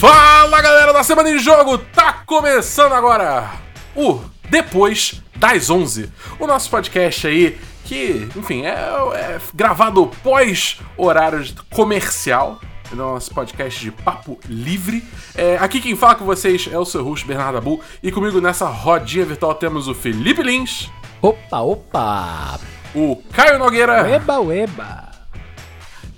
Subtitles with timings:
[0.00, 3.50] Fala galera da Semana em Jogo, tá começando agora
[3.94, 11.44] o Depois das 11, o nosso podcast aí que, enfim, é, é gravado pós horário
[11.68, 12.58] comercial,
[12.90, 15.04] é nosso podcast de papo livre.
[15.34, 18.68] É, aqui quem fala com vocês é o seu host Bernardo Abu e comigo nessa
[18.68, 22.58] rodinha virtual temos o Felipe Lins, Opa, opa!
[22.94, 25.10] o Caio Nogueira Eba, eba!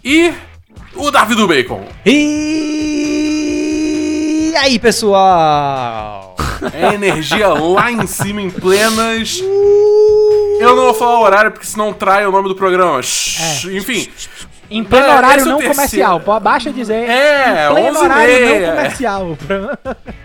[0.05, 0.33] e
[0.95, 1.85] o Davi do Bacon.
[2.07, 3.22] E
[4.57, 6.35] aí, pessoal?
[6.73, 9.41] É energia lá em cima, em plenas.
[10.61, 13.03] Eu não vou falar o horário, porque senão trai o nome do programa.
[13.03, 14.09] Shhh, Enfim.
[14.71, 15.75] Em pleno É, horário é não terceiro.
[15.75, 17.09] comercial, pô, baixa dizer.
[17.11, 18.67] É, em pleno 11 e horário meia.
[18.69, 19.39] não comercial.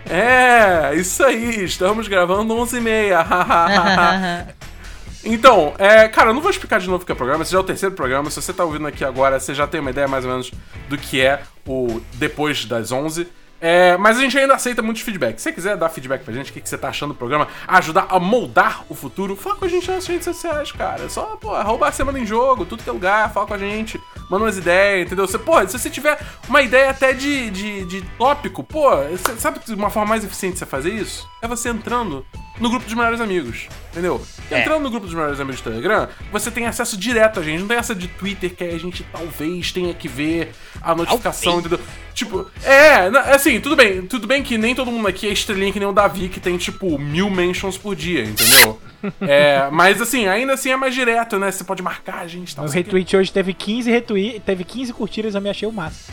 [0.08, 4.46] É, isso aí, estamos gravando 11h30.
[5.24, 7.50] então, é, cara, eu não vou explicar de novo o que é o programa, esse
[7.52, 8.30] já é o terceiro programa.
[8.30, 10.52] Se você tá ouvindo aqui agora, você já tem uma ideia mais ou menos
[10.88, 13.26] do que é o Depois das 11.
[13.60, 15.42] É, mas a gente ainda aceita muitos feedbacks.
[15.42, 17.48] Se você quiser dar feedback pra gente, o que, que você tá achando do programa,
[17.66, 21.04] ajudar a moldar o futuro, fala com a gente nas redes sociais, cara.
[21.04, 23.58] É só, pô, arroba a semana em jogo, tudo que é lugar, fala com a
[23.58, 24.00] gente,
[24.30, 25.26] manda umas ideias, entendeu?
[25.26, 29.60] Você, pô, se você tiver uma ideia até de, de, de tópico, pô, você, sabe
[29.70, 31.28] uma forma mais eficiente de você fazer isso?
[31.42, 32.24] É você entrando
[32.60, 34.24] no grupo dos melhores amigos, entendeu?
[34.50, 37.68] Entrando no grupo dos melhores amigos do Telegram, você tem acesso direto a gente, não
[37.68, 41.80] tem essa de Twitter que a gente talvez tenha que ver a notificação, entendeu?
[42.14, 45.78] Tipo, é, assim, tudo bem, tudo bem que nem todo mundo aqui é estrelinha que
[45.78, 48.80] nem o Davi, que tem, tipo, mil mentions por dia, entendeu?
[49.20, 51.52] É, mas assim, ainda assim é mais direto, né?
[51.52, 52.64] Você pode marcar a gente e tal.
[52.64, 56.12] O retweet hoje teve 15 retweets, teve 15 curtidas, eu me achei o máximo.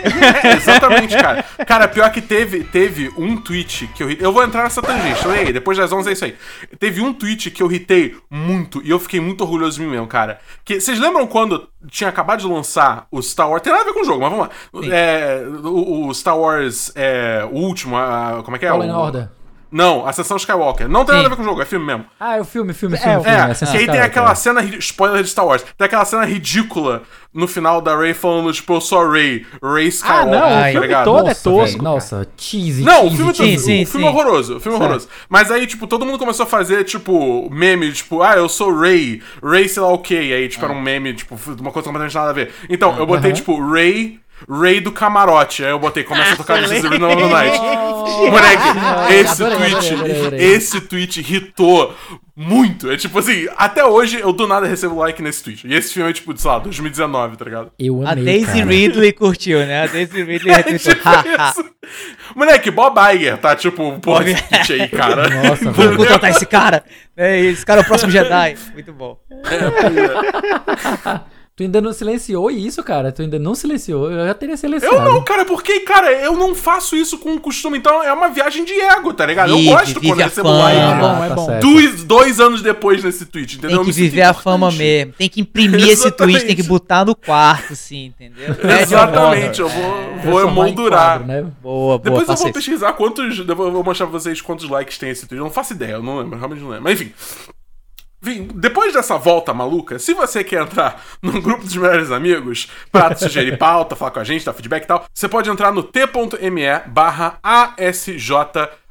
[0.00, 1.44] É, exatamente, cara.
[1.66, 5.52] Cara, pior que teve, teve um tweet que eu Eu vou entrar nessa tangente, aí?
[5.52, 6.36] Depois das 11 é isso aí.
[6.78, 10.06] Teve um tweet que eu ritei muito e eu fiquei muito orgulhoso de mim mesmo,
[10.06, 10.38] cara.
[10.64, 13.62] Que, vocês lembram quando tinha acabado de lançar o Star Wars?
[13.62, 14.94] Tem nada a ver com o jogo, mas vamos lá.
[14.94, 18.70] É, o, o Star Wars, é, o último, a- como é que é?
[18.70, 19.28] Fallen o, Order.
[19.70, 20.88] Não, a sessão Skywalker.
[20.88, 21.22] Não tem Sim.
[21.22, 22.04] nada a ver com o jogo, é filme mesmo.
[22.20, 23.36] Ah, é o filme, filme, É, filme, o- filme.
[23.36, 24.34] É, Ascensão que aí tem aquela é.
[24.34, 27.02] cena, spoiler de Star Wars, tem aquela cena ridícula
[27.34, 30.42] no final da Ray falando, tipo, eu sou a Ray, Ray Ah, Skywalker, não, o
[30.44, 31.04] Ai, tá filme ligado?
[31.04, 31.66] todo é Nossa, tosco.
[31.72, 34.12] velho, Nossa, cheesy, Não, o cheesy, filme, sim, o sim, filme sim.
[34.12, 35.08] horroroso, o filme horroroso.
[35.28, 39.20] Mas aí, tipo, todo mundo começou a fazer, tipo, meme, tipo, ah, eu sou Ray,
[39.44, 42.30] Ray sei lá o que, aí, tipo, era um meme, tipo, uma coisa completamente nada
[42.30, 42.52] a ver.
[42.70, 43.36] Então, eu botei, Aham.
[43.36, 47.58] tipo, Ray, Ray do camarote, aí eu botei, começa a tocar Rhythm of the Night.
[48.30, 51.94] Moleque, esse adorei, tweet, esse tweet irritou
[52.36, 52.90] muito.
[52.90, 55.66] É tipo assim, até hoje eu do nada recebo like nesse tweet.
[55.66, 57.72] E esse filme é, tipo, sei lá, 2019, tá ligado?
[57.78, 58.64] Eu A amei, Daisy cara.
[58.66, 59.84] Ridley curtiu, né?
[59.84, 61.66] A Daisy Ridley É tipo.
[62.34, 63.56] Moleque, Bob Iger, tá?
[63.56, 65.28] Tipo, porra, esse tweet aí, cara.
[65.30, 66.84] Nossa, Vamos contratar esse cara.
[67.16, 68.56] É, esse cara é o próximo Jedi.
[68.74, 69.18] Muito bom.
[71.56, 73.10] Tu ainda não silenciou isso, cara.
[73.10, 74.12] Tu ainda não silenciou.
[74.12, 74.94] Eu já teria silenciado.
[74.94, 78.62] Eu não, cara, porque, cara, eu não faço isso com costume, então é uma viagem
[78.62, 79.56] de ego, tá ligado?
[79.56, 80.62] Vive, eu gosto vive quando a recebo fama.
[80.64, 80.78] like.
[80.78, 81.46] É bom, é tá bom.
[81.46, 81.62] certo.
[81.62, 83.78] Dois, dois anos depois nesse tweet, entendeu?
[83.78, 85.14] Tem que viver a fama mesmo.
[85.14, 88.54] Tem que imprimir esse tweet, tem que botar no quarto, sim, entendeu?
[88.82, 91.26] Exatamente, eu vou, vou em emoldurar.
[91.26, 91.40] né?
[91.40, 93.38] Boa, boa, Depois eu vou pesquisar quantos.
[93.38, 95.38] Eu vou mostrar pra vocês quantos likes tem esse tweet.
[95.38, 96.84] Eu não faço ideia, eu não lembro, realmente não lembro.
[96.84, 97.14] Mas enfim.
[98.26, 103.14] Enfim, depois dessa volta maluca, se você quer entrar num grupo dos melhores amigos pra
[103.14, 106.80] sugerir pauta, falar com a gente, dar feedback e tal, você pode entrar no t.me
[106.86, 108.32] barra ASJ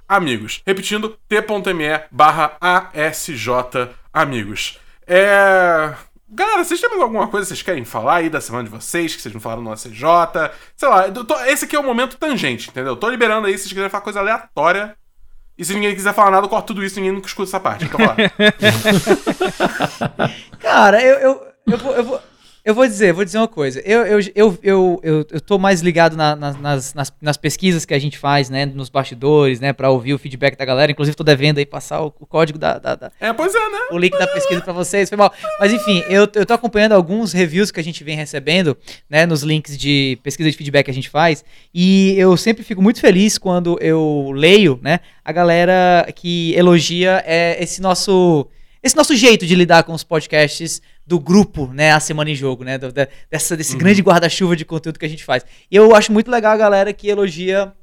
[0.08, 0.62] Amigos.
[0.66, 3.50] Repetindo, t.me barra ASJ
[4.14, 4.80] Amigos.
[5.06, 5.94] É.
[6.30, 9.16] Galera, vocês têm mais alguma coisa que vocês querem falar aí da semana de vocês,
[9.16, 10.02] que vocês não falaram no ACJ?
[10.76, 12.96] Sei lá, tô- esse aqui é o momento tangente, entendeu?
[12.96, 14.96] Tô liberando aí se vocês quiserem falar coisa aleatória.
[15.58, 17.86] E se ninguém quiser falar nada, eu corto tudo isso, ninguém nunca escuta essa parte.
[17.86, 18.16] Então, lá.
[20.60, 22.22] Cara, eu, eu, eu, vou, eu, vou,
[22.66, 23.80] eu vou dizer, vou dizer uma coisa.
[23.86, 27.86] Eu, eu, eu, eu, eu, eu tô mais ligado na- na- nas, nas, nas pesquisas
[27.86, 28.66] que a gente faz, né?
[28.66, 29.72] Nos bastidores, né?
[29.72, 30.92] Pra ouvir o feedback da galera.
[30.92, 33.80] Inclusive, tô devendo aí passar o, o código da, da- da- É, pois é, né?
[33.92, 35.32] o link da pesquisa pra vocês, foi mal.
[35.60, 38.76] Mas enfim, eu, eu tô acompanhando alguns reviews que a gente vem recebendo,
[39.08, 42.82] né, nos links de pesquisa de feedback que a gente faz, e eu sempre fico
[42.82, 48.48] muito feliz quando eu leio, né, a galera que elogia é, esse nosso
[48.86, 52.64] esse nosso jeito de lidar com os podcasts do grupo, né, a semana em jogo,
[52.64, 55.44] né, do- da- dessa, desse grande guarda-chuva de conteúdo que a gente faz.
[55.72, 57.74] E eu acho muito legal a galera que elogia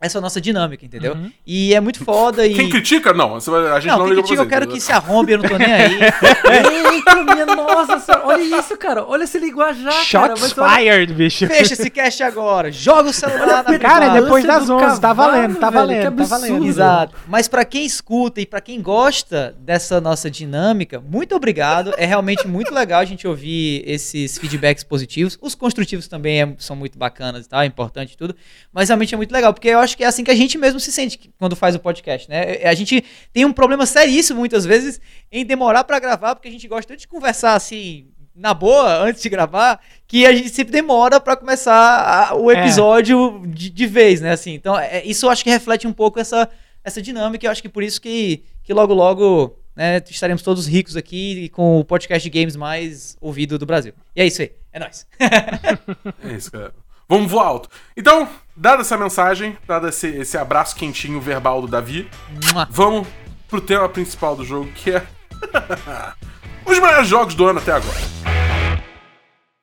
[0.00, 1.12] essa nossa dinâmica, entendeu?
[1.14, 1.30] Uhum.
[1.46, 2.54] E é muito foda e...
[2.54, 3.36] Quem critica, não.
[3.36, 3.38] A
[3.80, 4.46] gente não, Não, quem liga critica, pra eu você.
[4.48, 5.98] quero que se arrombe, eu não tô nem aí.
[6.94, 8.26] Eita, minha nossa senhora.
[8.26, 9.04] Olha isso, cara.
[9.04, 10.36] Olha esse linguajar, cara.
[10.36, 11.46] Shots olha- fired, bicho.
[11.46, 14.20] Fecha esse cast agora, joga o celular na Cara, privada.
[14.22, 16.66] depois das do 11, tá cavalo, valendo, tá velho, valendo, que tá valendo.
[16.66, 17.14] Exato.
[17.28, 21.92] Mas pra quem escuta e pra quem gosta dessa nossa dinâmica, muito obrigado.
[21.96, 25.38] É realmente muito legal a gente ouvir esses feedbacks positivos.
[25.40, 28.34] Os construtivos também é- são muito bacanas e tal, é importante e tudo.
[28.72, 30.78] Mas realmente é muito legal, porque eu acho que é assim que a gente mesmo
[30.80, 32.58] se sente quando faz o podcast, né?
[32.64, 35.00] A gente tem um problema seríssimo muitas vezes
[35.30, 39.20] em demorar pra gravar, porque a gente gosta tanto de conversar assim na boa antes
[39.22, 42.60] de gravar, que a gente sempre demora pra começar a- o É.
[42.60, 44.32] episódio de, de vez, né?
[44.32, 46.48] Assim, então, é- isso eu acho que reflete um pouco essa,
[46.82, 47.44] essa dinâmica.
[47.44, 51.48] e Eu acho que por isso que, que logo, logo né, estaremos todos ricos aqui
[51.50, 53.92] com o podcast de games mais ouvido do Brasil.
[54.16, 54.52] E é isso aí.
[54.72, 55.06] É nóis.
[56.24, 56.72] É isso, cara.
[57.10, 57.68] Vamos voar alto.
[57.96, 62.08] Então, dada essa mensagem, dado esse, esse abraço quentinho verbal do Davi,
[62.52, 62.68] Mua.
[62.70, 63.08] vamos
[63.48, 65.04] pro tema principal do jogo, que é
[66.64, 67.98] os melhores jogos do ano até agora.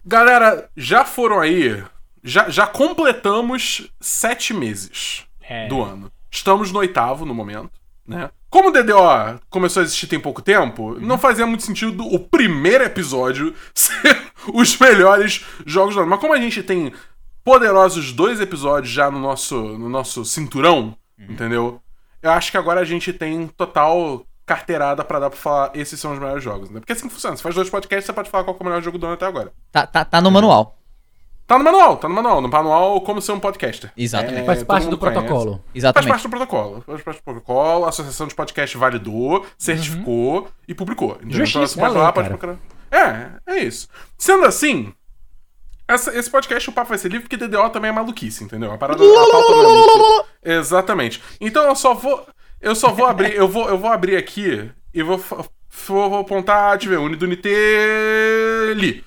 [0.06, 1.82] Galera, já foram aí,
[2.22, 5.68] já, já completamos sete meses É.
[5.68, 6.12] do ano.
[6.30, 7.72] Estamos no oitavo no momento,
[8.06, 8.30] né?
[8.50, 12.84] Como o DDO começou a existir tem pouco tempo, não fazia muito sentido o primeiro
[12.84, 14.22] episódio ser
[14.54, 16.10] os melhores jogos do ano.
[16.10, 16.92] Mas como a gente tem
[17.48, 21.80] poderosos dois episódios já no nosso, no nosso cinturão, entendeu?
[22.22, 26.12] Eu acho que agora a gente tem total carteirada pra dar pra falar esses são
[26.12, 26.82] os melhores jogos, né?
[26.82, 27.38] Porque assim que funciona.
[27.38, 29.26] Você faz dois podcasts, você pode falar qual é o melhor jogo do ano até
[29.26, 29.54] agora.
[29.72, 30.78] Tá, tá, tá no manual.
[31.48, 32.42] Tá no manual, tá no manual.
[32.42, 33.94] No manual, como ser um podcaster.
[33.96, 34.42] Exatamente.
[34.42, 35.18] É, Faz parte do conhece.
[35.22, 35.52] protocolo.
[35.54, 36.10] Faz Exatamente.
[36.10, 36.82] parte do protocolo.
[36.86, 41.12] Faz parte do protocolo, a Associação de Podcast validou, certificou e publicou.
[41.22, 41.46] entendeu?
[41.46, 42.58] Justiça, Então você pode é lá, pode procurar.
[42.92, 43.88] É, é isso.
[44.18, 44.94] Sendo assim,
[45.88, 48.72] essa- esse podcast o papo vai ser livre porque DDO também é maluquice, entendeu?
[48.72, 51.22] A parada a pauta não é Exatamente.
[51.42, 52.26] Então eu só vou.
[52.62, 53.36] Eu só vou abrir.
[53.36, 56.78] Eu vou, eu vou abrir aqui e vou, vou, vou apontar.
[56.78, 57.06] Deixa eu ver.
[57.06, 58.74] Unidunité.
[58.76, 59.04] Li.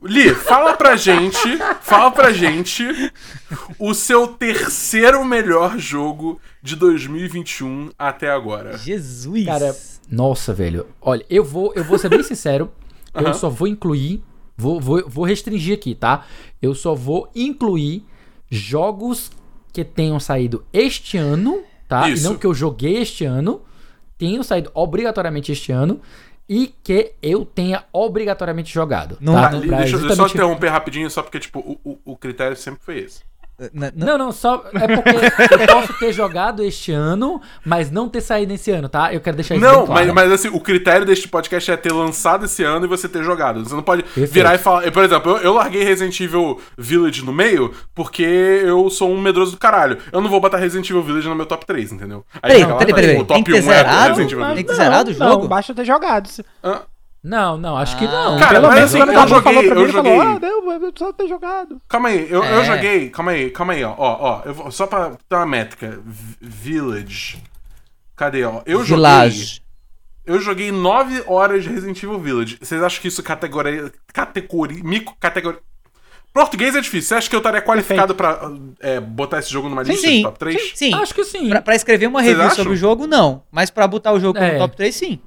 [0.00, 1.58] Li, fala pra gente.
[1.80, 2.84] Fala pra gente
[3.80, 8.78] o seu terceiro melhor jogo de 2021 até agora.
[8.78, 9.44] Jesus.
[9.44, 9.76] Cara,
[10.08, 10.86] nossa, velho.
[11.00, 12.70] Olha, eu vou, eu vou ser bem sincero.
[13.14, 13.28] Aham.
[13.28, 14.22] Eu só vou incluir.
[14.58, 16.26] Vou, vou, vou restringir aqui, tá?
[16.60, 18.04] Eu só vou incluir
[18.50, 19.30] jogos
[19.72, 22.08] que tenham saído este ano, tá?
[22.08, 22.26] Isso.
[22.26, 23.62] E não que eu joguei este ano.
[24.18, 26.00] Tenham saído obrigatoriamente este ano.
[26.48, 29.16] E que eu tenha obrigatoriamente jogado.
[29.20, 29.50] Não- tá?
[29.52, 32.80] Li, Pra deixa eu só interromper rapidinho, só porque, tipo, o, o, o critério sempre
[32.82, 33.27] foi esse.
[33.60, 38.08] N- n- Não, não, só é porque eu posso ter jogado este ano, mas não
[38.08, 39.12] ter saído esse ano, tá?
[39.12, 40.06] Eu quero deixar isso Não, bem claro.
[40.06, 43.24] mas, mas assim, o critério deste podcast é ter lançado esse ano e você ter
[43.24, 43.64] jogado.
[43.64, 44.30] Você não pode Perfeito.
[44.32, 44.90] virar e falar.
[44.92, 49.52] Por exemplo, eu, eu larguei Resident Evil Village no meio porque eu sou um medroso
[49.52, 49.98] do caralho.
[50.12, 52.24] Eu não vou botar Resident Evil Village no meu top 3, entendeu?
[52.34, 54.08] Aí Peraí, chega lá, peraí, tá, peraí, tipo, o tem que ter é zerado?
[54.08, 54.64] Resident Evil Tem Village.
[54.64, 55.42] que zerar do não, jogo?
[55.42, 56.30] Não, basta ter jogado.
[56.62, 56.82] Ah,
[57.22, 58.10] Não, não, acho que Ah.
[58.10, 58.38] não.
[58.38, 60.20] Cara, Pelo menos assim, quando o eu joguei- falou pra mim, eu ele falou, joguei-
[60.20, 61.80] ah, não, eu só ter jogado.
[61.88, 62.56] Calma aí, eu, É.
[62.58, 63.10] eu joguei.
[63.10, 63.94] Calma aí, calma aí, ó.
[63.98, 66.00] Ó, ó eu vou- só pra ter uma métrica.
[66.40, 67.42] Village.
[68.16, 68.62] Cadê, ó?
[68.66, 68.96] Eu joguei.
[68.96, 69.62] Village.
[70.24, 72.58] Eu joguei 9 horas de Resident Evil Village.
[72.60, 73.90] Vocês acham que isso categoria.
[74.12, 74.82] Categoria.
[74.84, 75.58] Mico categoria.
[76.34, 77.08] Português é difícil.
[77.08, 78.38] Você acha que eu estaria qualificado pra
[78.80, 80.16] é, botar esse jogo numa Sim, lista sim.
[80.18, 80.60] de top 3?
[80.62, 80.94] Sim, sim.
[80.94, 81.48] Acho que sim.
[81.48, 82.56] Pra, pra escrever uma Vocês review acham?
[82.56, 83.42] sobre o jogo, não.
[83.50, 84.52] Mas pra botar o jogo É.
[84.52, 85.18] no top 3, sim.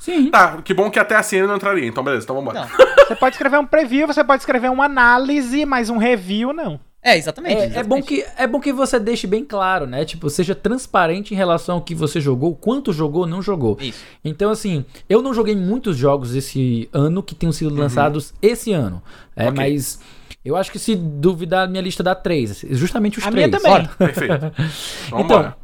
[0.00, 0.30] Sim.
[0.30, 1.86] Tá, que bom que até a CN não entraria.
[1.86, 2.60] Então, beleza, então vambora.
[2.62, 3.06] Não.
[3.06, 6.80] Você pode escrever um preview, você pode escrever uma análise, mas um review não.
[7.02, 7.56] É, exatamente.
[7.56, 7.88] É, é exatamente.
[7.88, 10.04] bom que, é bom que você deixe bem claro, né?
[10.04, 13.76] Tipo, seja transparente em relação ao que você jogou, quanto jogou, não jogou.
[13.80, 14.02] Isso.
[14.24, 19.02] Então, assim, eu não joguei muitos jogos esse ano que tenham sido lançados esse ano.
[19.36, 19.54] É, Ok.
[19.56, 19.98] mas
[20.44, 22.64] eu acho que se duvidar, minha lista dá três.
[22.70, 23.48] Justamente os A três.
[23.48, 23.88] minha também.
[23.98, 24.52] Perfeito.
[25.10, 25.56] Vambora.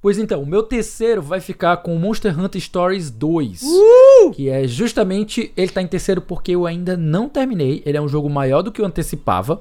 [0.00, 3.62] Pois então, o meu terceiro vai ficar com Monster Hunter Stories 2.
[4.32, 5.52] Que é justamente.
[5.56, 7.82] Ele tá em terceiro porque eu ainda não terminei.
[7.84, 9.60] Ele é um jogo maior do que eu antecipava.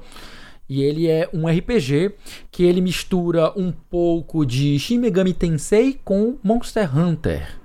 [0.70, 2.12] E ele é um RPG
[2.52, 7.58] que ele mistura um pouco de Shin Megami Tensei com Monster Hunter.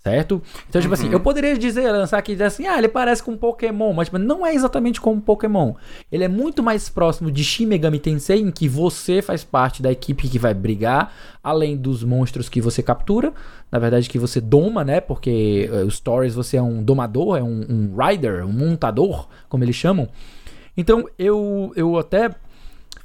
[0.00, 0.40] Certo?
[0.68, 3.36] Então, tipo assim, eu poderia dizer, lançar aqui dizer assim, ah, ele parece com um
[3.36, 5.74] Pokémon, mas tipo, não é exatamente como um Pokémon.
[6.10, 9.90] Ele é muito mais próximo de Shin Megami Tensei, em que você faz parte da
[9.90, 11.12] equipe que vai brigar,
[11.42, 13.32] além dos monstros que você captura,
[13.72, 15.00] na verdade que você doma, né?
[15.00, 19.64] Porque eh, os stories você é um domador, é um, um rider, um montador, como
[19.64, 20.08] eles chamam.
[20.76, 22.30] Então, eu, eu até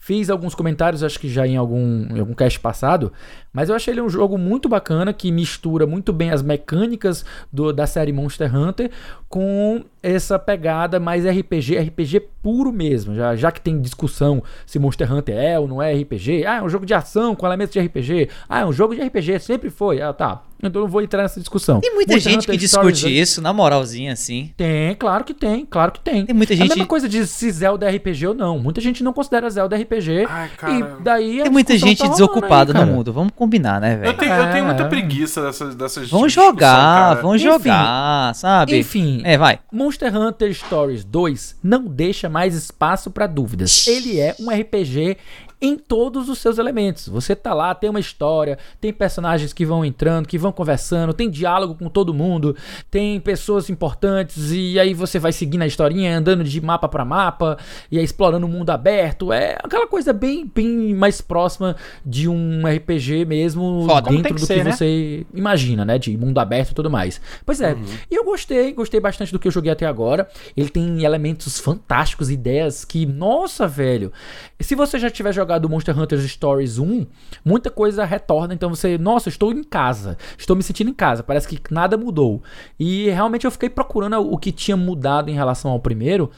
[0.03, 3.11] fiz alguns comentários, acho que já em algum, em algum cast passado,
[3.53, 7.71] Mas eu achei ele um jogo muito bacana que mistura muito bem as mecânicas do,
[7.71, 8.89] da série Monster Hunter
[9.29, 13.15] com essa pegada mais RPG, RPG puro mesmo.
[13.15, 16.45] Já, já que tem discussão se Monster Hunter é ou não é RPG.
[16.45, 18.29] Ah, é um jogo de ação com elementos de RPG.
[18.49, 20.01] Ah, é um jogo de RPG, sempre foi.
[20.01, 20.41] Ah, tá.
[20.59, 21.81] Então eu não vou entrar nessa discussão.
[21.81, 24.51] Tem muita Monster gente Hunter que Stories discute isso, na moralzinha, assim.
[24.55, 26.25] Tem, claro que tem, claro que tem.
[26.25, 26.69] Tem muita É a gente.
[26.69, 28.59] mesma coisa de se Zelda é RPG ou não.
[28.59, 30.25] Muita gente não considera Zelda RPG.
[30.29, 30.73] Ai, cara.
[30.73, 33.11] E daí a Tem muita gente tá desocupada aí, no mundo.
[33.11, 34.17] Vamos combinar, né, Eu velho?
[34.17, 34.87] tenho, eu tenho muita É.
[34.87, 37.37] preguiça dessas, dessas Vamos discussão, jogar, Enfim.
[37.39, 38.79] jogar, sabe?
[38.79, 39.59] Enfim, É, vai.
[39.71, 43.85] Monster Hunter Stories 2 não deixa mais espaço para dúvidas.
[43.87, 45.17] Ele é um RPG
[45.63, 47.07] em todos os seus elementos.
[47.07, 51.29] Você tá lá, tem uma história, tem personagens que vão entrando, que vão conversando, tem
[51.29, 52.53] diálogo com todo mundo,
[52.91, 57.57] tem pessoas importantes e aí você vai seguindo a historinha, andando de mapa para mapa
[57.89, 59.31] e aí explorando o mundo aberto.
[59.31, 64.09] É aquela coisa bem, bem mais próxima de um RPG mesmo Foda.
[64.09, 64.71] Dentro que do ser, que né?
[64.73, 65.97] você imagina, né?
[65.97, 67.21] De mundo aberto e tudo mais.
[67.45, 67.77] Pois é,
[68.11, 70.27] e eu gostei, gostei bastante do que eu joguei até agora.
[70.57, 74.11] Ele tem elementos fantásticos, ideias que, nossa, velho.
[74.59, 77.05] Se você já tiver jogado Monster Hunter Stories 1,
[77.43, 81.47] muita coisa retorna, então você, nossa, estou em casa, estou me sentindo em casa, parece
[81.47, 82.41] que nada mudou.
[82.79, 86.29] E realmente eu fiquei procurando o que tinha mudado em relação ao primeiro.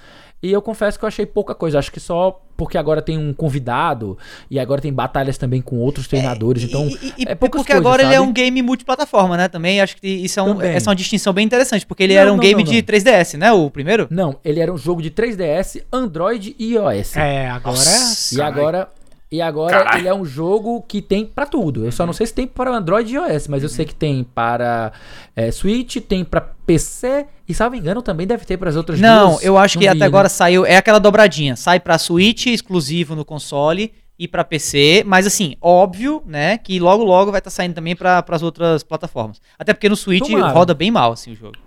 [0.44, 1.80] E eu confesso que eu achei pouca coisa.
[1.80, 4.16] Acho que só porque agora tem um convidado
[4.50, 6.62] e agora tem batalhas também com outros treinadores.
[6.64, 8.30] então, E- e- e é poucas porque coisas, agora ele é sabe?
[8.30, 9.48] um game multiplataforma, né?
[9.48, 12.22] Também acho que isso é um- essa é uma distinção bem interessante, porque ele Não,
[12.22, 12.84] era um não, game não, de não.
[12.84, 13.52] 3DS, né?
[13.52, 14.08] O primeiro?
[14.12, 17.18] Não, ele era um jogo de 3DS, Android e iOS.
[17.18, 17.76] É, agora.
[17.78, 18.36] Nossa.
[18.38, 18.88] E agora,
[19.32, 20.00] e agora Caralho.
[20.00, 21.84] ele é um jogo que tem pra tudo.
[21.86, 24.24] Eu só não sei se tem para Android e iOS, mas eu sei que tem
[24.24, 24.92] para
[25.36, 29.32] é, Switch, tem pra PC e, salvo engano, também deve ter para as outras Não,
[29.32, 29.44] duas.
[29.44, 30.06] eu acho que até né?
[30.06, 30.66] agora saiu.
[30.66, 31.56] É aquela dobradinha.
[31.56, 35.04] Sai pra Switch, exclusivo no console, e pra PC.
[35.06, 36.58] Mas assim, óbvio, né?
[36.58, 39.42] Que logo logo vai estar saindo também pra as outras plataformas.
[39.58, 40.54] Até porque no Switch Tomara.
[40.54, 41.58] roda bem mal, assim, o jogo.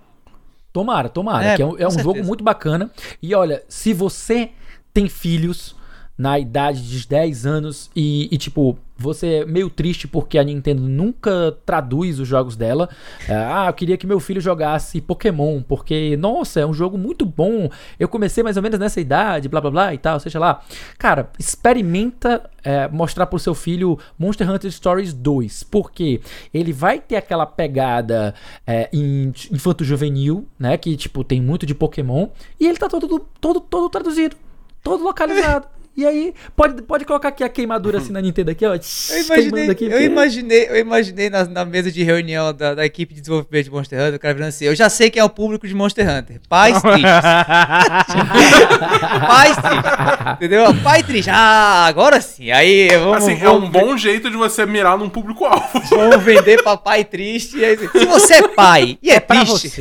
[0.73, 1.45] Tomara, tomara.
[1.45, 2.91] É, que é um, é um jogo muito bacana.
[3.21, 4.51] E olha, se você
[4.93, 5.75] tem filhos
[6.19, 10.81] na idade de 10 anos e, e, tipo, você é meio triste porque a Nintendo
[10.81, 12.89] nunca traduz os jogos dela.
[13.25, 17.25] É, ah, eu queria que meu filho jogasse Pokémon, porque, nossa, é um jogo muito
[17.25, 17.69] bom.
[17.97, 20.61] Eu comecei mais ou menos nessa idade, blá blá blá e tal, seja lá.
[20.97, 26.19] Cara, experimenta é, mostrar pro seu filho Monster Hunter Stories 2, porque
[26.53, 28.35] ele vai ter aquela pegada
[28.67, 30.75] é, in- infanto-juvenil, né?
[30.75, 32.27] Que, tipo, tem muito de Pokémon,
[32.59, 34.35] e ele tá todo, todo, todo traduzido,
[34.83, 35.78] todo localizado.
[35.95, 38.73] E aí, pode, pode colocar aqui a queimadura assim na Nintendo aqui, ó.
[38.73, 43.13] Eu imaginei, aqui, eu imaginei, eu imaginei na, na mesa de reunião da, da equipe
[43.13, 45.29] de desenvolvimento de Monster Hunter, o cara virando assim, eu já sei quem é o
[45.29, 46.39] público de Monster Hunter.
[46.47, 47.03] Pais tristes.
[49.27, 50.33] Pais tristes.
[50.33, 50.73] Entendeu?
[50.81, 51.29] Pai triste.
[51.29, 52.51] Ah, agora sim.
[52.51, 55.81] Aí vamos, Assim, é vamos, um bom jeito de você mirar num público-alvo.
[55.89, 57.57] vamos vender pra pai triste.
[57.57, 59.71] E aí, se você é pai e é, pra triste,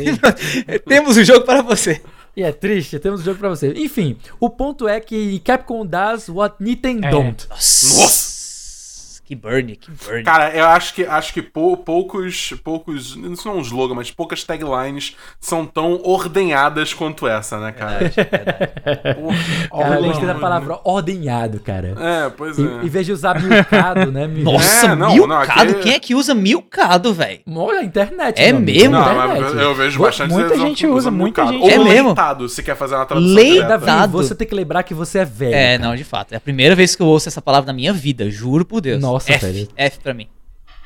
[0.86, 2.00] temos o jogo para você.
[2.38, 3.72] E é triste, temos um jogo pra você.
[3.72, 7.10] Enfim, o ponto é que Capcom does what Nintendo É.
[7.10, 7.48] don't.
[7.50, 8.37] Nossa.
[9.28, 10.22] Que burn, que burn.
[10.24, 14.10] Cara, eu acho que, acho que pou- poucos, poucos, isso não é um slogan, mas
[14.10, 18.10] poucas taglines são tão ordenhadas quanto essa, né, cara?
[19.14, 19.36] Porra,
[19.82, 21.94] Cara, eu pelo gostei da palavra ordenhado, cara.
[22.00, 22.62] É, pois é.
[22.62, 24.26] Em, em vez de usar milcado, né?
[24.28, 25.28] mi- Nossa, É, não, milcado.
[25.28, 27.40] não, aqui- Quem é que usa milcado, velho?
[27.54, 28.38] Olha a internet.
[28.40, 28.92] É mesmo?
[28.92, 29.62] Não, a mas internet.
[29.62, 31.64] eu vejo bastante muita gente usa, usando muita milcado.
[31.66, 31.86] gente Ou.
[31.86, 32.06] É mesmo?
[32.08, 33.84] leitado, se quer fazer uma tradução Leitado.
[33.84, 35.54] Davi, você tem que lembrar que você é velho.
[35.54, 35.88] É, cara.
[35.90, 36.32] não, de fato.
[36.32, 39.00] É a primeira vez que eu ouço essa palavra na minha vida, juro por Deus.
[39.02, 39.68] Nossa, F, velho.
[39.76, 40.28] F pra mim.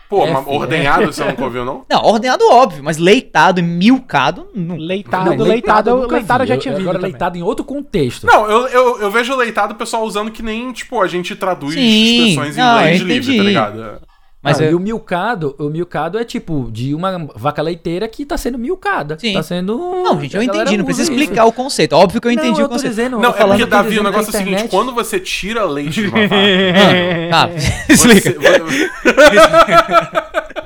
[0.09, 1.87] Pô, mas filho, ordenhado você nunca ouviu, não?
[1.89, 4.77] Não, ordenado óbvio, mas leitado e milcado, não.
[4.77, 6.87] Leitado, Não, leitado, eu nunca leitado eu já tinha Eu- visto.
[6.89, 7.13] Agora também.
[7.13, 8.27] leitado em outro contexto.
[8.27, 11.73] Não, eu, eu, eu vejo leitado o pessoal usando que nem, tipo, a gente traduz
[11.73, 14.01] Sim, expressões em não, inglês livre, tá ligado?
[14.43, 18.27] Mas Não, eu- E o milcado, o milcado é tipo de uma vaca leiteira que
[18.27, 19.17] tá sendo milcada.
[19.19, 19.35] Sim.
[19.35, 19.77] Tá sendo.
[19.79, 21.51] Não, gente, eu entendi, não precisa explicar isso.
[21.51, 21.93] o conceito.
[21.93, 22.91] Óbvio que eu entendi não, o eu tô conceito.
[22.91, 26.09] dizendo, Não, é porque, Davi, o negócio é o seguinte, quando você tira leite de
[26.09, 27.87] uma vaca, Tá, você,
[28.21, 28.33] explica.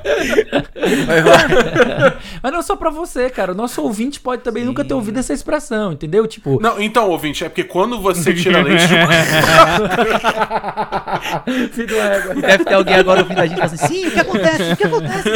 [2.41, 3.51] Mas não só pra você, cara.
[3.51, 6.27] O nosso ouvinte pode também nunca ter ouvido essa expressão, entendeu?
[6.27, 9.07] Tipo, Não, então, ouvinte, é porque quando você tira leite de uma
[11.71, 11.97] filho.
[12.41, 14.73] Deve ter alguém agora ouvindo a gente falando assim, sim, o que acontece?
[14.73, 15.29] O que acontece?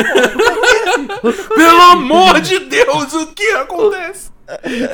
[1.21, 1.31] pô?
[1.55, 4.31] Pelo amor de Deus, o que acontece?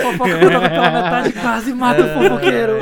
[0.02, 0.60] Fofoca pela
[0.92, 2.78] metade quase mata o fofoqueiro.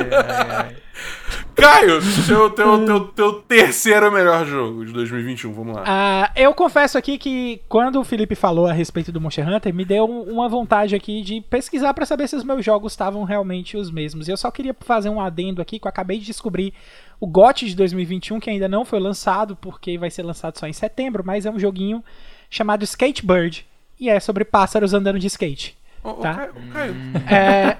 [1.56, 5.84] Caio, teu, teu, teu, teu terceiro melhor jogo de 2021, vamos lá.
[5.86, 9.84] Ah, eu confesso aqui que quando o Felipe falou a respeito do Monster Hunter, me
[9.84, 13.76] deu um- uma vontade aqui de pesquisar pra saber se os meus jogos estavam realmente
[13.76, 14.28] os mesmos.
[14.28, 16.74] E eu só queria fazer um adendo aqui que eu acabei de descobrir
[17.18, 20.72] o GOT de 2021, que ainda não foi lançado, porque vai ser lançado só em
[20.74, 22.04] setembro, mas é um joguinho
[22.50, 23.66] chamado Skatebird.
[23.98, 25.74] E é sobre pássaros andando de skate.
[26.14, 26.34] Tá.
[26.34, 26.94] Caio, ô, Caio.
[27.28, 27.76] É,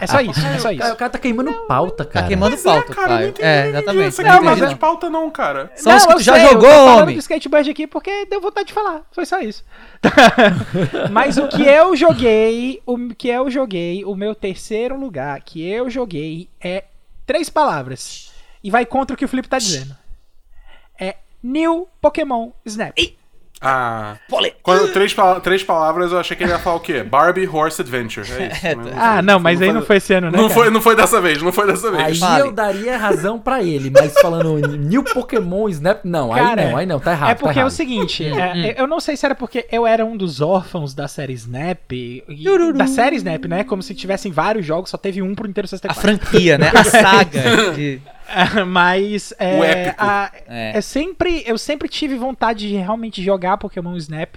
[0.00, 0.92] é só isso, é só isso.
[0.92, 2.22] o cara tá queimando pauta, cara.
[2.22, 4.22] Tá queimando Mas é, pauta, cara, não É, não exatamente.
[4.22, 4.78] Não aqui mas não é de não.
[4.78, 5.72] pauta não, cara.
[5.76, 7.16] São os que eu tu já sei, jogou, eu tô homem.
[7.16, 9.02] do skateboard aqui porque deu vontade de falar.
[9.12, 9.64] Foi só isso.
[11.10, 15.90] Mas o que eu joguei, o que eu joguei, o meu terceiro lugar que eu
[15.90, 16.84] joguei é
[17.26, 18.32] três palavras.
[18.62, 19.96] E vai contra o que o Felipe tá dizendo.
[20.98, 22.94] É New Pokémon Snap.
[23.60, 24.16] Ah.
[24.62, 27.02] Quando, três, três palavras, eu achei que ele ia falar o quê?
[27.02, 28.26] Barbie Horse Adventure.
[28.30, 28.76] É isso.
[28.76, 30.36] Não Ah, foi- não, mas aí não foi esse ano, né?
[30.36, 30.60] Não cara?
[30.60, 32.18] foi, não foi dessa vez, não foi dessa Aí vez.
[32.18, 32.42] Fale.
[32.42, 36.86] eu daria razão pra ele, mas falando New Pokémon Snap, não, Cara, aí não, aí
[36.86, 37.30] não, tá errado.
[37.30, 37.70] É porque tá é o errado.
[37.70, 41.32] seguinte, é, eu não sei se era porque eu era um dos órfãos da série
[41.32, 42.22] Snap, e-
[42.74, 43.64] da série Snap, né?
[43.64, 46.00] Como se tivessem vários jogos, só teve um pro Nintendo A 64.
[46.02, 46.70] franquia, né?
[46.74, 47.72] A saga.
[47.74, 48.00] de-
[48.66, 49.96] Mas é, O épico.
[50.04, 50.76] a- É.
[50.76, 54.34] eu sempre eu sempre tive vontade de realmente jogar Pokémon Snap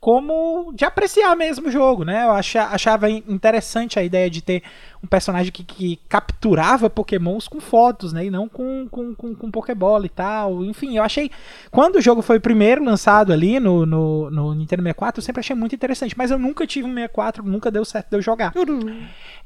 [0.00, 2.24] como de apreciar mesmo o jogo, né?
[2.24, 4.62] Eu acha- achava in- interessante a ideia de ter
[5.02, 8.26] um personagem que, que capturava Pokémons com fotos, né?
[8.26, 10.64] E não com, com, com, com Pokébola e tal.
[10.64, 11.30] Enfim, eu achei.
[11.70, 15.56] Quando o jogo foi primeiro lançado ali no, no, no Nintendo 64, eu sempre achei
[15.56, 16.16] muito interessante.
[16.16, 18.52] Mas eu nunca tive um 64, nunca deu certo de eu jogar.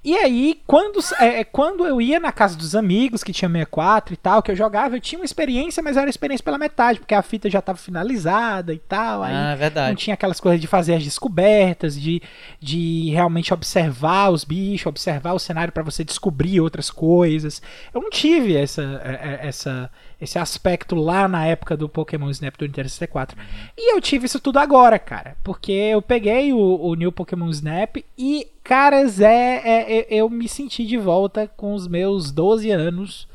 [0.04, 4.16] E aí, quando, é, quando eu ia na casa dos amigos que tinha 64 e
[4.16, 7.22] tal, que eu jogava, eu tinha uma experiência, mas era experiência pela metade, porque a
[7.22, 9.22] fita já estava finalizada e tal.
[9.22, 9.96] Aí Ah, não verdade.
[9.96, 12.22] tinha aquelas coisas de fazer as descobertas, de,
[12.60, 17.62] de realmente observar os bichos, observar o cenário para você descobrir outras coisas.
[17.94, 22.56] Eu não tive essa, é, é, essa, esse aspecto lá na época do Pokémon Snap
[22.56, 23.38] do Nintendo 64.
[23.76, 25.36] E eu tive isso tudo agora, cara.
[25.42, 30.86] Porque eu peguei o, o New Pokémon Snap e, caras, é, é- eu me senti
[30.86, 33.28] de volta com os meus 12 anos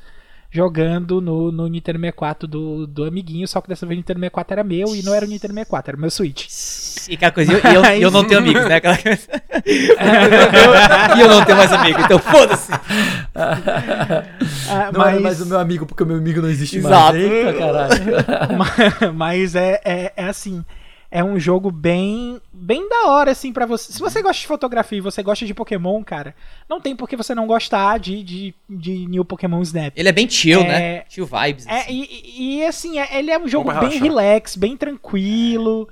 [0.51, 4.53] jogando no, no Nintendo 64 do, do amiguinho, só que dessa vez o Nintendo 64
[4.53, 6.47] era meu e não era o Nintendo 64, era o meu Switch.
[7.09, 8.75] E aquela coisa, e eu, eu, eu não tenho amigos, né?
[8.75, 9.21] Aquela coisa.
[11.17, 12.71] e eu não tenho mais amigos, então foda-se.
[13.35, 17.13] Ah, Não era mais o meu amigo, porque o meu amigo não existe Exato.
[17.17, 17.23] mais.
[17.23, 18.57] Eita, caralho.
[18.57, 20.63] Ma- Mas é, é, é assim.
[21.13, 23.91] É um jogo bem bem da hora, assim, pra você.
[23.91, 26.33] Se você gosta de fotografia e você gosta de Pokémon, cara,
[26.69, 29.91] não tem por que você não gostar de, de, de New Pokémon Snap.
[29.97, 31.03] Ele é bem chill, É- né?
[31.09, 31.67] Chill vibes.
[31.67, 32.07] É, assim.
[32.09, 34.03] e, e, assim, é- ele é um jogo bem relaxar.
[34.03, 35.89] relax, bem tranquilo.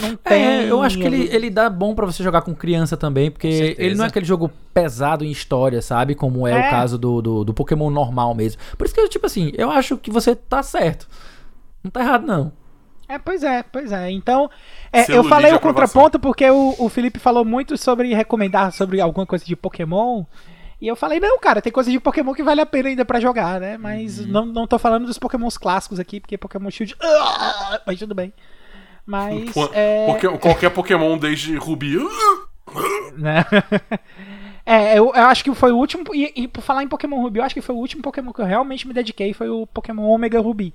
[0.00, 0.44] Não tem.
[0.44, 3.76] É, eu acho que ele, ele dá bom pra você jogar com criança também, porque
[3.78, 6.14] ele não é aquele jogo pesado em história, sabe?
[6.16, 6.66] Como é, É.
[6.66, 8.60] o caso do, do, do Pokémon normal mesmo.
[8.76, 11.06] Por isso que eu, tipo assim, eu acho que você tá certo.
[11.82, 12.52] Não tá errado, não.
[13.08, 14.10] É, pois é, pois é.
[14.10, 14.50] Então,
[14.92, 19.26] é, eu falei o contraponto porque o, o Felipe falou muito sobre recomendar sobre alguma
[19.26, 20.24] coisa de Pokémon.
[20.80, 23.20] E eu falei, não, cara, tem coisa de Pokémon que vale a pena ainda pra
[23.20, 23.76] jogar, né?
[23.78, 24.26] Mas Uhum.
[24.26, 26.96] não, não tô falando dos Pokémons clássicos aqui, porque Pokémon Shield.
[27.00, 28.32] Ah, mas tudo bem.
[29.06, 29.50] Mas.
[29.52, 31.96] Pô, é, Poké- qualquer Pokémon desde Ruby.
[33.16, 33.44] né?
[34.66, 36.04] É, eu, eu acho que foi o último.
[36.14, 38.40] E, e por falar em Pokémon Ruby, eu acho que foi o último Pokémon que
[38.40, 39.34] eu realmente me dediquei.
[39.34, 40.72] Foi o Pokémon Omega Ruby.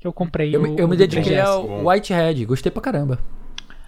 [0.00, 0.52] Que eu comprei.
[0.56, 1.46] Eu, o- me- eu me o dediquei 3GS.
[1.46, 1.84] ao Bom.
[1.88, 3.20] Whitehead, gostei pra caramba.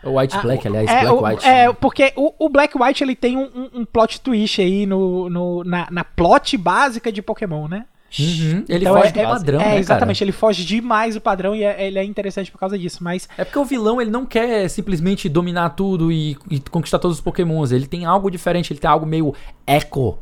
[0.04, 1.46] O White Ah, Black, aliás, É, Black o- White.
[1.48, 5.28] é, porque o, o Black White ele tem um, um- um plot twist aí no,
[5.28, 7.86] no- na, na plot básica de Pokémon, né?
[8.16, 10.24] Uhum, Ele Então foge é- do é- padrão, é, né, exatamente, cara?
[10.24, 13.44] ele foge demais do padrão e é- ele é interessante por causa disso, mas É
[13.44, 17.72] porque o vilão, ele não quer simplesmente dominar tudo e, e conquistar todos os pokémons.
[17.72, 19.34] Ele tem algo diferente, ele tem algo meio
[19.66, 20.16] eco,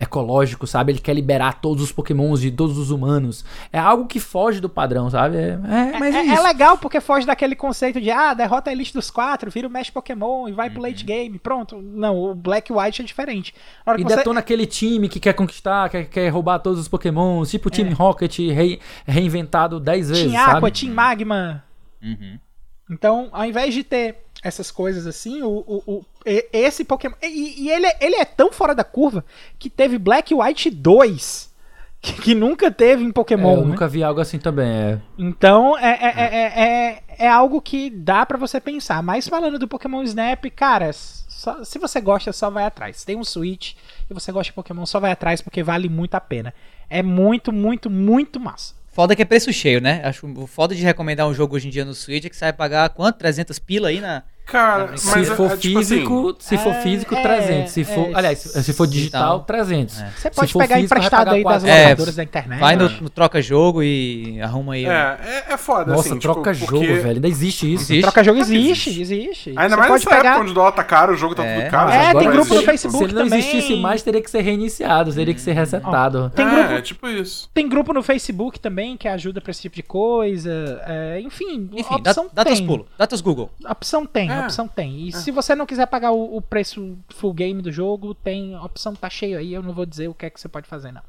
[0.00, 0.92] ecológico, sabe?
[0.92, 3.44] Ele quer liberar todos os pokémons de todos os humanos.
[3.72, 5.36] É algo que foge do padrão, sabe?
[5.36, 6.34] É, é- mas é, é, isso.
[6.34, 9.70] é legal porque foge daquele conceito de ah, derrota a elite dos quatro, vira o
[9.70, 10.86] Mesh Pokémon e vai pro Uhum.
[10.88, 11.80] late game, pronto.
[11.82, 13.54] Não, o Black White é diferente.
[13.86, 17.50] E que você- detona aquele time que quer conquistar, quer, quer roubar todos os pokémons,
[17.50, 20.70] tipo o Team Rocket rei- reinventado 10 vezes, Team Aqua, sabe?
[20.72, 21.64] Team Magma.
[22.02, 22.38] Uhum.
[22.90, 27.14] Então, ao invés de ter essas coisas assim, o, o- o- e- esse Pokémon.
[27.22, 29.24] E, e ele, é- ele é tão fora da curva
[29.58, 31.48] que teve Black White 2.
[32.00, 33.56] Que, que nunca teve em É, Pokémon.
[33.56, 33.66] eu né?
[33.70, 34.68] nunca vi algo assim também.
[34.70, 34.98] É.
[35.18, 39.02] Então é, é, é, é, é algo que dá pra você pensar.
[39.02, 43.02] Mas falando do Pokémon Snap, cara, só- se você gosta, só vai atrás.
[43.04, 43.74] Tem um Switch
[44.08, 46.54] e você gosta de Pokémon, só vai atrás porque vale muito a pena.
[46.88, 48.74] É muito, muito, muito massa.
[48.98, 50.00] Foda que é preço cheio, né?
[50.02, 52.52] Acho foda de recomendar um jogo hoje em dia no Switch é que você vai
[52.52, 53.18] pagar quanto?
[53.18, 54.24] 300 pila aí na.
[54.48, 57.22] Cara, Se mas se é- for é, tipo assim, físico, se for É, físico, é,
[57.22, 57.70] 300.
[57.72, 59.40] Se for, é, aliás, se for digital, digital.
[59.44, 60.00] 300.
[60.00, 60.06] É.
[60.16, 61.82] Você Se pode for pegar físico, vai emprestado aí das 400.
[61.84, 62.60] locadoras É, da internet.
[62.60, 64.86] Vai no, no troca-jogo e arruma aí.
[64.86, 66.18] É, é, é foda, Nossa, assim.
[66.18, 67.14] troca tipo, jogo, porque- velho.
[67.16, 67.84] Ainda existe isso.
[67.84, 68.00] Existe.
[68.02, 69.14] Troca-jogo Claro que existe, existe.
[69.14, 69.48] existe.
[69.50, 70.28] Ainda Você mais pode nessa pegar...
[70.30, 71.60] época onde o dólar tá caro, o jogo tá É.
[71.60, 71.90] tudo caro.
[71.90, 72.62] É, tem grupo no.
[72.62, 73.38] Facebook Se ele não também.
[73.40, 76.32] existisse mais, teria que ser reiniciado, teria que ser resetado.
[76.34, 77.50] Tem é, grupo- é tipo isso.
[77.52, 80.80] Tem grupo no Facebook também que ajuda pra esse tipo de coisa.
[80.86, 82.66] é, enfim, Enfim, a dá, opção teus tem.
[82.66, 82.86] pulos.
[82.96, 83.50] Dá teus Google.
[83.64, 84.42] A opção tem, É.
[84.42, 85.08] a opção tem.
[85.08, 88.54] E se você não quiser pagar o, o preço full game do jogo, tem.
[88.54, 89.52] A opção tá cheio aí.
[89.52, 91.02] Eu não vou dizer o que é que você pode fazer, não.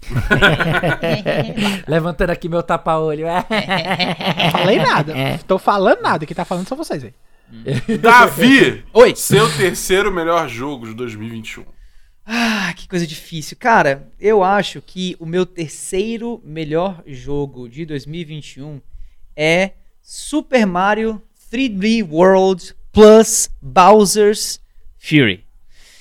[1.86, 3.26] Levantando aqui meu tapa-olho.
[3.26, 5.14] Não falei nada.
[5.46, 6.26] Tô falando nada.
[6.26, 7.14] Quem tá falando são vocês aí.
[7.98, 9.14] Davi, Oi.
[9.16, 11.64] seu terceiro melhor jogo de 2021.
[12.24, 13.56] Ah, que coisa difícil.
[13.58, 18.80] Cara, eu acho que o meu terceiro melhor jogo de 2021
[19.34, 24.60] é Super Mario 3D World plus Bowser's
[24.98, 25.44] Fury.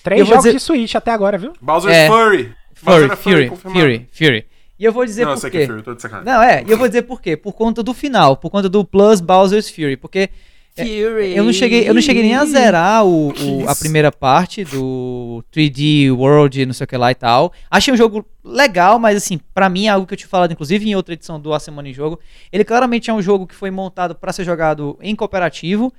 [0.04, 1.54] Três jogos dizer- de Switch até agora, viu?
[1.62, 2.08] Bowser's É.
[2.08, 2.54] Furry.
[2.74, 3.80] Fury, Bowser Fury, confirmado.
[3.82, 4.46] Fury, Fury.
[4.80, 5.64] E eu vou dizer Não, por sei que quê.
[5.64, 6.32] é Fury, tô de sacanagem.
[6.34, 7.36] Não, é, e eu vou dizer por quê.
[7.36, 9.98] Por conta do final, por conta do Plus Bowser's Fury.
[9.98, 10.30] Porque
[10.78, 11.36] Fury.
[11.36, 13.30] eu não cheguei, eu não cheguei nem a zerar o,
[13.64, 17.52] o- a primeira parte do 3D World, não sei o que lá e tal.
[17.70, 20.90] Achei um jogo legal, mas assim, pra mim é algo que eu tinha falado, inclusive
[20.90, 22.20] em outra edição do A Semana em Jogo.
[22.52, 25.92] Ele claramente é um jogo que foi montado pra ser jogado em cooperativo.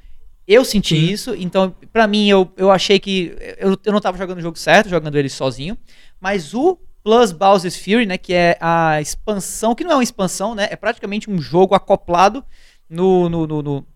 [0.48, 1.12] Eu senti Sim.
[1.12, 4.59] isso, então pra mim eu, eu achei que eu, eu não tava jogando o jogo
[4.59, 5.76] certo, jogando ele sozinho.
[6.20, 10.54] Mas o Plus Bowser's Fury, né, que é a expansão, que não é uma expansão,
[10.54, 12.44] né, é praticamente um jogo acoplado
[12.88, 13.87] no, no, no- no-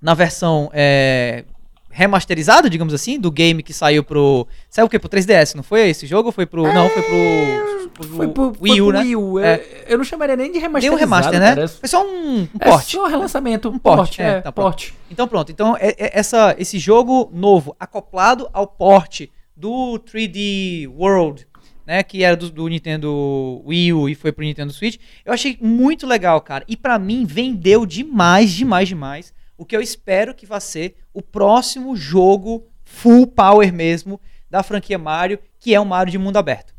[0.00, 1.44] na versão é,
[1.90, 4.46] remasterizada, digamos assim, do game que saiu pro.
[4.68, 4.98] Saiu o quê?
[4.98, 6.30] Pro 3DS, não foi esse jogo?
[6.32, 6.62] Foi pro.
[6.72, 7.90] Não, foi pro.
[7.94, 9.00] pro Foi pro, Wii U, pro né?
[9.04, 9.38] Wii U.
[9.40, 9.64] Eu, É.
[9.88, 11.54] eu não chamaria nem de remasterizado, um remaster, né?
[11.54, 11.68] cara.
[11.68, 12.92] Foi só um, um É porte.
[12.96, 14.94] só um relançamento, um porte, porte, é, é, tá porte.
[15.10, 21.46] Então pronto, então é- é- essa, esse jogo novo, acoplado ao porte do 3D World,
[21.86, 25.58] né, que era do, do Nintendo Wii U e foi pro Nintendo Switch, eu achei
[25.60, 26.64] muito legal, cara.
[26.68, 29.34] E pra mim vendeu demais, demais, demais.
[29.60, 34.18] O que eu espero que vai ser o próximo jogo full power mesmo
[34.50, 36.72] da franquia Mario, que é um Mario de mundo aberto.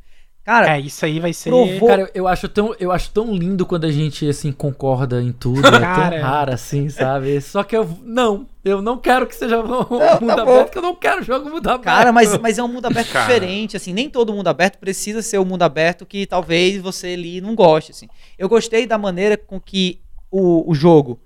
[0.43, 1.51] Cara, É, isso aí vai ser.
[1.51, 5.31] Provou- Cara, eu acho, tão, eu acho tão lindo quando a gente, assim, concorda em
[5.31, 5.59] tudo.
[5.67, 7.39] É tão raro, assim, sabe?
[7.41, 7.87] Só que eu...
[8.03, 10.31] Não, eu não quero que seja um mundo tá bom.
[10.41, 11.83] aberto, porque eu não quero jogo mundo aberto.
[11.83, 13.27] Cara, mas, mas é um mundo aberto Cara.
[13.27, 17.39] diferente, assim, nem todo mundo aberto precisa ser o mundo aberto que talvez você ali
[17.39, 18.07] não goste, assim.
[18.39, 21.19] Eu gostei da maneira com que o, o jogo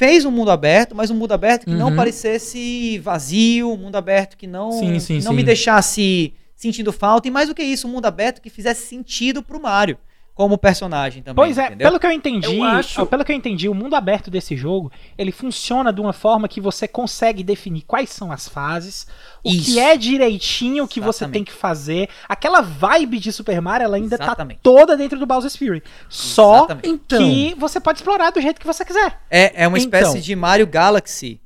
[0.00, 1.96] fez um mundo aberto, mas um mundo aberto que não Uhum.
[1.96, 5.36] parecesse vazio, um mundo aberto que não, Sim, sim, que não sim.
[5.36, 9.42] me deixasse sentindo falta, e mais do que isso, um mundo aberto que fizesse sentido
[9.42, 9.98] pro Mario
[10.34, 11.86] como personagem também, Pois é, entendeu?
[11.88, 14.90] pelo que eu entendi, Eu acho- pelo que eu entendi, o mundo aberto desse jogo,
[15.18, 19.06] ele funciona de uma forma que você consegue definir quais são as fases,
[19.44, 19.72] o Isso.
[19.72, 22.08] que é direitinho o que você tem que fazer.
[22.28, 24.56] Aquela vibe de Super Mario, ela ainda Exatamente.
[24.58, 25.82] tá toda dentro do Bowser's Fury.
[26.08, 26.88] Só Exatamente.
[26.88, 29.20] Então, que você pode explorar do jeito que você quiser.
[29.30, 30.20] É, é uma espécie Então.
[30.22, 31.40] de Mario Galaxy,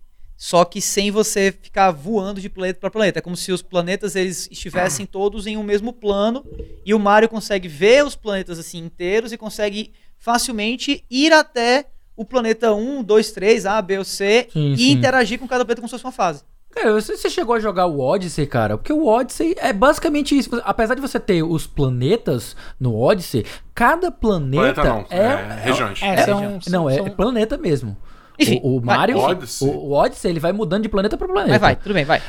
[0.47, 3.19] só que sem você ficar voando de planeta para planeta.
[3.19, 6.45] É como se os planetas eles estivessem todos em um mesmo plano
[6.85, 12.27] e o Mario consegue ver os planetas assim inteiros e consegue facilmente ir até o
[12.27, 14.91] planeta 1, 2, 3, A, B ou C Sim, e sim.
[14.91, 16.43] interagir com cada planeta como se fosse uma fase.
[16.71, 18.77] Cara, você, você chegou a jogar o Odyssey, cara?
[18.77, 20.51] Porque o Odyssey é basicamente isso.
[20.63, 26.03] Apesar de você ter os planetas no Odyssey, cada planeta, Planeta não, é, é, regiões.
[26.03, 27.97] É, É, são- não, é são- planeta mesmo.
[28.39, 29.27] Enfim, o, o vai, Mario, enfim.
[29.27, 29.69] Odyssey.
[29.69, 31.51] O, o Odyssey, ele vai mudando de planeta para planeta.
[31.53, 32.21] Mas vai, tudo bem, vai.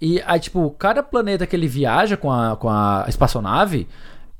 [0.00, 3.88] E aí, tipo, cada planeta que ele viaja com a, com a espaçonave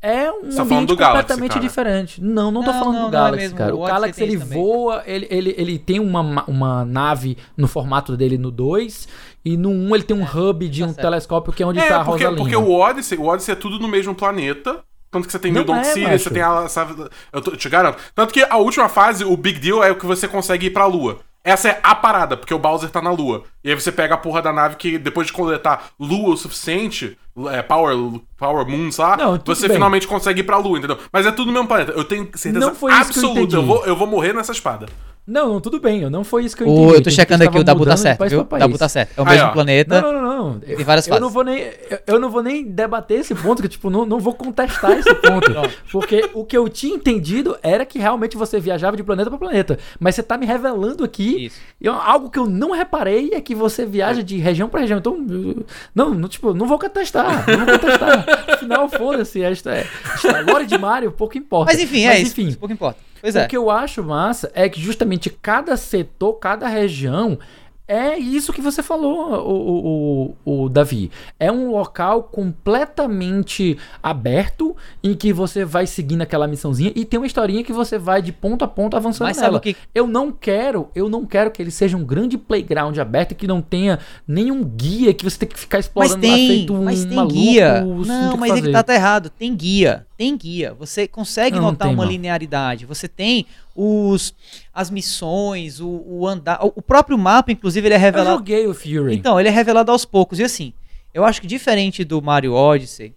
[0.02, 1.60] é um Você tá falando ambiente do Galaxy, completamente cara.
[1.62, 2.22] diferente.
[2.22, 3.56] Não, não tô Não, falando não, do é Galaxy, mesmo.
[3.56, 3.74] cara.
[3.74, 4.58] O O, Galaxy, ele também.
[4.62, 9.08] voa, ele, ele, ele tem uma, ma- uma nave no formato dele no 2,
[9.46, 11.00] e no 1 um ele tem um hub de tá um certo.
[11.06, 12.36] telescópio que é onde É, tá a porque, Rosalina.
[12.36, 14.82] porque o Odyssey, o Odyssey é tudo no mesmo planeta.
[15.14, 16.68] Tanto que você tem Não Dawn é, City, você tem a.
[16.68, 17.98] Sabe, eu, tô- eu te garanto.
[18.16, 20.86] Tanto que a última fase, o Big Deal, é o que você consegue ir pra
[20.86, 21.20] Lua.
[21.44, 23.44] Essa é a parada, porque o Bowser tá na Lua.
[23.62, 27.16] E aí você pega a porra da nave que, depois de coletar Lua o suficiente,
[27.52, 27.94] é, Power,
[28.36, 29.76] Power Moons lá, Não, você bem.
[29.76, 30.98] finalmente consegue ir pra Lua, entendeu?
[31.12, 31.92] Mas é tudo no mesmo planeta.
[31.92, 33.40] Eu tenho certeza Não foi isso que eu absoluta.
[33.40, 33.54] entendi.
[33.56, 34.86] Eu, vou, eu vou morrer nessa espada.
[35.26, 36.86] Não, não, tudo bem, eu não foi isso que eu entendi.
[36.86, 38.40] O, eu tô checando aqui, o Dabu tá certo, viu?
[38.42, 39.18] O Dabu tá certo.
[39.18, 39.52] É o Aí, mesmo ó.
[39.52, 40.02] planeta.
[40.02, 40.60] Não, não, não, não.
[40.66, 41.22] Eu, Tem várias eu fases.
[41.22, 44.20] não vou nem eu, eu não vou nem debater esse ponto, que tipo, não, não
[44.20, 45.50] vou contestar esse ponto.
[45.90, 49.78] porque o que eu tinha entendido era que realmente você viajava de planeta pra planeta,
[49.98, 51.58] mas você tá me revelando aqui Isso.
[51.80, 54.98] e algo que eu não reparei é que você viaja de região pra região.
[54.98, 58.26] Então, eu- não, não tipo, não vou contestar, não vou contestar.
[58.52, 61.72] Afinal, foda-se, esta é, esta lore de Mario, pouco importa.
[61.72, 62.38] Mas enfim, é isso.
[62.42, 62.98] Isso pouco importa.
[63.24, 63.46] Pois é.
[63.46, 67.38] O que eu acho massa é que justamente cada setor, cada região
[67.86, 71.10] É isso que você falou, o, o, o, Davi.
[71.38, 77.26] É um local completamente aberto em que você vai seguindo aquela missãozinha e tem uma
[77.26, 79.60] historinha que você vai de ponto a ponto avançando Mas nela.
[79.60, 83.34] que- Eu não quero, eu não quero que ele seja um grande playground aberto e
[83.34, 86.72] que não tenha nenhum guia que você tem que ficar Mas explorando lá tem, feito
[86.74, 87.84] um mas tem maluco, guia.
[87.84, 89.28] Não, mas ele tá, tá errado.
[89.28, 90.06] Tem guia.
[90.16, 90.72] Tem guia.
[90.74, 92.86] Você consegue Não, notar uma linearidade.
[92.86, 94.32] Você tem os
[94.72, 96.58] as missões, o, o andar.
[96.62, 98.30] O próprio mapa, inclusive, ele é Eu revelado.
[98.38, 99.14] joguei o Fury.
[99.14, 100.38] Então, ele é revelado aos poucos.
[100.38, 100.72] E assim,
[101.12, 103.14] eu acho que diferente do Mario Odyssey,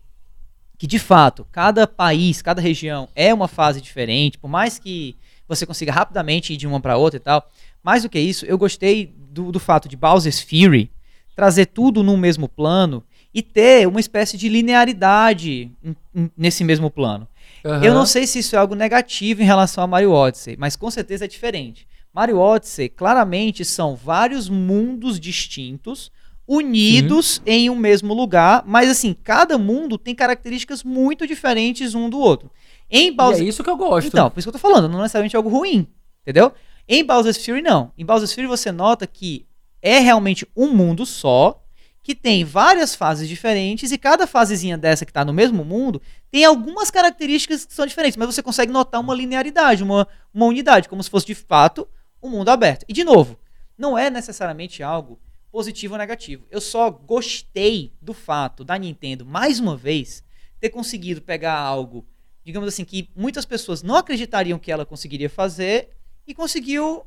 [0.77, 5.15] que de fato, cada país, cada região é uma fase diferente, por mais que
[5.47, 7.47] você consiga rapidamente ir de uma para outra e tal.
[7.83, 10.91] Mais do que isso, eu gostei do, do fato de Bowser's Fury
[11.35, 13.03] trazer tudo no mesmo plano
[13.37, 15.71] e ter uma espécie de linearidade
[16.35, 17.27] nesse mesmo plano.
[17.63, 17.83] Aham.
[17.83, 20.89] Eu não sei se isso é algo negativo em relação a Mario Odyssey, mas com
[20.89, 21.87] certeza é diferente.
[22.11, 26.11] Mario Odyssey, claramente, são vários mundos distintos,
[26.47, 32.17] unidos em um mesmo lugar, mas assim, cada mundo tem características muito diferentes um do
[32.19, 32.49] outro.
[32.89, 33.45] Em E Bowser...
[33.45, 34.07] é isso que eu gosto.
[34.07, 35.85] Então, por isso que eu tô falando, não necessariamente algo ruim,
[36.23, 36.51] entendeu?
[36.87, 37.91] Em Bowser's Fury, não.
[37.95, 39.45] Em Bowser's Fury você nota que
[39.79, 41.63] é realmente um mundo só,
[42.07, 46.45] que tem várias fases diferentes, e cada fasezinha dessa que tá no mesmo mundo tem
[46.45, 51.03] algumas características que são diferentes, mas você consegue notar uma linearidade, uma, uma unidade, como
[51.03, 51.85] se fosse de fato
[52.23, 52.85] um mundo aberto.
[52.87, 53.37] E de novo,
[53.77, 55.19] não é necessariamente algo
[55.51, 56.45] positivo ou negativo.
[56.49, 60.23] Eu só gostei do fato da Nintendo, mais uma vez,
[60.61, 62.07] ter conseguido pegar algo,
[62.41, 65.89] digamos assim, que muitas pessoas não acreditariam que ela conseguiria fazer
[66.25, 67.05] e conseguiu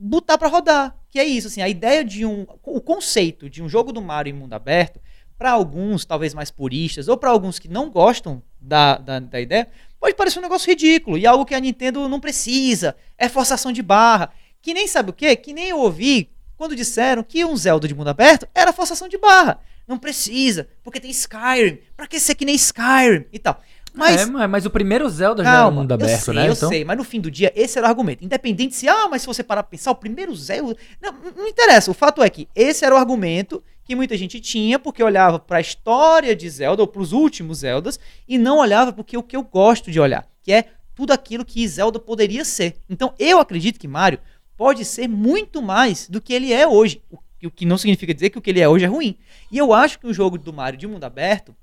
[0.00, 0.96] botar pra rodar.
[1.10, 2.46] Que é isso, assim, a ideia de um.
[2.62, 5.00] O conceito de um jogo do Mario em mundo aberto,
[5.36, 9.68] pra alguns, talvez mais puristas, ou pra alguns que não gostam da, da, da ideia,
[9.98, 13.82] pode parecer um negócio ridículo e algo que a Nintendo não precisa, é forçação de
[13.82, 14.30] barra.
[14.62, 15.36] Que nem sabe o quê?
[15.36, 19.16] Que nem eu ouvi quando disseram que um Zelda de mundo aberto era forçação de
[19.16, 19.60] barra.
[19.88, 21.78] Não precisa, porque tem Skyrim.
[21.96, 23.60] Pra que ser que nem Skyrim e tal.
[23.94, 26.48] Mas É, mas, o primeiro Zelda já era Calma, mundo aberto, sei, né?
[26.48, 28.24] eu então, sei, mas no fim do dia esse era o argumento.
[28.24, 30.76] Independente se, ah, mas se você parar pra pensar, o primeiro Zelda...
[31.00, 34.78] Não, não interessa, o fato é que esse era o argumento que muita gente tinha,
[34.78, 37.98] porque olhava pra história de Zelda, ou pros últimos Zeldas,
[38.28, 41.66] e não olhava porque o que eu gosto de olhar, que é tudo aquilo que
[41.66, 42.76] Zelda poderia ser.
[42.88, 44.20] Então eu acredito que Mario
[44.56, 47.02] pode ser muito mais do que ele é hoje,
[47.42, 49.16] o que não significa dizer que o que ele é hoje é ruim.
[49.50, 51.56] E eu acho que o jogo do Mario de mundo aberto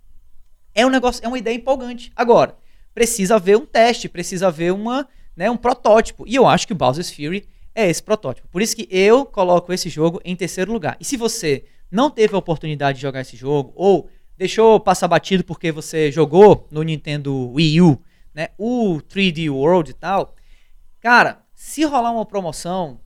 [0.78, 2.12] é um negócio, é uma ideia empolgante.
[2.16, 2.56] Agora,
[2.94, 6.24] precisa haver um teste, precisa haver uma, né, um protótipo.
[6.28, 8.48] E eu acho que o Bowser's Fury é esse protótipo.
[8.48, 10.96] Por isso que eu coloco esse jogo em terceiro lugar.
[11.00, 15.44] E se você não teve a oportunidade de jogar esse jogo ou deixou passar batido
[15.44, 18.00] porque você jogou no Nintendo Wii U,
[18.32, 20.36] né, o 3D World e tal,
[21.00, 23.02] cara, se rolar uma promoção,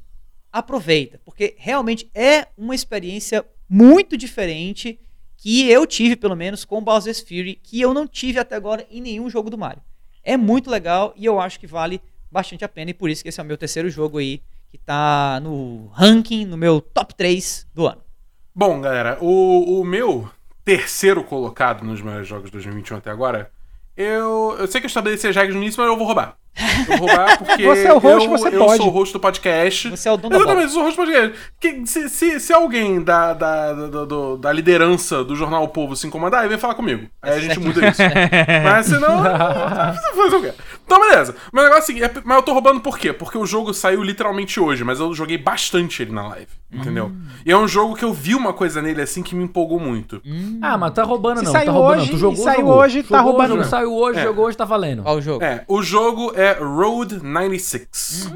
[0.52, 5.00] aproveita, porque realmente é uma experiência muito diferente
[5.42, 9.02] que eu tive, pelo menos, com Bowser's Fury, que eu não tive até agora em
[9.02, 9.82] nenhum jogo do Mario.
[10.24, 12.00] É muito legal e eu acho que vale
[12.32, 14.78] bastante a pena, e por isso que esse é o meu terceiro jogo aí, que
[14.78, 18.02] tá no ranking, no meu top 3 do ano.
[18.54, 20.30] Bom, galera, o, o meu
[20.64, 23.52] terceiro colocado nos meus jogos de 2021 até agora,
[23.98, 26.38] eu, eu sei que eu estabeleci as regras no início, mas eu vou roubar.
[26.58, 28.78] Eu vou roubar porque Você é o host, eu, você eu pode.
[28.78, 29.90] sou o host do podcast.
[29.90, 30.36] Você é o dono da.
[30.38, 31.40] Exatamente, eu sou o host do podcast.
[31.60, 35.96] Que- se, se, se alguém da, da, da, do- da liderança do jornal O Povo
[35.96, 37.08] se incomodar, aí vem falar comigo.
[37.22, 38.02] Aí a gente muda isso.
[38.64, 39.18] Mas senão.
[39.22, 40.54] você fazer o quê?
[40.86, 41.36] Então, beleza.
[41.54, 43.14] Mas o negócio é o seguinte, é- mas eu tô roubando por quê?
[43.14, 46.48] Porque o jogo saiu literalmente hoje, mas eu joguei bastante ele na live.
[46.74, 47.08] Entendeu?
[47.08, 47.22] Hum.
[47.46, 50.22] E é um jogo que eu vi uma coisa nele assim que me empolgou muito.
[50.62, 52.18] Ah, mas tá roubando Se não, saiu tá roubando hoje, não.
[52.18, 52.76] Tu jogou, saiu jogou.
[52.78, 53.64] hoje, tá Jogou, roubando jogou.
[53.66, 54.24] Saiu hoje, É.
[54.24, 55.04] jogou hoje, tá valendo.
[55.04, 55.44] Qual o jogo?
[55.44, 58.32] É, o jogo é Road 96.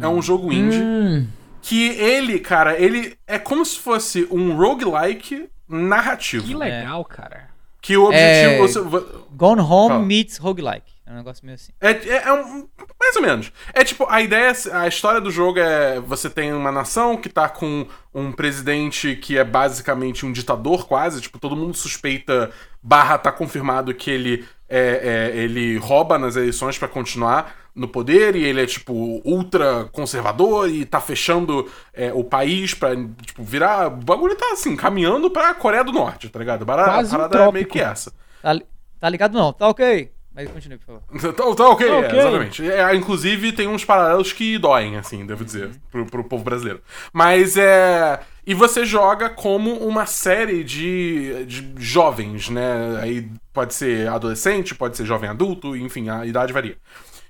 [0.00, 0.78] É um jogo indie.
[0.82, 1.26] Hum,
[1.60, 6.44] Que ele, cara, ele é como se fosse um roguelike narrativo.
[6.46, 7.48] Que legal, cara.
[7.80, 8.58] Que o É.
[8.58, 8.88] objetivo.
[8.90, 10.04] você- Gone Home Fala.
[10.04, 10.92] meets Roguelike.
[11.06, 11.72] É um negócio meio assim.
[11.80, 12.66] É, é, é um.
[12.98, 13.52] Mais ou menos.
[13.74, 16.00] É tipo, a ideia, a história do jogo é.
[16.00, 21.20] Você tem uma nação que tá com um presidente que é basicamente um ditador, quase.
[21.20, 22.50] Tipo, todo mundo suspeita,
[22.82, 28.34] barra tá confirmado que ele é, é, ele rouba nas eleições pra continuar no poder
[28.34, 33.88] e ele é, tipo, ultra conservador e tá fechando é, o país pra, tipo, virar.
[33.88, 36.62] O bagulho tá assim, caminhando pra Coreia do Norte, tá ligado?
[36.62, 38.12] A parada, Quase a um é meio que essa.
[38.42, 38.66] Tá, li-
[38.98, 39.52] tá ligado não?
[39.52, 40.10] Tá ok.
[40.34, 41.02] Mas continue, por favor.
[41.34, 42.18] Tá, tá ok, Tá é, ok.
[42.18, 42.70] exatamente.
[42.70, 46.80] É, inclusive, tem uns paralelos que doem, assim, devo dizer, pro, pro povo brasileiro.
[47.12, 48.18] Mas é.
[48.44, 52.98] E você joga como uma série de, de jovens, né?
[53.00, 56.76] Aí pode ser adolescente, pode ser jovem adulto, enfim, a idade varia.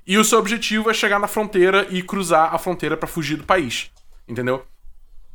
[0.07, 3.44] E o seu objetivo é chegar na fronteira e cruzar a fronteira pra fugir do
[3.44, 3.90] país.
[4.27, 4.64] Entendeu?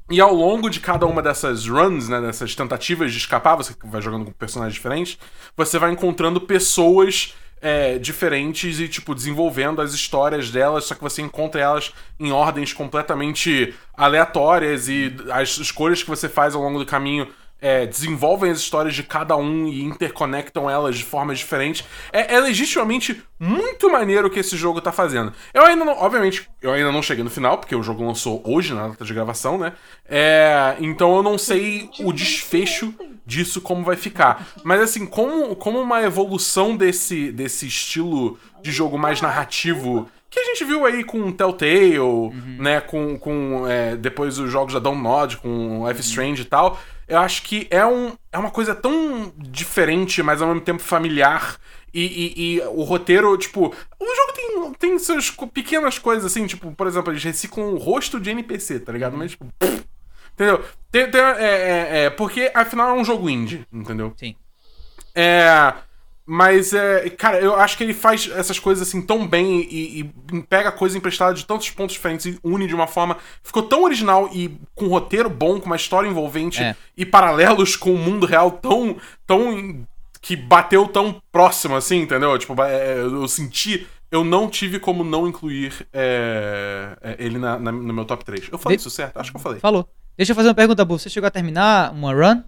[0.10, 4.02] E ao longo de cada uma dessas runs, né, dessas tentativas de escapar, você vai
[4.02, 5.18] jogando com personagens diferentes,
[5.56, 11.22] você vai encontrando pessoas é, diferentes e, tipo, desenvolvendo as histórias delas, só que você
[11.22, 16.86] encontra elas em ordens completamente aleatórias e as escolhas que você faz ao longo do
[16.86, 17.28] caminho
[17.62, 21.86] é, desenvolvem as histórias de cada um e interconectam elas de formas diferentes.
[22.12, 25.34] É, é, legitimamente muito maneiro o que esse jogo tá fazendo.
[25.54, 28.74] Eu ainda não, obviamente, eu ainda não cheguei no final, porque o jogo lançou hoje
[28.74, 29.74] na data de gravação, né?
[30.08, 32.93] É, então eu não sei o desfecho
[33.26, 34.48] disso como vai ficar.
[34.63, 40.43] Mas assim, como, como uma evolução desse, desse estilo de jogo mais narrativo que a
[40.43, 42.58] gente viu aí com Telltale, uhum.
[42.60, 47.20] né, com, com é, depois os jogos da Download, com Life Strange e tal, eu
[47.20, 51.58] acho que é, um, é uma coisa tão diferente, mas ao mesmo tempo familiar.
[51.93, 53.74] E, e, e, o roteiro, tipo.
[54.00, 58.20] O jogo tem, tem suas pequenas coisas, assim, tipo, por exemplo, eles reciclam o rosto
[58.20, 59.17] de NPC, tá ligado?
[59.17, 59.46] Mas, tipo.
[59.58, 59.86] Pff,
[60.34, 60.63] entendeu?
[60.91, 64.13] Tem, tem, é, é, é, porque afinal é um jogo indie, entendeu?
[64.17, 64.36] Sim.
[65.15, 65.74] É.
[66.30, 70.42] Mas, é, cara, eu acho que ele faz essas coisas assim tão bem e, e
[70.44, 73.16] pega coisa emprestada de tantos pontos diferentes e une de uma forma.
[73.42, 76.76] Ficou tão original e com um roteiro bom, com uma história envolvente É.
[76.98, 78.98] e paralelos com o mundo real tão.
[79.26, 79.86] tão.
[80.20, 82.38] que bateu tão próximo assim, entendeu?
[82.38, 83.88] Tipo, é, eu senti.
[84.12, 88.50] Eu não tive como não incluir é, é, ele na- na- no meu top 3.
[88.52, 89.18] Eu falei De- isso certo?
[89.18, 89.60] Acho que eu falei.
[89.62, 89.88] Falou.
[90.18, 90.98] Deixa eu fazer uma pergunta, Bu.
[91.00, 92.42] Você chegou a terminar uma run?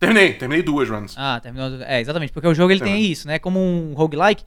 [0.00, 1.14] Terminei, terminei duas runs.
[1.16, 1.80] Ah, terminou.
[1.82, 2.32] É, exatamente.
[2.32, 3.12] Porque o jogo ele tem Terminou.
[3.12, 3.38] isso, né?
[3.38, 4.42] Como um roguelike,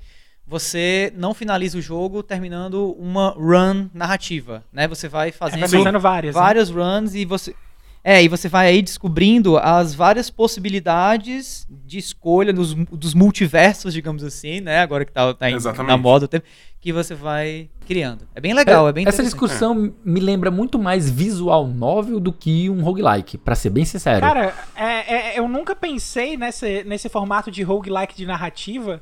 [0.45, 4.87] você não finaliza o jogo terminando uma run narrativa, né?
[4.87, 6.35] Você vai É, fazendo vai fazendo várias.
[6.35, 6.41] né?
[6.41, 7.55] várias runs e você.
[8.03, 14.23] É, e você vai aí descobrindo as várias possibilidades de escolha nos, dos multiversos, digamos
[14.23, 14.79] assim, né?
[14.79, 15.53] Agora que tá, tá em-
[15.87, 16.45] na moda o tempo,
[16.81, 18.27] que você vai criando.
[18.35, 22.69] É bem legal, é, bem Essa discussão me lembra muito mais visual novel do que
[22.69, 24.19] um roguelike, pra ser bem sincero.
[24.19, 29.01] Cara, é- é- eu nunca pensei nesse, nesse formato de roguelike de narrativa.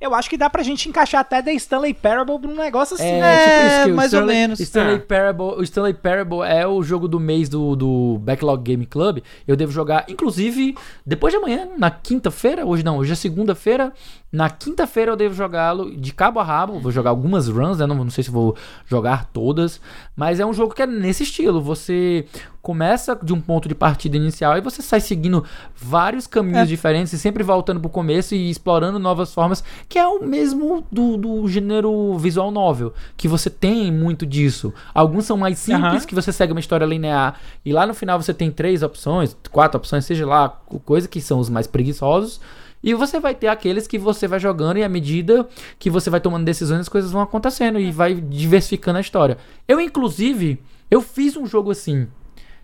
[0.00, 3.04] Eu acho que dá pra gente encaixar até The Stanley Parable num negócio assim.
[3.04, 3.38] É, né?
[3.44, 4.60] tipo isso que o mais ou Stanley, menos.
[4.60, 4.98] Stanley É.
[4.98, 9.18] Parable, o Stanley Parable é o jogo do mês do, do Backlog Game Club.
[9.46, 12.64] Eu devo jogar, inclusive, depois de amanhã, na quinta-feira.
[12.64, 13.92] Hoje não, hoje é segunda-feira.
[14.30, 16.78] Na quinta-feira eu devo jogá-lo de cabo a rabo.
[16.80, 17.86] Vou jogar algumas runs, né?
[17.86, 18.54] Não, não sei se vou
[18.86, 19.80] jogar todas.
[20.14, 21.62] Mas é um jogo que é nesse estilo.
[21.62, 22.26] Você
[22.60, 25.42] começa de um ponto de partida inicial e você sai seguindo
[25.74, 26.66] vários caminhos É.
[26.66, 31.16] diferentes e sempre voltando pro começo e explorando novas formas, que é o mesmo do,
[31.16, 34.74] do gênero visual novel, que você tem muito disso.
[34.92, 36.06] Alguns são mais simples, Aham.
[36.06, 39.78] que você segue uma história linear e lá no final você tem três opções, quatro
[39.78, 40.50] opções, seja lá,
[40.84, 42.38] coisa que são os mais preguiçosos.
[42.82, 46.20] E você vai ter aqueles que você vai jogando e à medida que você vai
[46.20, 49.38] tomando decisões, as coisas vão acontecendo e vai diversificando a história.
[49.66, 52.08] Eu, inclusive, eu fiz um jogo assim.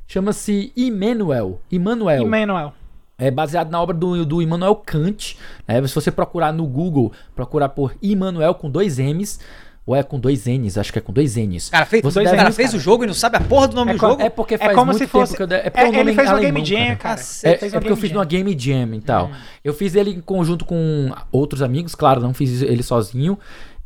[0.07, 1.61] Chama-se Immanuel.
[1.70, 2.22] Immanuel.
[2.22, 2.72] Emmanuel.
[3.16, 5.38] É baseado na obra do, do Immanuel Kant.
[5.66, 5.87] Né?
[5.87, 9.40] Se você procurar no Google, procurar por Immanuel com dois M's,
[9.87, 11.68] ou é com dois N's, acho que é com dois N's.
[11.68, 13.77] Cara, fez, Você o deve- cara fez o jogo e não sabe a porra do
[13.77, 14.23] nome É do co- jogo?
[14.23, 15.47] É porque É faz como muito se tempo fosse- que eu...
[15.51, 16.97] É, porque É, o nome ele é fez uma alemão, Game Jam, cara.
[16.97, 17.16] cara.
[17.16, 18.14] Cacete, É, é uma porque eu fiz Jam.
[18.14, 19.31] numa Game Jam e tal.
[19.62, 23.38] Eu fiz ele em conjunto com outros amigos, claro, não fiz ele sozinho.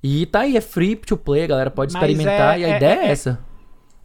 [0.03, 2.69] E tá aí, é free to play, a galera pode Mas experimentar é- e a
[2.69, 3.39] é- ideia é, é- essa.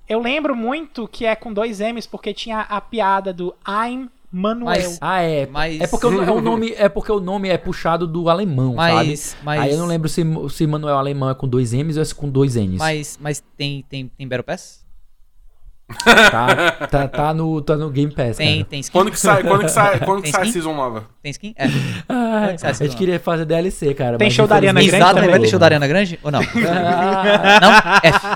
[0.09, 4.65] Eu lembro muito que é com dois M's, porque tinha a piada do I'm Manuel.
[4.65, 5.45] Mas- Ah, é.
[5.45, 8.73] Mas- É porque o, é o nome é porque o nome é puxado do alemão,
[8.75, 9.43] Mas, sabe?
[9.45, 12.05] mas, Aí eu não lembro se, se Manuel alemão é com dois M's ou é
[12.15, 12.79] com dois N's.
[12.79, 14.82] Mas, mas tem, tem, tem Battle Pass?
[16.03, 18.69] Tá, tá, tá no, tá no Game Pass, Tem, cara.
[18.69, 18.91] tem skin?
[18.91, 20.53] Quando que sai, quando que sai, quando que sai a skin?
[20.53, 21.05] season nova?
[21.21, 21.53] Tem skin?
[21.57, 21.65] É.
[21.65, 22.97] Ah, Quando que sai a gente nova?
[22.97, 24.17] queria fazer DLC, cara.
[24.17, 25.15] Tem show da Ariana Grande Exatamente.
[25.15, 25.29] também.
[25.31, 26.39] Vai ter show da Ariana Grande ou não?
[26.41, 28.09] Ah, não?
[28.09, 28.27] F.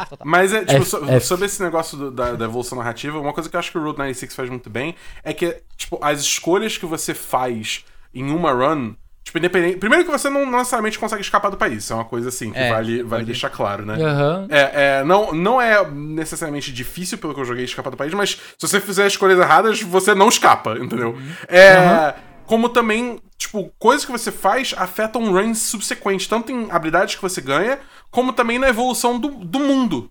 [0.00, 0.26] F total.
[0.26, 1.26] Mas é, tipo, F- so- F.
[1.26, 3.82] sobre esse negócio do- da, da evolução narrativa, uma coisa que eu acho que o
[3.82, 8.52] Route 96 faz muito bem é que, tipo, as escolhas que você faz em uma
[8.52, 8.94] run,
[9.26, 9.76] tipo, independente.
[9.78, 12.58] Primeiro que você não necessariamente consegue escapar do país, isso é uma coisa assim, que
[12.58, 13.94] É, vale, vale pode- deixar claro, né?
[14.00, 14.46] Aham.
[14.48, 18.30] É, é, não, não é necessariamente difícil, pelo que eu joguei, escapar do país, mas
[18.30, 21.18] se você fizer escolhas erradas, você não escapa, entendeu?
[21.48, 22.14] É.
[22.46, 27.40] Como também, tipo, coisas que você faz afetam runs subsequentes, tanto em habilidades que você
[27.40, 30.08] ganha, como também na evolução do, do mundo.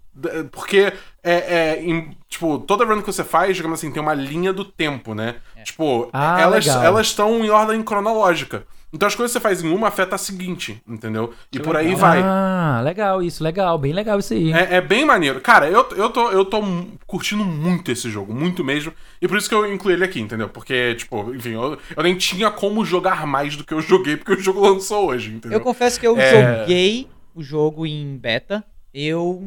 [0.51, 0.91] Porque,
[1.23, 4.63] é, é, em, tipo, toda run que você faz, digamos assim, tem uma linha do
[4.63, 5.35] tempo, né?
[5.63, 6.83] Tipo, Ah, elas legal.
[6.83, 8.65] elas estão em ordem cronológica.
[8.93, 11.33] Então as coisas que você faz em uma afeta a seguinte, entendeu?
[11.51, 12.21] E por aí vai.
[12.23, 14.53] Ah, legal isso, legal, bem legal isso aí.
[14.53, 15.41] É, é bem maneiro.
[15.41, 16.61] Cara, eu, eu, tô, eu tô
[17.05, 18.93] curtindo muito esse jogo, muito mesmo.
[19.21, 20.47] E por isso que eu incluí ele aqui, entendeu?
[20.47, 24.33] Porque, tipo, enfim, eu, eu nem tinha como jogar mais do que eu joguei, porque
[24.33, 25.57] o jogo lançou hoje, entendeu?
[25.57, 26.59] Eu confesso que eu É.
[26.59, 28.63] joguei o jogo em beta.
[28.97, 29.41] Eu.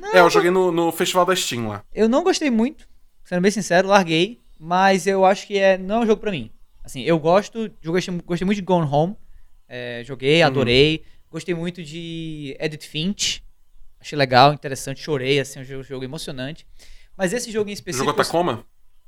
[0.00, 1.84] Não, É, eu joguei no, no festival da Steam lá.
[1.94, 2.88] eu não gostei muito,
[3.24, 6.50] sendo bem sincero, larguei, mas eu acho que é, não é um jogo pra mim.
[6.82, 9.14] Assim, eu gosto, eu gostei, gostei muito de Gone Home,
[9.68, 10.46] é, joguei, Uhum.
[10.46, 13.42] adorei, gostei muito de Edith Finch,
[14.00, 16.66] achei legal, interessante, chorei, assim, um jogo, jogo emocionante.
[17.18, 18.08] Mas esse jogo em específico...
[18.08, 18.64] Jogou Tacoma?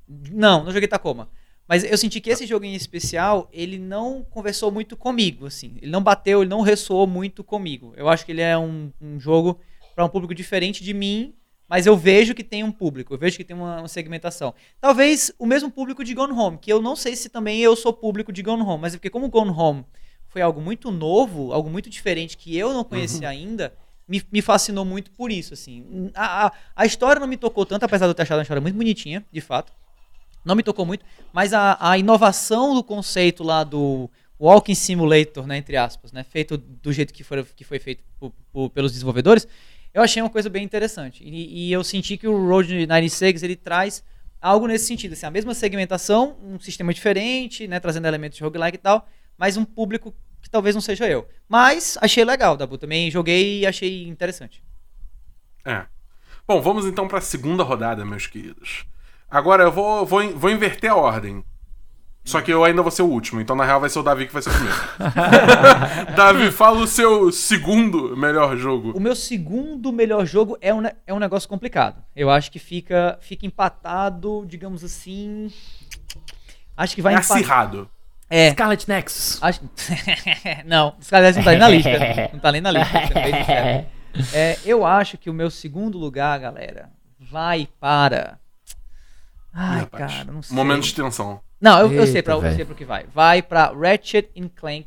[0.08, 1.30] Não, não joguei Tacoma.
[1.66, 5.76] Mas eu senti que esse jogo em especial, ele não conversou muito comigo, assim.
[5.82, 7.92] Ele não bateu, ele não ressoou muito comigo.
[7.96, 9.60] Eu acho que ele é um, um jogo
[9.98, 11.34] para um público diferente de mim,
[11.68, 14.54] mas eu vejo que tem um público, eu vejo que tem uma, uma segmentação.
[14.80, 17.92] Talvez o mesmo público de Gone Home, que eu não sei se também eu sou
[17.92, 19.84] público de Gone Home, mas é porque como Gone Home
[20.28, 23.74] foi algo muito novo, algo muito diferente que eu não conhecia ainda,
[24.06, 26.12] me, me fascinou muito por isso, assim.
[26.14, 28.60] A, a, a história não me tocou tanto, apesar de eu ter achado a história
[28.60, 29.72] muito bonitinha, de fato.
[30.44, 35.56] Não me tocou muito, mas a, a inovação do conceito lá do Walking Simulator, né,
[35.58, 39.46] entre aspas, né, feito do jeito que foi, que foi feito por- por- pelos desenvolvedores,
[39.92, 41.22] eu achei uma coisa bem interessante.
[41.24, 44.02] E, e eu senti que o Road 96 ele traz
[44.40, 48.76] algo nesse sentido, assim, a mesma segmentação, um sistema diferente, né, trazendo elementos de roguelike
[48.76, 51.28] e tal, mas um público que talvez não seja eu.
[51.48, 54.62] Mas achei legal, Dabu, também joguei e achei interessante.
[55.64, 55.86] É.
[56.46, 58.86] Bom, vamos então pra segunda rodada, meus queridos.
[59.28, 61.44] Agora eu vou, vou, vou inverter a ordem.
[62.24, 64.26] Só que eu ainda vou ser o último, então na real vai ser o Davi
[64.26, 64.78] que vai ser o primeiro.
[66.14, 68.92] Davi, fala o seu segundo melhor jogo.
[68.94, 72.02] O meu segundo melhor jogo é um, é um negócio complicado.
[72.14, 75.50] Eu acho que fica, fica empatado, digamos assim.
[76.76, 77.36] Acho que vai É empatar.
[77.38, 77.90] acirrado.
[78.28, 78.50] É.
[78.50, 79.42] Scarlet Nexus.
[79.42, 79.60] Acho...
[80.66, 81.90] não, Scarlet não tá nem na lista.
[82.32, 82.98] Não tá nem na lista.
[83.06, 83.86] sincero.
[84.34, 88.38] É, eu acho que o meu segundo lugar, galera, vai para.
[89.52, 90.12] Ai, Ih, rapaz.
[90.12, 90.54] cara, não sei.
[90.54, 91.40] Momento de tensão.
[91.60, 93.04] Não, eu, eu sei Eita, pra, eu sei pro que vai.
[93.12, 94.86] Vai pra Ratchet and Clank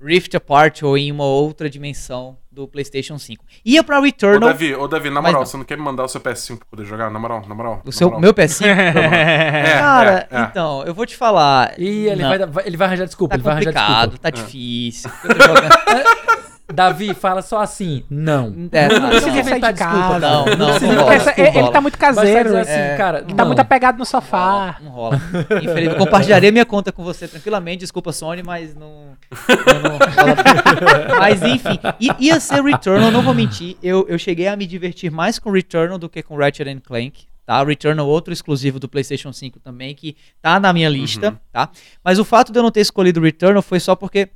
[0.00, 3.44] Rift Apart ou em uma outra dimensão do PlayStation 5.
[3.64, 4.48] Ia pra Ô, Returnal.
[4.50, 5.46] Davi, ô, Davi, na moral, não.
[5.46, 7.10] você não quer me mandar o seu PS5 pra poder jogar?
[7.10, 7.80] Na moral, na moral.
[7.82, 8.20] O na seu, moral.
[8.20, 8.64] meu PS5?
[8.68, 10.42] É, Cara, é, é.
[10.42, 11.74] então, eu vou te falar.
[11.80, 14.22] E ele vai, ele vai arranjar desculpa, Tá ele vai arranjar complicado, desculpa.
[14.22, 15.10] tá difícil.
[15.24, 15.68] Eu tô jogando-
[16.72, 18.68] Davi, fala só assim, não.
[18.72, 19.38] É, Não não, precisa não.
[19.40, 20.18] inventar de desculpa, casa.
[20.20, 21.14] Não, não, precisa não rola.
[21.14, 21.58] Essa- desculpa.
[21.58, 22.44] ele tá muito caseiro.
[22.44, 22.96] dizer assim, É.
[22.96, 23.46] cara, Tá não.
[23.46, 24.76] muito apegado no sofá.
[24.82, 25.16] Não rola.
[25.62, 27.80] Infelizmente, eu compartilharia minha conta com você tranquilamente.
[27.80, 28.90] Desculpa, Sony, mas não.
[28.90, 30.08] não- não rola.
[31.18, 31.78] mas enfim,
[32.20, 33.76] ia ser Returnal, não vou mentir.
[33.82, 37.26] Eu, eu cheguei a me divertir mais com Returnal do que com Ratchet and Clank.
[37.46, 37.64] Tá?
[37.64, 41.40] Returnal, outro exclusivo do PlayStation 5 também, que tá na minha lista.
[41.50, 41.70] Tá?
[42.04, 44.28] Mas o fato de eu não ter escolhido Returnal foi só porque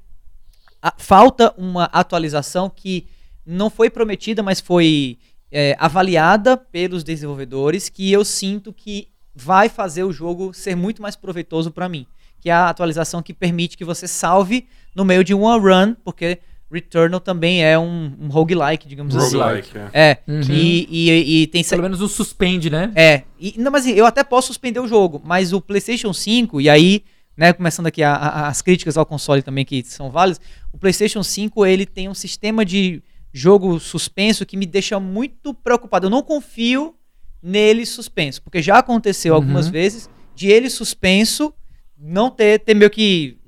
[0.83, 3.07] a- falta uma atualização que
[3.47, 5.17] não foi prometida, mas foi
[5.55, 11.15] é, avaliada pelos desenvolvedores, que eu sinto que vai fazer o jogo ser muito mais
[11.15, 12.07] proveitoso para mim.
[12.41, 16.39] Que é a atualização que permite que você salve no meio de uma run, porque
[16.71, 19.37] Returnal também é um, um roguelike, digamos assim.
[19.37, 19.91] Roguelike, é.
[19.93, 20.41] É, Uhum.
[20.51, 22.91] e, e, e tem Pelo menos um suspende, né?
[22.95, 26.71] é, e, não, mas eu até posso suspender o jogo, mas o PlayStation 5, e
[26.71, 27.05] aí,
[27.37, 30.41] né, começando aqui a- a- as críticas ao console também que são válidas,
[30.73, 33.03] o PlayStation 5 ele tem um sistema de
[33.33, 36.07] jogo suspenso que me deixa muito preocupado.
[36.07, 36.95] Eu não confio
[37.43, 39.73] nele suspenso, porque já aconteceu algumas Uhum.
[39.73, 41.53] vezes de ele suspenso
[41.99, 43.39] não ter, ter meio que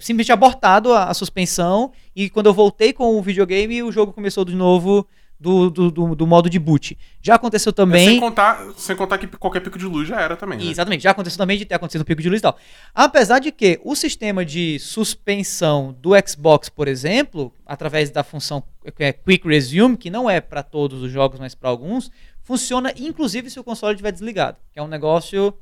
[0.00, 4.44] simplesmente abortado a, a suspensão e quando eu voltei com o videogame o jogo começou
[4.46, 5.06] de novo
[5.42, 6.96] do, do, do- do modo de boot.
[7.20, 8.08] Já aconteceu É, também.
[8.08, 10.58] sem, contar, sem contar que qualquer pico de luz já era também.
[10.58, 10.64] Né?
[10.66, 12.56] Exatamente, já aconteceu também de ter acontecido um pico de luz e tal.
[12.94, 18.62] Apesar de que o sistema de suspensão do Xbox, por exemplo, através da função
[18.98, 22.10] é Quick Resume, que não é para todos os jogos, mas para alguns,
[22.42, 25.54] funciona inclusive se o console estiver desligado, que é um negócio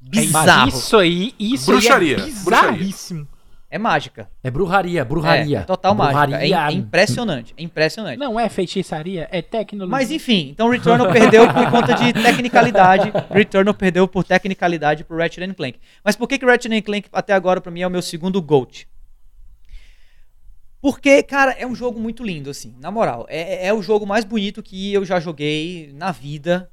[0.00, 0.68] bizarro.
[0.68, 3.28] Isso aí, isso Bruxaria, aí é bizarríssimo.
[3.70, 4.30] É mágica.
[4.42, 5.58] É bruxaria, bruxaria.
[5.58, 6.36] É, total mágica.
[6.36, 6.56] É, Bruxaria.
[6.56, 8.18] é impressionante, é impressionante.
[8.18, 9.90] Não é feitiçaria, é tecnologia.
[9.90, 13.12] Mas enfim, então Returnal perdeu por conta de tecnicalidade.
[13.30, 15.78] Returnal perdeu por tecnicalidade pro Ratchet and Clank.
[16.02, 18.40] Mas por que que Ratchet and Clank até agora pra mim é o meu segundo
[18.40, 18.88] GOAT?
[20.80, 23.26] Porque, cara, é um jogo muito lindo, assim, na moral.
[23.28, 26.70] É, é o jogo mais bonito que eu já joguei na vida,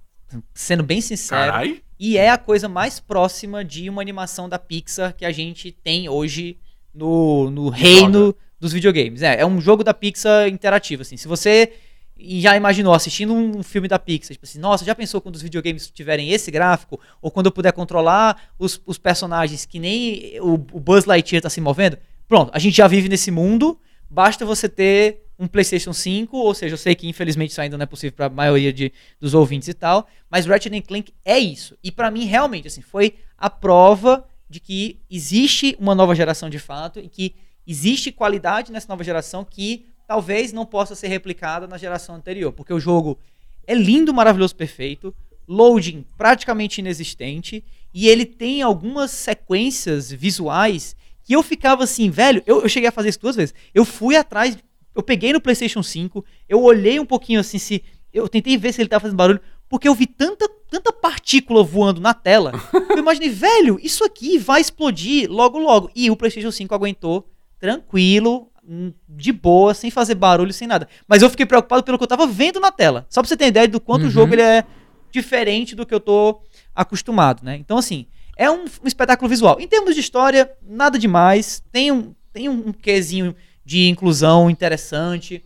[0.53, 1.51] sendo bem sincero.
[1.51, 1.81] Carai.
[1.99, 6.07] E é a coisa mais próxima de uma animação da Pixar que a gente tem
[6.07, 6.57] hoje
[6.95, 9.21] no, no reino dos videogames.
[9.21, 11.17] É, é um jogo da Pixar interativo, assim.
[11.17, 11.73] Se você
[12.17, 15.91] já imaginou assistindo um filme da Pixar, tipo assim, nossa, já pensou quando os videogames
[15.91, 16.99] tiverem esse gráfico?
[17.21, 21.49] Ou quando eu puder controlar os, os personagens que nem o, o Buzz Lightyear tá
[21.49, 21.97] se movendo?
[22.27, 23.77] Pronto, a gente já vive nesse mundo,
[24.09, 27.83] basta você ter um PlayStation 5, ou seja, eu sei que infelizmente isso ainda não
[27.83, 31.77] é possível para a maioria de, dos ouvintes e tal, mas Ratchet Clank é isso.
[31.83, 36.59] E para mim realmente assim, foi a prova de que existe uma nova geração de
[36.59, 37.35] fato e que
[37.65, 42.73] existe qualidade nessa nova geração que talvez não possa ser replicada na geração anterior, porque
[42.73, 43.17] o jogo
[43.65, 45.15] é lindo, maravilhoso, perfeito,
[45.47, 52.61] loading praticamente inexistente, e ele tem algumas sequências visuais que eu ficava assim, velho, eu,
[52.61, 53.53] eu cheguei a fazer isso duas vezes.
[53.73, 54.57] Eu fui atrás,
[54.93, 57.83] eu peguei no PlayStation 5, eu olhei um pouquinho assim, se
[58.13, 61.99] eu tentei ver se ele tava fazendo barulho, porque eu vi tanta, tanta partícula voando
[61.99, 62.51] na tela.
[62.91, 65.89] Eu imaginei, velho, isso aqui vai explodir logo logo.
[65.95, 67.27] E o PlayStation 5 aguentou
[67.59, 70.87] tranquilo, hum, de boa, sem fazer barulho, sem nada.
[71.07, 73.05] Mas eu fiquei preocupado pelo que eu tava vendo na tela.
[73.09, 74.07] Só pra você ter ideia do quanto Uhum.
[74.07, 74.63] o jogo ele é
[75.11, 76.41] diferente do que eu tô
[76.75, 77.55] acostumado, né?
[77.57, 78.05] Então, assim,
[78.37, 79.57] é um, um espetáculo visual.
[79.59, 81.63] Em termos de história, nada demais.
[81.71, 83.35] Tem um, tem um quesinho
[83.65, 85.43] de inclusão interessante.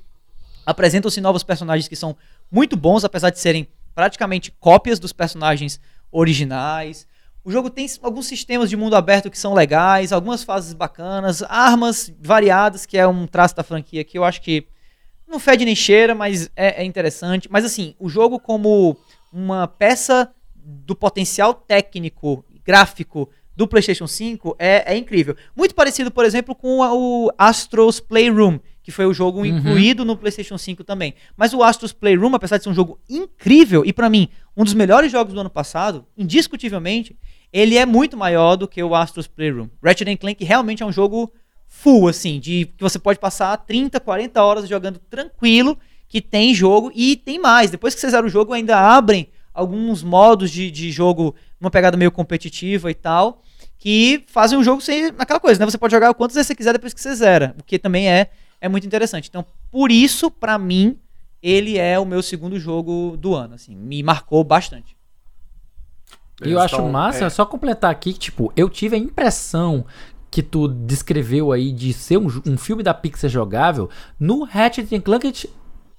[0.65, 2.15] Apresentam-se novos personagens que são
[2.51, 5.79] muito bons, apesar de serem praticamente cópias dos personagens
[6.11, 7.07] originais.
[7.43, 12.11] O jogo tem alguns sistemas de mundo aberto que são legais, algumas fases bacanas, armas
[12.19, 14.67] variadas, que é um traço da franquia que eu acho que
[15.27, 17.47] não fede nem cheira, mas é, é interessante.
[17.51, 18.97] Mas assim, o jogo como
[19.31, 25.35] uma peça do potencial técnico, gráfico do PlayStation 5 é, é incrível.
[25.55, 28.59] Muito parecido, por exemplo, com o Astros Playroom,
[28.89, 29.45] que foi o jogo Uhum.
[29.45, 31.13] incluído no PlayStation 5 também.
[31.37, 34.73] Mas o Astros Playroom, apesar de ser um jogo incrível e pra mim um dos
[34.73, 37.15] melhores jogos do ano passado, indiscutivelmente,
[37.53, 39.69] ele é muito maior do que o Astros Playroom.
[39.83, 41.31] Ratchet Clank realmente é um jogo
[41.67, 45.77] full, assim, de que você pode passar 30, 40 horas jogando tranquilo,
[46.07, 47.69] que tem jogo e tem mais.
[47.69, 51.95] Depois que você zera o jogo, ainda abrem alguns modos de, de jogo, uma pegada
[51.95, 53.43] meio competitiva e tal,
[53.77, 55.69] que fazem o jogo ser aquela coisa, né?
[55.69, 58.09] Você pode jogar o quantas vezes você quiser depois que você zera, o que também
[58.09, 58.29] é,
[58.61, 59.29] é muito interessante.
[59.29, 60.97] Então, por isso, pra mim,
[61.41, 64.97] ele é o meu segundo jogo do ano, assim, me marcou bastante.
[66.43, 67.29] E eu acho massa, é.
[67.29, 69.85] só completar aqui, que, tipo, eu tive a impressão
[70.31, 73.89] que tu descreveu aí de ser um, um filme da Pixar jogável
[74.19, 75.49] no Ratchet and Clank,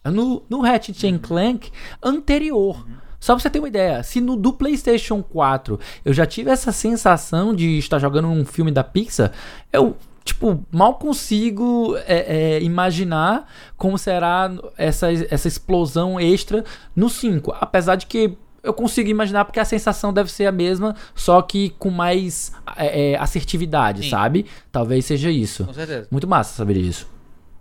[0.04, 1.70] no, no Ratchet and Clank
[2.02, 2.86] anterior.
[3.18, 6.72] Só pra você ter uma ideia, se no do PlayStation 4 eu já tive essa
[6.72, 9.32] sensação de estar jogando um filme da Pixar,
[9.70, 9.94] eu,
[10.25, 13.47] tipo, mal consigo é, é, imaginar
[13.77, 16.64] como será essa, essa explosão extra
[16.95, 17.55] no 5.
[17.59, 21.71] Apesar de que eu consigo imaginar porque a sensação deve ser a mesma, só que
[21.79, 24.11] com mais é, é, assertividade, Sim.
[24.11, 24.47] sabe?
[24.71, 25.64] Talvez seja isso.
[25.64, 26.07] Com certeza.
[26.11, 27.09] Muito massa saber isso.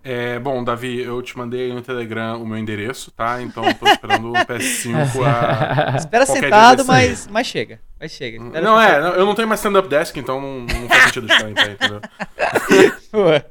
[0.02, 3.42] É, bom, Davi, eu te mandei aí no Telegram o meu endereço, tá?
[3.42, 5.96] Então eu tô esperando o PS5 a.
[5.96, 7.80] Espera Qualquer sentado, mas, mas chega.
[8.00, 8.38] Mas chega.
[8.42, 9.06] Espera Não, sentado.
[9.06, 11.72] é, eu não tenho mais stand-up desk, então não, não faz sentido estar em pé,
[11.72, 12.00] entendeu?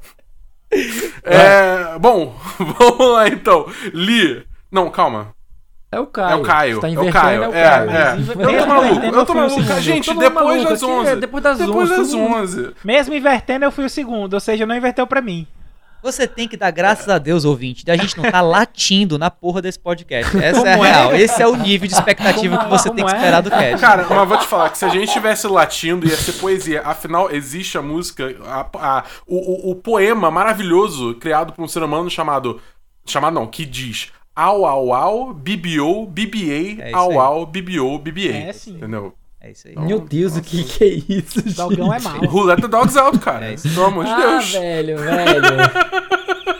[1.23, 3.65] É, bom, vamos lá então.
[3.93, 4.45] Li.
[4.71, 5.33] Não, calma.
[5.91, 6.31] É o Caio.
[6.31, 6.75] É o Caio.
[6.75, 7.43] Você tá é o Caio.
[7.43, 7.89] é o É, Caio.
[7.89, 8.13] é.
[8.13, 9.61] Eu tô maluco, invertendo, eu tô maluco.
[9.81, 11.09] Gente, depois maluco das aqui, 11.
[11.09, 12.71] é depois das Depois 11, das todo mundo- 11.
[12.83, 15.47] Mesmo invertendo, eu fui o segundo, ou seja, não inverteu pra mim.
[16.01, 19.29] Você tem que dar graças a Deus, ouvinte, de a gente não tá latindo na
[19.29, 20.37] porra desse podcast.
[20.37, 20.81] Essa é a é?
[20.81, 21.15] real.
[21.15, 23.15] Esse é o nível de expectativa Como- que você tem que é?
[23.15, 23.79] esperar do cast.
[23.79, 26.81] Cara, mas vou te falar que se a gente estivesse latindo, ia ser poesia.
[26.83, 31.83] Afinal, existe a música, a- a- o, o- o poema maravilhoso criado por um ser
[31.83, 32.61] humano chamado.
[33.05, 34.11] Chamado não, que diz.
[34.35, 38.31] Au, au, au, BBO, BBA, É au, au, BBO, BBA.
[38.49, 38.75] É, sim.
[38.75, 39.13] Entendeu?
[39.41, 39.75] É isso aí.
[39.79, 40.87] Meu Deus, o que, que é
[41.17, 41.41] isso?
[41.55, 42.11] Dogão é gente?
[42.25, 42.29] mal.
[42.33, 43.47] Who let the dogs out, cara?
[43.49, 43.69] É isso.
[43.69, 44.51] Pelo amor de Ah, Deus.
[44.51, 45.41] velho, velho.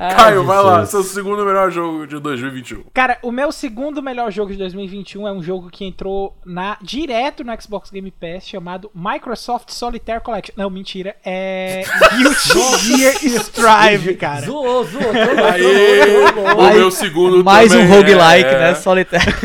[0.00, 0.90] Ai, Caio, vai lá, Jesus.
[0.90, 2.84] seu segundo melhor jogo de 2021.
[2.94, 7.44] Cara, o meu segundo melhor jogo de 2021 é um jogo que entrou na direto
[7.44, 10.54] no Xbox Game Pass chamado Microsoft Solitaire Collection.
[10.56, 11.82] Não, mentira, é
[12.16, 14.46] Guilty Gear Strive, cara.
[14.46, 15.02] Zoou, zoou.
[15.02, 18.74] zoou, Aê, o Mais- meu segundo Mais um também roguelike, é, né?
[18.74, 19.26] Solitário.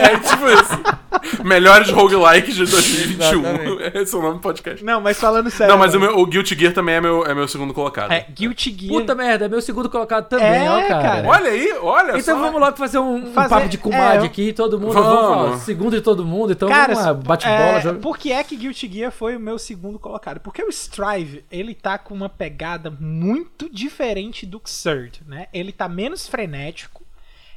[0.00, 1.44] É tipo isso.
[1.44, 3.40] Melhores roguelikes de 2021.
[3.40, 3.98] Exatamente.
[3.98, 4.84] Esse é o nome do podcast.
[4.84, 5.72] Não, mas falando sério.
[5.72, 8.12] Não, mas o, meu, o Guilty Gear também é meu, é meu segundo colocado.
[8.12, 8.92] É, Guilty Gear.
[9.00, 11.02] Puta merda, é meu segundo colocado também, É, ó, cara.
[11.02, 11.28] cara.
[11.28, 12.40] Olha aí, olha Então só.
[12.40, 14.92] vamos logo fazer um, um Fazer- papo de comadre é, aqui, todo mundo.
[14.92, 15.36] Vamos.
[15.46, 17.58] Vamos, segundo de todo mundo, então Cara, vamos lá, bate-bola.
[17.60, 20.40] é, joga- por que é que Guilty Gear foi o meu segundo colocado?
[20.40, 25.46] Porque o Strive, ele tá com uma pegada muito diferente do Xrd, né?
[25.52, 27.02] Ele tá menos frenético,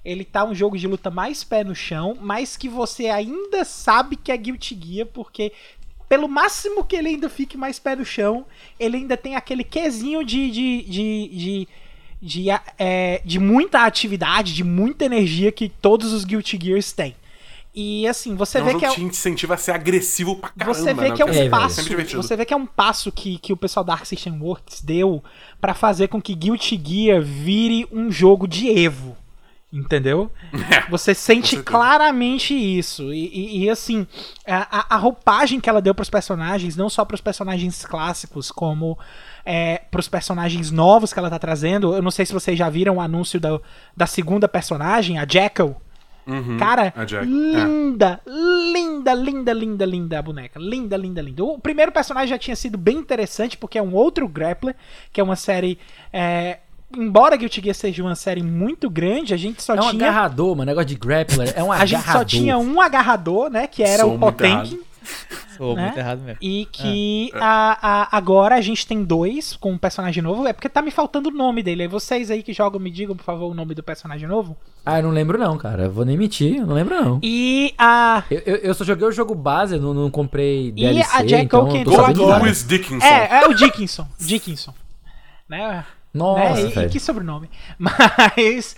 [0.05, 4.15] ele tá um jogo de luta mais pé no chão, mas que você ainda sabe
[4.17, 5.53] que é Guilty Gear, porque
[6.09, 8.45] pelo máximo que ele ainda fique mais pé no chão,
[8.79, 11.67] ele ainda tem aquele quesinho de, de, de, de,
[12.23, 12.45] de,
[12.79, 17.15] é, de muita atividade, de muita energia que todos os Guilty Gears têm.
[17.75, 20.73] E assim, você é um vê que é, te incentiva a ser agressivo pra caramba.
[20.77, 21.15] você vê né?
[21.15, 22.21] que é um É, passo, divertido.
[22.21, 25.23] você vê que é um passo que, que o pessoal da Arc System Works deu
[25.59, 29.17] pra fazer com que Guilty Gear vire um jogo de Evo.
[29.71, 30.31] Entendeu?
[30.69, 33.11] É, Você sente claramente isso.
[33.11, 34.05] E, e- e, assim,
[34.45, 38.97] a, a- a roupagem que ela deu pros personagens, não só pros personagens clássicos, como
[39.45, 41.93] é, pros personagens novos que ela tá trazendo.
[41.95, 43.59] Eu não sei se vocês já viram o anúncio da,
[43.95, 45.79] da segunda personagem, a Jackal.
[46.25, 47.25] Uhum, Cara, a Jack.
[47.25, 47.27] É.
[47.27, 50.57] linda, linda, linda, linda, linda a boneca.
[50.57, 51.43] Linda, linda, linda.
[51.43, 54.73] O primeiro personagem já tinha sido bem interessante, porque é um outro grappler,
[55.11, 55.77] que é uma série.
[56.13, 56.59] é,
[56.95, 60.07] embora Guilty Gear seja uma série muito grande, a gente só É um tinha.
[60.09, 60.65] agarrador, mano.
[60.65, 61.53] Negócio de grappler.
[61.57, 61.87] É um A agarrador.
[61.87, 63.67] gente só tinha um agarrador, né?
[63.67, 64.79] Que era Sou o Potenkin.
[65.57, 65.83] Sou Né?
[65.83, 66.39] muito errado mesmo.
[66.41, 67.77] E que a-
[68.11, 70.47] a- agora a gente tem dois com um personagem novo.
[70.47, 71.83] É porque tá me faltando o nome dele.
[71.83, 74.57] Aí vocês aí que jogam, me digam, por favor, o nome do personagem novo.
[74.85, 75.83] Ah, eu não lembro não, cara.
[75.83, 77.19] Eu vou nem mentir, eu não lembro não.
[77.21, 78.23] E a.
[78.31, 81.45] Eu, eu, eu só joguei o jogo base, não, não comprei E DLC, a Jack
[81.45, 82.37] então nada.
[82.39, 83.05] Louis Dickinson.
[83.05, 84.07] É, é o Dickinson.
[84.19, 84.73] Dickinson.
[85.47, 85.85] Né?
[86.13, 86.83] Nossa, né?
[86.83, 87.49] E- E, que sobrenome.
[87.77, 88.75] Mas.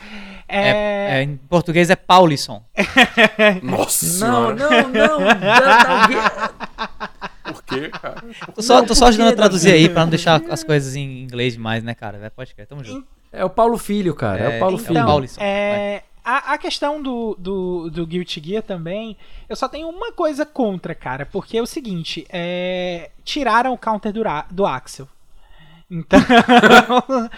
[0.48, 2.64] É, É, é, em português é Paulisson.
[3.64, 4.56] Nossa Não, senhora.
[4.56, 5.20] não, não.
[5.39, 6.18] dá alguém-
[7.46, 8.24] Por quê, cara?
[8.56, 9.84] Tô só, tô só ajudando a traduzir Davi?
[9.84, 12.32] aí pra não deixar as coisas em inglês demais, né, cara?
[12.36, 13.08] Pode crer, tamo junto.
[13.32, 14.39] É o Paulo Filho, cara.
[14.54, 14.91] É, o Paulo É, Filho.
[14.91, 19.16] Então, Paulisson, é, a, a questão do, do, do Guilty Gear também,
[19.48, 24.12] eu só tenho uma coisa contra, cara, porque é o seguinte, é, tiraram o counter
[24.12, 25.08] do, do Axel.
[25.89, 26.20] Então,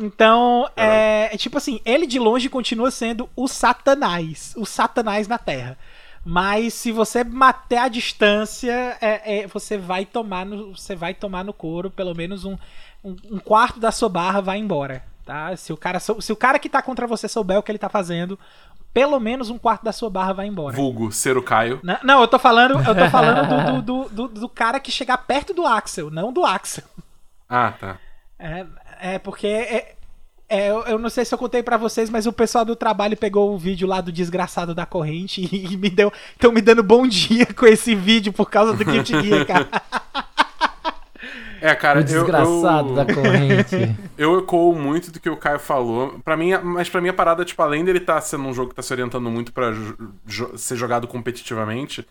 [0.00, 5.38] então é, é tipo assim, ele de longe continua sendo o Satanás, o Satanás na
[5.38, 5.76] Terra.
[6.24, 11.42] Mas se você bater a distância, é, é, você vai tomar no, você vai tomar
[11.44, 12.58] no couro, pelo menos um,
[13.02, 15.56] um, um quarto da sua barra vai embora, tá?
[15.56, 17.88] Se o cara se o cara que tá contra você souber o que ele tá
[17.88, 18.38] fazendo,
[18.92, 20.76] pelo menos um quarto da sua barra vai embora.
[20.76, 21.80] Vulgo, ser o Caio.
[21.82, 24.90] Não, não, eu tô falando, eu tô falando do, do, do, do- do cara que
[24.92, 26.84] chegar perto do Axel, não do Axel.
[27.48, 27.96] Ah, tá.
[28.38, 28.66] É,
[29.00, 29.94] é porque é,
[30.48, 33.16] é, eu, eu não sei se eu contei pra vocês, mas o pessoal do trabalho
[33.16, 37.06] pegou o vídeo lá do desgraçado da corrente e, me deu, estão me dando bom
[37.06, 39.68] dia com esse vídeo por causa do Guilty Gear, cara.
[41.62, 43.94] É, cara, O eu, desgraçado eu, da corrente.
[44.16, 46.18] eu ecoo muito do que o Caio falou.
[46.24, 48.74] Pra mim, mas pra mim a parada, tipo, além dele tá sendo um jogo que
[48.76, 49.94] tá se orientando muito pra jo-
[50.26, 52.06] jo- ser jogado competitivamente,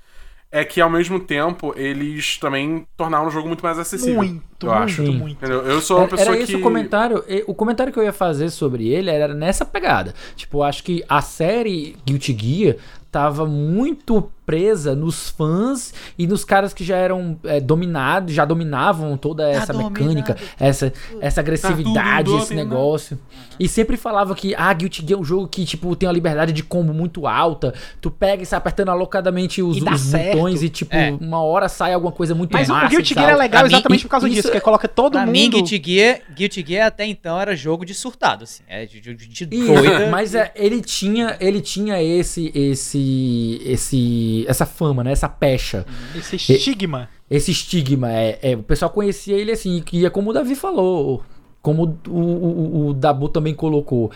[0.52, 4.16] é que ao mesmo tempo eles também tornaram o jogo muito mais acessível.
[4.16, 5.04] Muito, eu muito, acho.
[5.04, 5.32] Muito.
[5.32, 5.62] Entendeu?
[5.62, 6.58] Eu sou uma Era, pessoa era esse que.
[6.58, 7.24] o comentário.
[7.46, 10.14] O comentário que eu ia fazer sobre ele era nessa pegada.
[10.36, 12.76] Tipo, eu acho que a série Guilty Gear
[13.12, 19.16] tava muito presa nos fãs e nos caras que já eram é, dominados, já dominavam
[19.16, 20.92] toda essa mecânica, essa,
[21.22, 22.70] essa agressividade, tudo esse dominado.
[22.70, 23.20] negócio.
[23.60, 26.52] E sempre falava que, ah, Guilty Gear é um jogo que, tipo, tem uma liberdade
[26.52, 27.74] de combo muito alta.
[28.02, 31.12] Tu pega e sai apertando alocadamente os, E os botões e, tipo, É.
[31.22, 33.70] uma hora sai alguma coisa muito Mas o- massa o Guilty Gear é legal Pra
[33.70, 35.32] mim, exatamente por causa isso- disso, que coloca todo pra mundo...
[35.34, 38.64] mim, Guilty Gear, Guilty Gear até então era jogo de surtado, assim.
[38.68, 40.08] É de, de, de doida.
[40.10, 45.12] mas é, ele tinha, ele tinha esse, esse, esse, essa fama, né?
[45.12, 45.86] Essa pecha,
[46.16, 47.10] Esse estigma.
[47.30, 48.12] esse estigma.
[48.12, 51.24] É, é, o pessoal conhecia ele assim, que é como o Davi falou,
[51.62, 54.12] como o, o, o Dabu também colocou.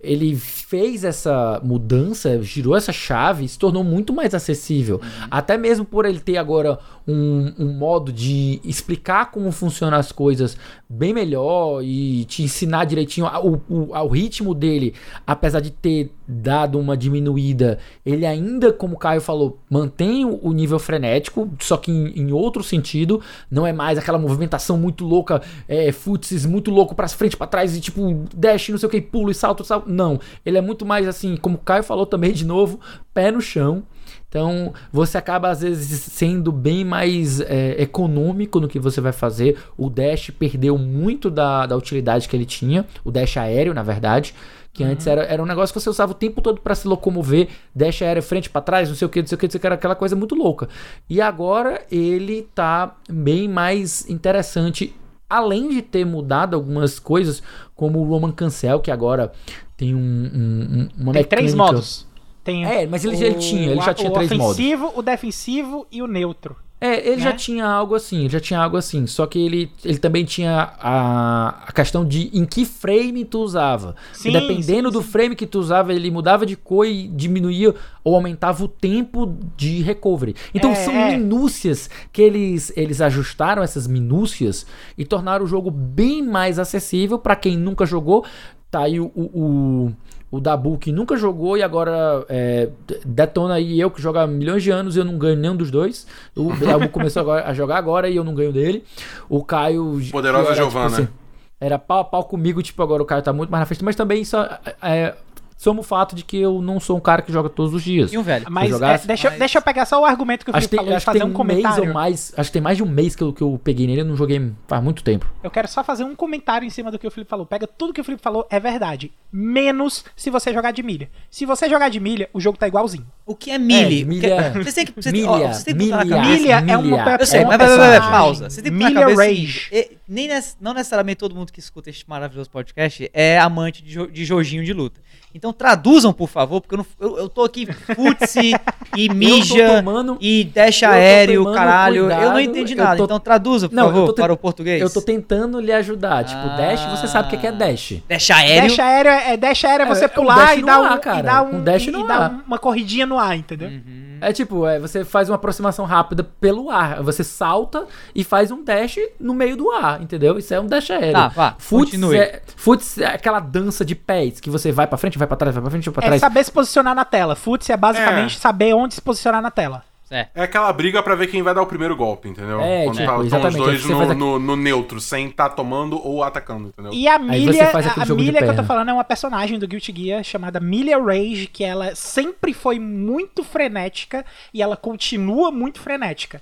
[0.00, 5.00] Ele fez essa mudança, girou essa chave e se tornou muito mais acessível.
[5.30, 10.56] Até mesmo por ele ter agora um, um modo de explicar como funcionam as coisas
[10.88, 13.60] bem melhor e te ensinar direitinho a- o,
[13.92, 14.94] ao ritmo dele,
[15.26, 20.78] apesar de ter dado uma diminuída, ele ainda, como o Caio falou, mantém o, nível
[20.78, 23.20] frenético, só que em, em outro sentido,
[23.50, 27.74] não é mais aquela movimentação muito louca, é, futsis muito louco pra frente, pra trás
[27.74, 29.87] e tipo, dash, não sei o que, pulo e salto, salto.
[29.88, 32.78] Não, ele é muito mais assim, como o Caio falou também de novo,
[33.12, 33.82] pé no chão.
[34.28, 39.58] Então você acaba às vezes sendo bem mais é, econômico no que você vai fazer.
[39.76, 44.34] O Dash perdeu muito da, da utilidade que ele tinha, o Dash aéreo, na verdade.
[44.78, 47.48] Que antes era, era um negócio que você usava o tempo todo para se locomover,
[47.74, 49.58] dash aéreo frente para trás, não sei o que, não sei o que, não sei
[49.58, 50.68] o que, era aquela coisa muito louca.
[51.10, 54.94] E agora ele tá bem mais interessante,
[55.28, 57.42] além de ter mudado algumas coisas,
[57.74, 59.32] como o Roman Cancel, que agora
[59.78, 62.06] tem um, um- um- uma Tem três modos.
[62.44, 64.52] Tem É, mas ele, ele tinha, ele o- já tinha o três modos.
[64.56, 66.56] ofensivo, o defensivo e o neutro.
[66.80, 67.36] É, ele já né?
[67.36, 69.04] tinha algo assim, ele já tinha algo assim.
[69.06, 73.96] Só que ele, ele também tinha a, a questão de em que frame tu usava.
[74.12, 75.08] Sim, e dependendo sim, do sim.
[75.08, 77.74] frame que tu usava, ele mudava de cor e diminuía
[78.04, 80.36] ou aumentava o tempo de recovery.
[80.54, 81.16] Então É, são é.
[81.16, 84.64] minúcias que eles, eles ajustaram essas minúcias
[84.96, 88.24] e tornaram o jogo bem mais acessível para quem nunca jogou.
[88.70, 89.92] Tá aí o, o, o,
[90.30, 92.68] o Dabu que nunca jogou e agora é,
[93.04, 95.70] detona aí eu que jogo há milhões de anos e eu não ganho nenhum dos
[95.70, 96.06] dois.
[96.36, 98.84] O Dabu começou agora a jogar agora e eu não ganho dele.
[99.28, 99.98] O Caio.
[100.10, 101.10] Poderosa que era, Giovana.
[101.58, 103.96] era pau a pau comigo, tipo, agora o Caio tá muito mais na frente, mas
[103.96, 104.44] também só
[104.82, 105.14] é,
[105.58, 108.10] soma o fato de que eu não sou um cara que joga todos os dias.
[108.12, 108.46] E um velho.
[108.48, 110.84] Mas jogasse, é, deixa, mas- deixa eu pegar só o argumento que Acho que Felipe
[110.84, 111.88] falou acho que fazer tem um um mês comentário.
[111.88, 112.32] ou mais.
[112.36, 114.16] Acho que tem mais de um mês que eu, que eu peguei nele, eu não
[114.16, 115.26] joguei faz muito tempo.
[115.42, 117.44] Eu quero só fazer um comentário em cima do que o Felipe falou.
[117.44, 119.10] Pega tudo que o Felipe falou, é verdade.
[119.30, 121.10] Menos se você jogar de milha.
[121.30, 123.06] Se você jogar de milha, o jogo tá igualzinho.
[123.26, 124.02] O que é milha?
[124.02, 125.96] É, milha- que- Você tem que, você milha, ó, você tem que milha.
[125.98, 126.20] cabeça.
[126.22, 127.16] Milha é uma milha.
[127.20, 128.10] Eu sei, é uma mas, mas, mas, mas, personagem.
[128.18, 128.50] pausa.
[128.50, 129.68] Você tem que Milha Rage.
[129.72, 130.28] e- nem
[130.60, 134.64] não necessariamente todo mundo que escuta este maravilhoso podcast é amante de, jo- de joginho
[134.64, 135.00] de luta.
[135.34, 138.52] Então traduzam, por favor, porque eu, não, eu, eu tô aqui futse
[138.96, 141.96] e mija tomando- e tô aéreo, caralho.
[141.96, 142.96] eu não cuidado, entendi eu nada.
[142.96, 144.80] tô- Então traduza, por Não, favor, te- para o português.
[144.80, 146.24] Eu tô tentando lhe ajudar.
[146.24, 146.56] Tipo, Ah.
[146.56, 148.00] dash, você sabe o que que é dash.
[148.08, 148.68] Dash aéreo.
[148.70, 150.78] Dash aéreo é, é- dash aéreo é É, você é um pular dash e dar
[150.84, 151.18] ar, um, cara.
[151.18, 152.44] e dar um, Um dash e no dar ar.
[152.46, 153.68] uma corridinha no ar, entendeu?
[153.68, 153.97] Uhum.
[154.20, 157.02] É tipo, é, você faz uma aproximação rápida pelo ar.
[157.02, 160.38] Você salta e faz um dash no meio do ar, entendeu?
[160.38, 161.12] Isso é um dash aéreo.
[161.12, 162.16] Tá, vá, Futs continue.
[162.16, 165.54] é, futs é aquela dança de pés que você vai pra frente, vai pra trás,
[165.54, 166.20] vai pra frente, vai pra É trás.
[166.20, 167.34] saber se posicionar na tela.
[167.36, 169.82] Futs é basicamente saber onde se posicionar na tela.
[170.10, 170.28] É.
[170.34, 172.60] É aquela briga pra ver quem vai dar o primeiro golpe, entendeu?
[172.60, 176.22] É, Quando tipo, tá, os dois você no, no- no neutro, sem estar tomando ou
[176.22, 176.92] atacando, entendeu?
[176.92, 179.92] E a você Milha, a Milha que eu tô falando é uma personagem do Guilty
[179.94, 186.40] Gear chamada Milha Rage, que ela sempre foi muito frenética e ela continua muito frenética.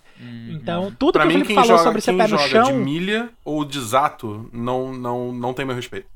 [0.51, 2.39] Então, tudo Pra que o mim, Felipe quem falou joga, sobre ser quem pé no
[2.39, 6.07] chão, de milha ou de zato não, não, não tem meu respeito.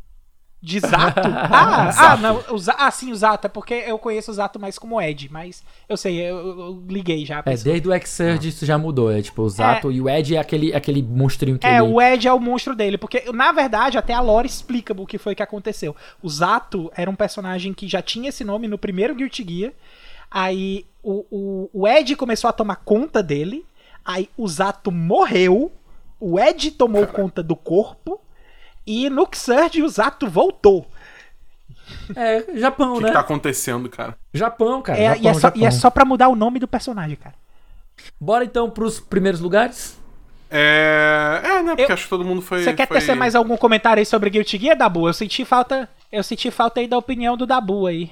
[0.63, 1.21] De Zato?
[1.53, 2.23] Ah, ah, Zato.
[2.23, 5.01] não, o Za- ah, sim, o Zato, é porque eu conheço o Zato mais como
[5.01, 7.43] Ed, mas eu sei, eu, eu- eu liguei já.
[7.47, 9.11] É, desde o X-Surge isso já mudou.
[9.11, 11.83] É tipo, o Zato e o Ed é aquele, aquele monstrinho que É, ele...
[11.83, 15.19] o Ed é o monstro dele, porque na verdade até a lore explica o que
[15.19, 15.97] foi que aconteceu.
[16.23, 19.73] O Zato era um personagem que já tinha esse nome no primeiro Guilty Gear,
[20.31, 23.65] aí o, o, o Ed começou a tomar conta dele,
[24.05, 25.73] aí o Zato morreu,
[26.19, 28.21] o Ed tomou conta do corpo,
[28.91, 30.87] e no Xurge o Zato voltou.
[32.15, 33.09] É, Japão, O que, né?
[33.09, 34.17] que tá acontecendo, cara?
[34.33, 34.99] Japão, cara.
[34.99, 35.63] É, Japão, e, é só, Japão.
[35.63, 37.35] e é só pra mudar o nome do personagem, cara.
[38.21, 39.99] Bora então pros primeiros lugares?
[40.51, 41.41] É.
[41.45, 41.77] É, né?
[41.77, 42.63] Porque Eu- acho que todo mundo foi.
[42.65, 42.99] Você quer foi...
[42.99, 45.09] tecer mais algum comentário aí sobre Guilty Gear, Dabu?
[45.09, 48.11] Eu senti falta, eu senti falta aí da opinião do Dabu aí.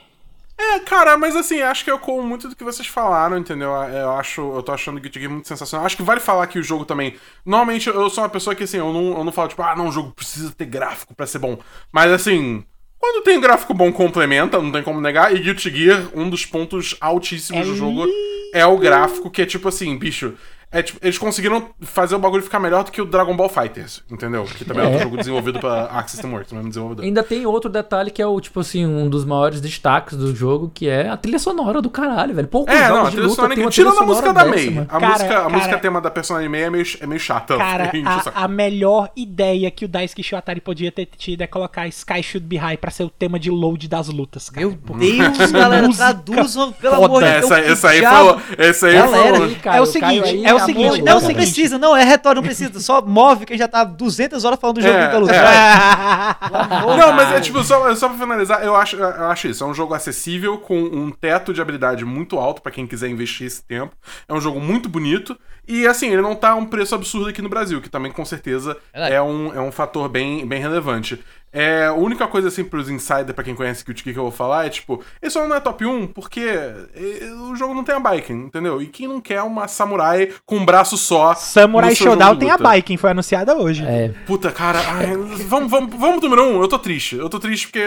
[0.61, 3.71] É, cara, mas assim, acho que eu como muito do que vocês falaram, entendeu?
[3.71, 5.87] Eu acho, eu tô achando o Guilty Gear muito sensacional.
[5.87, 7.15] Acho que vale falar que o jogo também.
[7.47, 9.87] Normalmente eu sou uma pessoa que assim, eu não, eu não falo, tipo, ah, não,
[9.87, 11.59] o jogo precisa ter gráfico pra ser bom.
[11.93, 12.65] Mas assim.
[12.99, 15.33] Quando tem gráfico bom, complementa, não tem como negar.
[15.33, 18.05] E Guilty Gear, um dos pontos altíssimos É do jogo
[18.53, 20.35] é o gráfico, que é tipo assim, bicho.
[20.71, 24.03] É, tipo, eles conseguiram fazer o bagulho ficar melhor do que o Dragon Ball Fighters,
[24.11, 24.45] entendeu?
[24.45, 25.03] Que também é, outro É.
[25.05, 27.05] jogo desenvolvido pela Arc System Works, mesmo desenvolvedor.
[27.07, 30.71] Ainda tem outro detalhe que é o, tipo assim, um dos maiores destaques do jogo,
[30.75, 32.49] que é a trilha sonora do caralho, velho.
[32.49, 34.79] Poucos É, jogos não, a trilha sonora tem uma Tirando trilha a música da May.
[34.79, 37.57] A, Cara, música, a cara- música tema da personagem May é meio, é meio chata.
[37.57, 37.91] Cara,
[38.35, 42.47] a, a melhor ideia que o Daisuke Shiwatari podia ter tido é colocar Sky Should
[42.47, 44.67] Be High pra ser o tema de load das lutas, cara.
[44.67, 47.07] Meu Deus, galera, traduzam, pelo foda.
[47.07, 47.51] amor de Deus.
[47.51, 48.39] essa, aí foi.
[48.67, 49.47] Essa aí Galera, foi.
[49.49, 52.43] Aí, cara, É o seguinte, é o seguinte, Não, é não precisa, não, é retórico,
[52.43, 52.79] não precisa.
[52.81, 55.35] Só move que já tá 200 horas falando do jogo É, luta.
[55.35, 55.39] é.
[56.99, 59.65] Não, mas é tipo, só, só pra finalizar, eu acho, eu acho isso.
[59.65, 63.47] É um jogo acessível, com um teto de habilidade muito alto pra quem quiser investir
[63.47, 63.95] esse tempo.
[64.29, 65.37] É um jogo muito bonito.
[65.67, 68.25] E assim, ele não tá a um preço absurdo aqui no Brasil, que também com
[68.25, 69.15] certeza Verdade.
[69.15, 71.23] é um, é um fator bem, bem relevante.
[71.53, 74.67] É, a única coisa assim pros insider, pra quem conhece o que eu vou falar,
[74.67, 78.01] é tipo, esse jogo não é top 1 porque é, o jogo não tem a
[78.01, 78.83] biking, entendeu?
[78.83, 81.35] E quem não quer uma samurai com um braço só.
[81.35, 82.59] Samurai Showdown tem a?
[82.59, 83.85] Biking, foi anunciada hoje.
[83.85, 86.61] É, Puta, cara, ai, vamos, vamos, vamos pro número um.
[86.61, 87.17] Eu tô triste.
[87.17, 87.85] Eu tô triste porque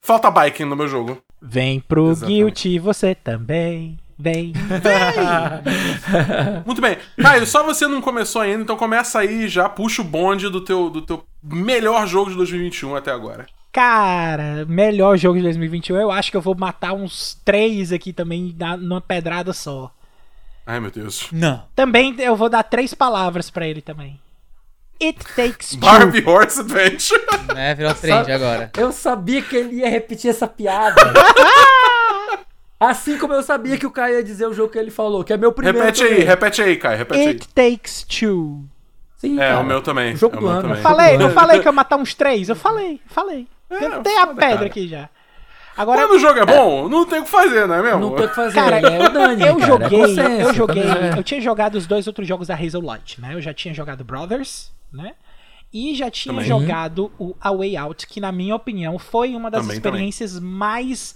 [0.00, 1.18] falta biking no meu jogo.
[1.40, 2.36] Vem pro Exatamente.
[2.38, 3.98] Guilty, você também.
[4.18, 4.52] Vem.
[6.66, 6.98] Muito bem.
[7.20, 10.90] Caio, só você não começou ainda, então começa aí já, puxa o bonde do teu,
[10.90, 13.46] do teu melhor jogo de 2021 até agora.
[13.72, 15.96] Cara, melhor jogo de 2021.
[15.96, 19.92] Eu acho que eu vou matar uns três aqui também na- numa pedrada só.
[20.66, 21.28] Ai, meu Deus.
[21.30, 21.62] Não.
[21.76, 24.18] Também eu vou dar três palavras pra ele também.
[25.00, 25.78] It Takes Two.
[25.78, 27.20] Barbie Horse Adventure.
[27.56, 28.72] É, virou trend agora.
[28.76, 30.96] eu sabia que ele ia repetir essa piada.
[32.78, 35.32] assim como eu sabia que o Caio ia dizer o jogo que ele falou, que
[35.32, 35.78] é meu primeiro.
[35.78, 36.24] repete aí, também.
[36.26, 37.26] repete aí, Caio, repete aí.
[37.28, 38.64] It Takes Two.
[39.16, 39.60] Sim, É, cara.
[39.60, 40.14] o meu também.
[40.14, 40.62] O jogo é do meu ano.
[40.68, 40.82] também.
[40.82, 41.34] Falei, não Mano.
[41.34, 42.48] falei que eu ia matar uns três?
[42.48, 43.48] Eu falei, falei.
[43.68, 44.66] É, tem a foda, pedra cara.
[44.66, 45.08] aqui já.
[45.76, 48.00] Agora, Quando o jogo é bom, não tem o que fazer, não é mesmo?
[48.00, 48.54] Não tem o que fazer.
[48.54, 51.18] Cara, é o Dani, eu cara, é joguei, consenso, eu joguei, é.
[51.18, 53.34] eu tinha jogado os dois outros jogos da Hazel Light, né?
[53.34, 55.12] Eu já tinha jogado Brothers, né?
[55.72, 56.48] E já tinha Também.
[56.48, 61.14] jogado o A Way Out, que na minha opinião foi uma das Também, experiências mais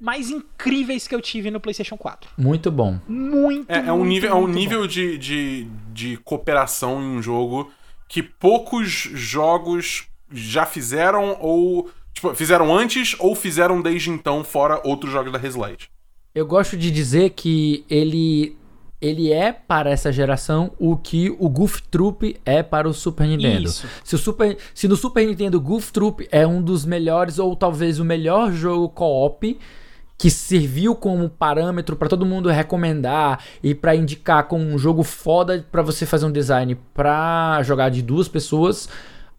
[0.00, 2.30] mais incríveis que eu tive no PlayStation 4.
[2.36, 2.98] Muito bom.
[3.08, 4.48] Muito, É, é um muito, nível, é um bom.
[4.48, 7.70] nível de, de, de cooperação em um jogo
[8.08, 15.12] que poucos jogos já fizeram ou Tipo, fizeram antes ou fizeram desde então, fora outros
[15.12, 15.90] jogos da Hazelight?
[16.34, 18.56] Eu gosto de dizer que ele
[18.98, 23.68] ele é para essa geração o que o Goof Troop é para o Super Nintendo.
[23.68, 23.86] Isso.
[24.02, 28.00] Se, o Super, se no Super Nintendo Goof Troop é um dos melhores ou talvez
[28.00, 29.58] o melhor jogo co-op
[30.18, 35.66] que serviu como parâmetro para todo mundo recomendar e para indicar como um jogo foda
[35.70, 38.88] para você fazer um design para jogar de duas pessoas,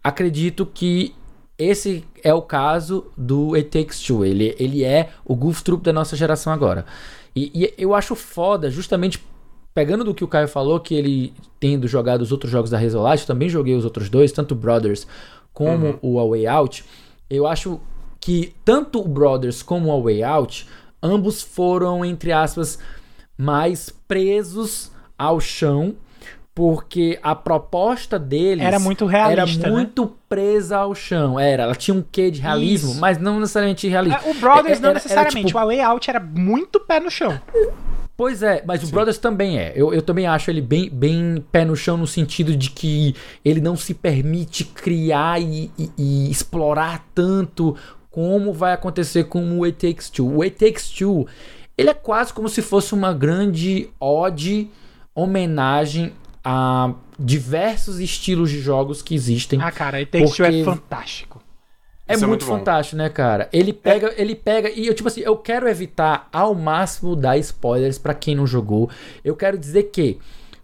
[0.04, 1.16] acredito que
[1.58, 4.24] esse é o caso do It Takes Two.
[4.24, 6.86] Ele, ele é o Goof Troop da nossa geração agora.
[7.36, 9.24] E, e eu acho foda, justamente
[9.74, 13.26] pegando do que o Caio falou, que ele tendo jogado os outros jogos da Resolute,
[13.26, 15.08] também joguei os outros dois, tanto Brothers
[15.52, 16.86] como o A Way Out.
[17.30, 17.80] Eu acho
[18.28, 20.68] que tanto o Brothers como o A Way Out,
[21.02, 22.78] ambos foram, entre aspas,
[23.38, 25.96] mais presos ao chão,
[26.54, 29.78] porque a proposta deles Era muito realista, era né?
[29.78, 31.40] muito presa ao chão.
[31.40, 33.00] Era, ela tinha um quê de realismo, Isso.
[33.00, 34.20] mas não necessariamente realismo.
[34.26, 37.00] É, O Brothers É- não era- era, necessariamente, tipo, o Way Out era muito pé
[37.00, 37.40] no chão.
[38.18, 39.72] Pois é, mas o Brothers também é.
[39.76, 43.16] Eu, eu também acho ele bem, bem pé no chão no sentido de que
[43.46, 47.76] ele não se permite criar e, e- e explorar tanto
[48.18, 50.38] como vai acontecer com o It Takes Two.
[50.38, 51.28] O It Takes Two,
[51.78, 54.72] ele é quase como se fosse uma grande ode,
[55.14, 56.12] homenagem
[56.44, 59.62] a diversos estilos de jogos que existem.
[59.62, 61.44] Ah, cara, It Takes Two é fantástico.
[62.08, 62.58] É é muito, muito bom.
[62.58, 63.50] fantástico, né, cara?
[63.54, 68.00] Ele pega, ele pega e eu tipo assim, eu quero evitar ao máximo dar spoilers
[68.00, 68.90] pra quem não jogou.
[69.24, 70.18] Eu quero dizer que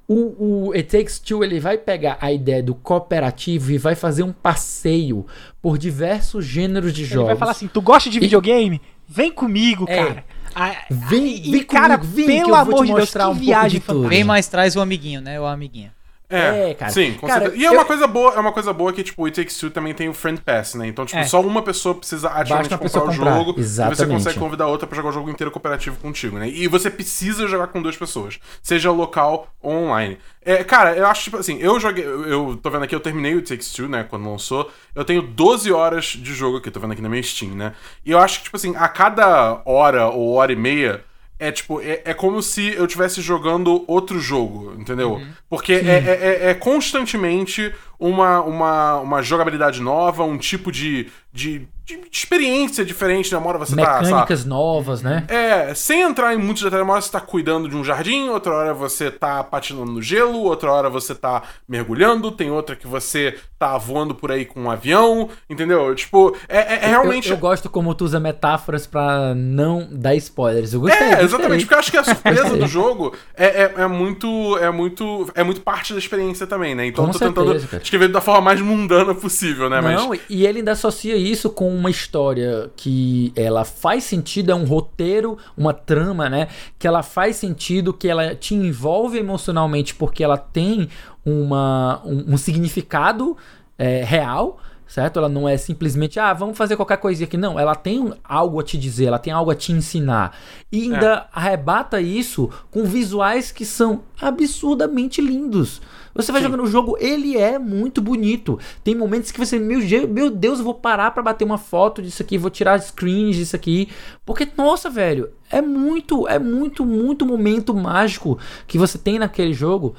[0.08, 4.24] o, o It Takes Two ele vai pegar a ideia do cooperativo e vai fazer
[4.24, 5.26] um passeio
[5.62, 7.28] por diversos gêneros de Ele jogos.
[7.28, 8.82] vai falar assim: tu gosta de videogame?
[9.08, 9.98] Vem comigo, É.
[10.06, 10.26] cara.
[10.56, 13.22] Ah, Vem- e, vem cara, comigo, vem que eu pelo amor de Deus, que um
[13.22, 14.08] pouco viagem de.
[14.08, 15.40] Bem mais traz o amiguinho, né?
[15.40, 15.92] O amiguinho.
[16.34, 16.92] É, É, cara.
[16.92, 17.62] Sim, com Cara, certeza.
[17.62, 19.58] E é eu- uma coisa boa, é uma coisa boa que, tipo, o It Takes
[19.58, 20.88] Two também tem o Friend Pass, né?
[20.88, 21.24] Então, tipo, É.
[21.26, 24.10] só uma pessoa precisa ativamente comprar pessoa o comprar, jogo e você exatamente.
[24.18, 26.50] consegue convidar outra pra jogar o jogo inteiro cooperativo contigo, né?
[26.50, 30.18] E você precisa jogar com duas pessoas, seja local ou online.
[30.46, 32.04] É, cara, eu acho, tipo assim, eu joguei.
[32.06, 34.06] Eu, eu tô vendo aqui, eu terminei o It Takes Two, né?
[34.10, 34.70] Quando lançou.
[34.94, 37.74] Eu tenho 12 horas de jogo aqui, tô vendo aqui na minha Steam, né?
[38.06, 41.04] E eu acho que, tipo assim, a cada hora ou hora e meia.
[41.40, 45.22] É tipo, é, é como se eu estivesse jogando outro jogo, entendeu?
[45.50, 51.68] Porque é, é- é- é constantemente uma, uma, uma jogabilidade nova, um tipo de, de,
[51.86, 53.38] de experiência diferente, né?
[53.38, 53.82] Uma hora você tá.
[53.82, 55.26] sei lá, Mecânicas novas, né?
[55.28, 58.54] é, sem entrar em muitos detalhes, uma hora você tá cuidando de um jardim, outra
[58.54, 63.36] hora você tá patinando no gelo, outra hora você tá mergulhando, tem outra que você
[63.60, 65.94] tá voando por aí com um avião, entendeu?
[65.96, 67.30] Tipo, é, é- é realmente.
[67.30, 70.74] Eu, eu gosto como tu usa metáforas pra não dar spoilers.
[70.74, 71.00] Eu gostei.
[71.02, 71.26] É, gostei.
[71.26, 74.58] exatamente, porque eu acho que a surpresa do jogo é, é, é muito.
[74.58, 75.30] É muito.
[75.36, 76.86] É muito parte da experiência também, né?
[76.88, 77.84] Então Com eu tô tentando certeza, cara.
[77.84, 79.82] escrever da forma mais mundana possível, né?
[79.82, 80.22] Não, Mas.
[80.30, 85.38] e ele ainda associa isso com uma história que ela faz sentido, é um roteiro,
[85.58, 86.48] uma trama, né?
[86.78, 90.90] Que ela faz sentido, que ela te envolve emocionalmente porque ela tem
[91.26, 93.38] uma, um, um significado
[93.78, 94.60] é, real.
[94.86, 95.18] Certo?
[95.18, 97.36] Ela não é simplesmente, ah, vamos fazer qualquer coisinha aqui.
[97.38, 100.38] Não, ela tem algo a te dizer, ela tem algo a te ensinar.
[100.72, 105.82] E ainda arrebata isso com visuais que são absurdamente lindos.
[106.16, 106.46] Você vai Sim.
[106.48, 108.60] jogando o jogo, ele é muito bonito.
[108.84, 112.22] Tem momentos que você, meu, meu Deus, eu vou parar pra bater uma foto disso
[112.22, 113.90] aqui, vou tirar screens disso aqui.
[114.26, 118.38] Porque, nossa, velho, é muito, é muito, muito momento mágico
[118.68, 119.96] que você tem naquele jogo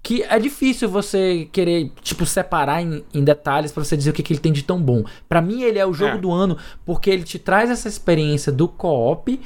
[0.00, 4.22] que é difícil você querer, tipo, separar em, em detalhes pra você dizer o que,
[4.22, 5.04] que ele tem de tão bom.
[5.28, 6.18] Pra mim, ele é o jogo É.
[6.18, 9.38] do ano porque ele te traz essa experiência do co-op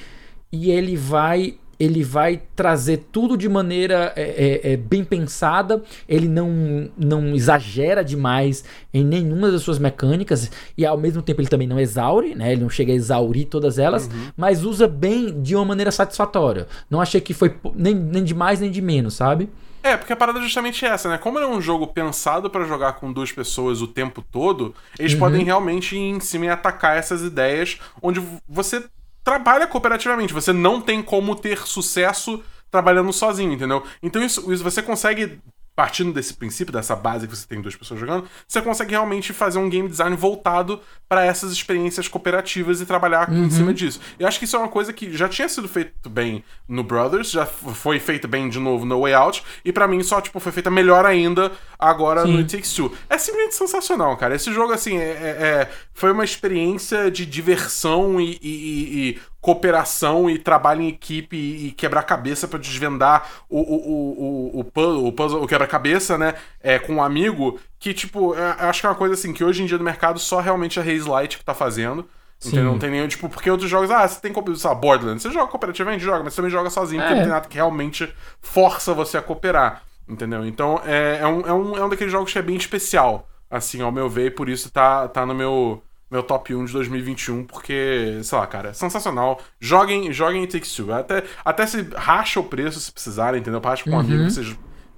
[0.53, 4.23] e ele vai ele vai trazer tudo de maneira é,
[4.63, 8.65] é, é, bem pensada, ele não, não exagera demais
[8.95, 12.53] em nenhuma das suas mecânicas, e ao mesmo tempo ele também não exaure, né?
[12.53, 16.69] Ele não chega a exaurir todas elas, mas usa bem de uma maneira satisfatória.
[16.89, 19.51] Não achei que foi nem, nem de mais nem de menos, sabe?
[19.83, 21.19] É, porque a parada é justamente essa, né?
[21.19, 25.17] Como ele é um jogo pensado pra jogar com duas pessoas o tempo todo, eles
[25.17, 28.85] podem realmente ir em cima e atacar essas ideias onde você
[29.25, 30.33] trabalha cooperativamente.
[30.33, 33.85] Você não tem como ter sucesso trabalhando sozinho, entendeu?
[34.03, 35.41] Então isso, isso você consegue
[35.75, 39.59] partindo desse princípio, dessa base que você tem duas pessoas jogando, você consegue realmente fazer
[39.59, 43.99] um game design voltado para essas experiências cooperativas e trabalhar em cima disso.
[44.19, 47.31] Eu acho que isso é uma coisa que já tinha sido feito bem no Brothers,
[47.31, 50.53] já foi feito bem de novo no Way Out, e para mim só tipo foi
[50.53, 52.93] feita melhor ainda agora no It Takes Two.
[53.09, 54.35] É simplesmente sensacional, cara.
[54.35, 59.21] Esse jogo assim é, é- é- foi uma experiência de diversão e, e- e- e
[59.43, 64.65] cooperação e trabalho em equipe e, quebrar cabeça pra desvendar o, o, o, o, o
[64.65, 66.35] puzzle, o, puzzle, o quebra-cabeça, né?
[66.63, 69.43] É, com um amigo, que, tipo, é, eu acho que é uma coisa assim, que
[69.43, 72.09] hoje em dia no mercado só realmente a Haze Light que tá fazendo.
[72.45, 72.65] Entendeu?
[72.65, 75.47] Não tem nenhum, tipo, porque outros jogos, ah, você tem, sei lá, Borderlands, você joga
[75.49, 77.17] cooperativamente, joga, mas você também joga sozinho, porque É.
[77.17, 80.45] não tem nada que realmente força você a cooperar, entendeu?
[80.45, 83.81] Então, é, é, um, é, um, é um daqueles jogos que é bem especial, assim,
[83.81, 85.83] ao meu ver, e por isso tá, tá no meu,
[86.13, 89.41] meu top 1 de 2021, porque, sei lá, cara, é sensacional.
[89.59, 90.93] Joguem, joguem It Takes Two.
[90.93, 93.61] Até, até se racha o preço se precisarem, entendeu?
[93.61, 94.55] Racha com um amigo, vocês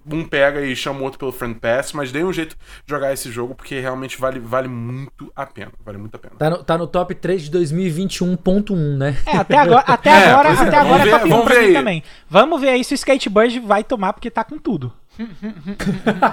[0.07, 2.55] um pega e chama o outro pelo Friend Pass, mas dê um jeito
[2.85, 5.73] de jogar esse jogo, porque realmente vale, vale muito a pena.
[5.83, 6.35] Vale muito a pena.
[6.37, 9.17] Tá no, tá no top 3 de 2021.1, né?
[9.27, 11.45] É, até agora, até É, agora, é, até vamos agora ver- é top 1 vamos
[11.47, 11.73] pra ver mim aí.
[11.75, 12.03] também.
[12.29, 14.93] Vamos ver aí se o Skatebird vai tomar, porque tá com tudo.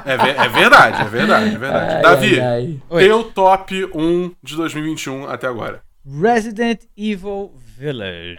[0.05, 1.95] É, é verdade, é verdade, é verdade.
[1.95, 2.79] Ai, Davi, ai, ai.
[2.89, 3.03] Oi.
[3.03, 5.81] teu top 1 de 2021 até agora.
[6.05, 8.37] Resident Evil Village.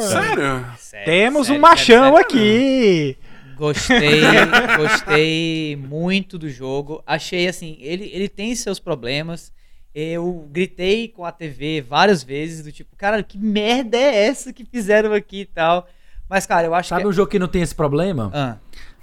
[0.00, 0.64] Sério?
[0.78, 2.18] Sério, Temos sério, um machão sério, sério.
[2.18, 3.16] aqui.
[3.56, 4.20] Gostei,
[4.76, 7.02] gostei muito do jogo.
[7.06, 9.52] Achei assim, ele, ele tem seus problemas.
[9.94, 14.64] Eu gritei com a TV várias vezes, do tipo, cara, que merda é essa que
[14.64, 15.86] fizeram aqui e tal.
[16.28, 17.08] Mas, cara, eu acho Sabe que.
[17.08, 18.30] um jogo que não tem esse problema?
[18.34, 18.56] Ah.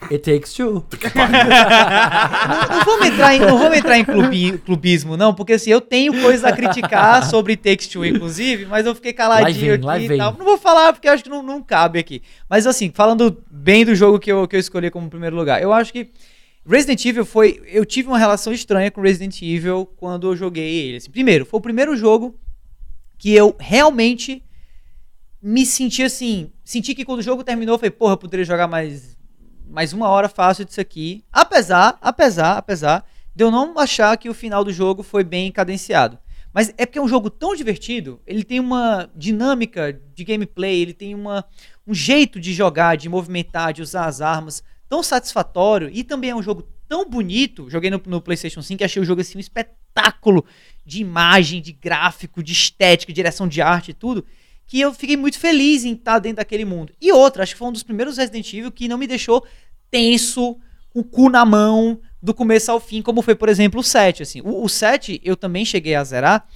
[0.09, 0.83] It Takes Two.
[1.15, 5.79] Não, não vamos entrar em, não vamos entrar em clubi- clubismo, não, porque assim, eu
[5.79, 10.07] tenho coisas a criticar sobre Takes Two, inclusive, mas eu fiquei caladinho vem, aqui e
[10.07, 10.17] vem.
[10.17, 10.35] tal.
[10.37, 12.21] Não vou falar porque acho que não, não cabe aqui.
[12.49, 15.71] Mas assim, falando bem do jogo que eu, que eu escolhi como primeiro lugar, eu
[15.71, 16.09] acho que
[16.65, 17.61] Resident Evil foi.
[17.67, 20.97] Eu tive uma relação estranha com Resident Evil quando eu joguei ele.
[20.97, 22.35] Assim, primeiro, foi o primeiro jogo
[23.17, 24.43] que eu realmente
[25.41, 26.51] me senti assim.
[26.63, 29.17] Senti que quando o jogo terminou, eu falei, porra, eu poderia jogar mais,
[29.71, 31.23] mais uma hora fácil disso aqui.
[31.31, 36.19] Apesar, apesar, apesar de eu não achar que o final do jogo foi bem cadenciado.
[36.53, 40.93] Mas é porque é um jogo tão divertido, ele tem uma dinâmica de gameplay, ele
[40.93, 41.45] tem uma,
[41.87, 46.35] um jeito de jogar, de movimentar, de usar as armas tão satisfatório e também é
[46.35, 47.69] um jogo tão bonito.
[47.69, 50.43] Joguei no, no PlayStation 5 e achei o jogo assim um espetáculo
[50.85, 54.25] de imagem, de gráfico, de estética, direção de arte e tudo,
[54.67, 56.93] que eu fiquei muito feliz em estar dentro daquele mundo.
[57.01, 59.45] E outra, acho que foi um dos primeiros Resident Evil que não me deixou
[59.89, 60.57] tenso,
[60.93, 64.23] o cu na mão, do começo ao fim, como foi, por exemplo, o 7.
[64.23, 64.41] Assim.
[64.41, 66.47] O, o 7 eu também cheguei a zerar,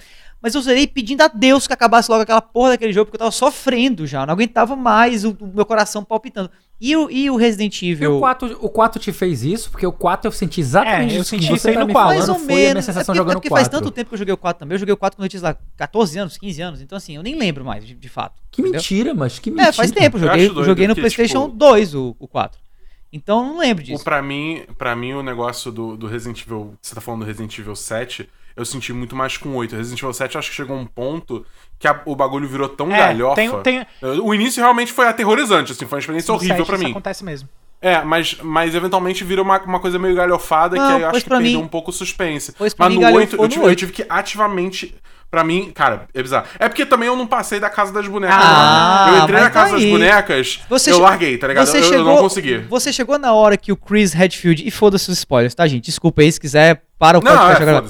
[0.42, 3.20] mas eu zerei pedindo a Deus que acabasse logo aquela porra daquele jogo, porque eu
[3.20, 6.50] tava sofrendo já, eu não aguentava mais o, o meu coração palpitando.
[6.78, 8.16] E o, e o Resident E Evil.
[8.16, 9.70] o 4, o 4 te fez isso?
[9.70, 12.08] Porque o 4 eu senti exatamente É, eu senti isso aí tá no me 4.
[12.08, 12.18] falando.
[12.18, 12.84] Mais ou foi a minha menos.
[12.84, 13.64] É sensação porque, é jogando porque 4.
[13.64, 14.74] faz tanto tempo que eu joguei o 4 também.
[14.74, 16.80] Eu joguei o 4 quando eu tinha lá 14 anos, 15 anos.
[16.82, 18.42] Então, assim, eu nem lembro mais, de, de fato.
[18.50, 18.78] Que entendeu?
[18.78, 19.70] mentira, mas que mentira.
[19.70, 20.18] É, faz tempo.
[20.18, 22.60] Eu Eu joguei, doido, joguei no porque, PlayStation tipo- 2 o, o 4.
[23.10, 24.04] Então, eu não lembro disso.
[24.04, 26.74] pra, mim, pra mim, o negócio do, do Resident Evil.
[26.82, 29.76] Você tá falando do Resident Evil 7, eu senti muito mais com 8.
[29.76, 31.44] Resident Evil 7, eu acho que chegou a um ponto
[31.78, 33.34] que a- o bagulho virou tão É, galhofa.
[33.36, 33.86] tem, tem,
[34.22, 36.90] O início realmente foi aterrorizante, assim, foi uma experiência no horrível 7 pra isso mim.
[36.90, 37.48] acontece mesmo.
[37.82, 41.22] É, mas, mas eventualmente vira uma, uma coisa meio galhofada Não, que aí eu acho
[41.22, 42.52] que perdeu mim- um pouco o suspense.
[42.56, 43.78] pois mas mim no galhofou 8, eu no tive, eu 8.
[43.78, 44.94] tive que ativamente.
[45.28, 46.46] Pra mim, cara, é bizarro.
[46.56, 48.36] É porque também eu não passei da casa das bonecas.
[48.40, 49.90] Ah, eu entrei na casa das aí.
[49.90, 51.66] bonecas, Você eu larguei, tá ligado?
[51.66, 52.58] Você eu, eu chegou, não consegui.
[52.58, 54.62] Você chegou na hora que o Chris Redfield.
[54.66, 55.84] E foda-se os spoilers, tá, gente?
[55.86, 56.80] Desculpa aí se quiser.
[56.96, 57.86] Para o Não, podcast é, agora.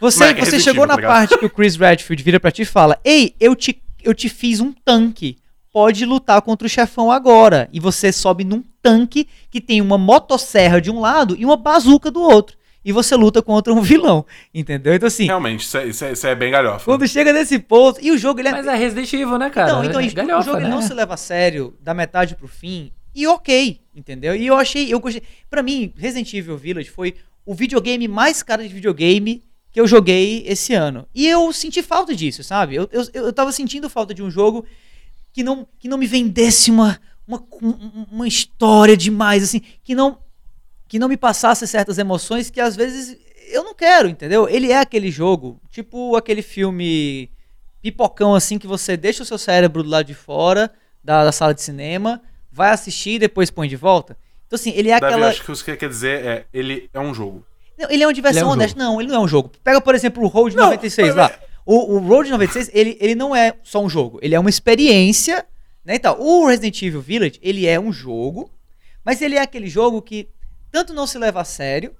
[0.00, 1.12] Você, Mas é você chegou na tá ligado?
[1.12, 4.28] parte que o Chris Redfield vira pra ti e fala: Ei, eu te, eu te
[4.28, 5.36] fiz um tanque.
[5.72, 7.68] Pode lutar contra o chefão agora.
[7.72, 12.10] E você sobe num tanque que tem uma motosserra de um lado e uma bazuca
[12.10, 12.56] do outro.
[12.84, 14.24] E você luta contra um vilão.
[14.54, 14.94] Entendeu?
[14.94, 16.84] Então, assim, Realmente, isso é, isso é- isso é bem galhofa.
[16.86, 18.00] quando chega nesse ponto.
[18.02, 18.52] E o jogo, ele é.
[18.52, 19.74] Mas é Resident Evil, né, cara?
[19.74, 20.68] Não, então é isso, o galhofa, jogo né?
[20.68, 22.90] não se leva a sério da metade pro fim.
[23.14, 24.34] E ok, entendeu?
[24.34, 25.22] E eu achei, eu gostei.
[25.50, 29.42] Pra mim, Resident Evil Village foi o videogame mais caro de videogame
[29.72, 31.06] que eu joguei esse ano.
[31.14, 32.74] E eu senti falta disso, sabe?
[32.74, 34.64] Eu, eu, eu tava sentindo falta de um jogo
[35.32, 40.18] que não, que não me vendesse uma, uma, um- uma história demais, assim, que não,
[40.88, 43.16] que não me passasse certas emoções que às vezes
[43.48, 44.48] eu não quero, entendeu?
[44.48, 47.30] Ele é aquele jogo, tipo aquele filme
[47.82, 50.70] pipocão assim que você deixa o seu cérebro do lado de fora
[51.02, 52.20] da, da sala de cinema,
[52.52, 54.16] vai assistir e depois põe de volta.
[54.46, 57.00] Então assim, ele é Davi, aquela acho que o que quer dizer é, ele é
[57.00, 57.44] um jogo.
[57.88, 58.78] Ele é uma diversão é um honesta.
[58.78, 59.50] Não, ele não é um jogo.
[59.62, 61.32] Pega, por exemplo, o Road Não, 96 mas- lá.
[61.64, 64.18] O, o Road 96, ele, ele não é só um jogo.
[64.22, 65.44] Ele é uma experiência,
[65.84, 65.94] né?
[65.94, 68.50] Então, o Resident Evil Village, ele é um jogo,
[69.04, 70.28] mas ele é aquele jogo que
[70.72, 71.94] tanto não se leva a sério,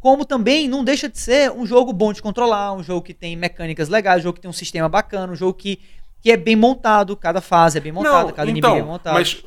[0.00, 3.34] como também não deixa de ser um jogo bom de controlar, um jogo que tem
[3.36, 5.80] mecânicas legais, um jogo que tem um sistema bacana, um jogo que,
[6.20, 9.14] que é bem montado, cada fase é bem montada, cada inimigo é montado.
[9.14, 9.42] Mas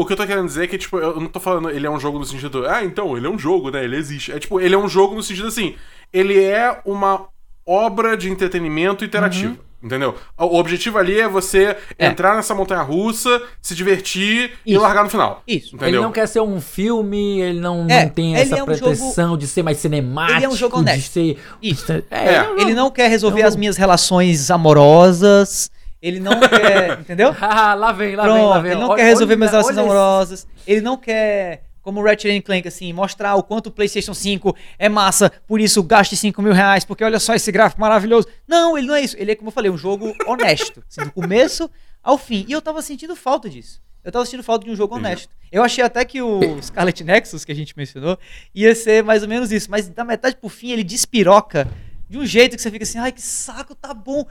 [0.00, 1.90] o que eu tô querendo dizer é que, tipo, eu não tô falando ele é
[1.90, 3.82] um jogo no sentido, ah, então, ele é um jogo, né?
[3.84, 4.30] Ele existe.
[4.32, 5.74] É tipo, ele é um jogo no sentido assim,
[6.12, 7.26] ele é uma
[7.66, 9.58] obra de entretenimento interativo.
[9.80, 10.16] Entendeu?
[10.36, 12.06] O objetivo ali é você É.
[12.08, 14.82] entrar nessa montanha russa, se divertir e Isso.
[14.82, 15.40] largar no final.
[15.46, 15.76] Isso.
[15.76, 15.88] Entendeu?
[15.94, 18.66] Ele não quer ser um filme, ele não, É, não tem ele essa é um
[18.66, 20.36] pretensão de ser mais cinemático.
[20.36, 21.12] Ele é um jogo de honesto.
[21.12, 21.38] ser.
[21.62, 21.92] Isso.
[21.92, 22.48] É, É.
[22.58, 25.70] Ele não quer resolver Eu- as minhas relações amorosas.
[26.00, 26.98] Ele não quer.
[27.00, 27.34] entendeu?
[27.40, 28.70] Ah, lá vem, lá Pronto, vem, lá vem.
[28.72, 30.46] ele não Olha- quer resolver olha- minhas relações amorosas.
[30.66, 34.88] Ele não quer, como o Ratchet Clank, assim, mostrar o quanto o PlayStation 5 é
[34.88, 38.28] massa, por isso gaste 5 mil reais, porque olha só esse gráfico maravilhoso.
[38.46, 39.16] Não, ele não é isso.
[39.18, 40.82] Ele é, como eu falei, um jogo honesto.
[40.88, 41.68] assim, do começo
[42.02, 42.44] ao fim.
[42.48, 43.80] E eu tava sentindo falta disso.
[44.04, 45.28] Eu tava sentindo falta de um jogo honesto.
[45.50, 48.16] Eu achei até que o Scarlet Nexus, que a gente mencionou,
[48.54, 49.68] ia ser mais ou menos isso.
[49.70, 51.66] Mas da metade pro fim, ele despiroca
[52.08, 54.24] de um jeito que você fica assim, ai, que saco, tá bom.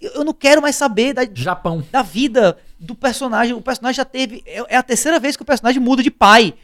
[0.00, 1.84] Eu não quero mais saber da, Japão.
[1.90, 3.54] da vida do personagem.
[3.54, 4.42] O personagem já teve.
[4.46, 6.54] É é a terceira vez que o personagem muda de pai.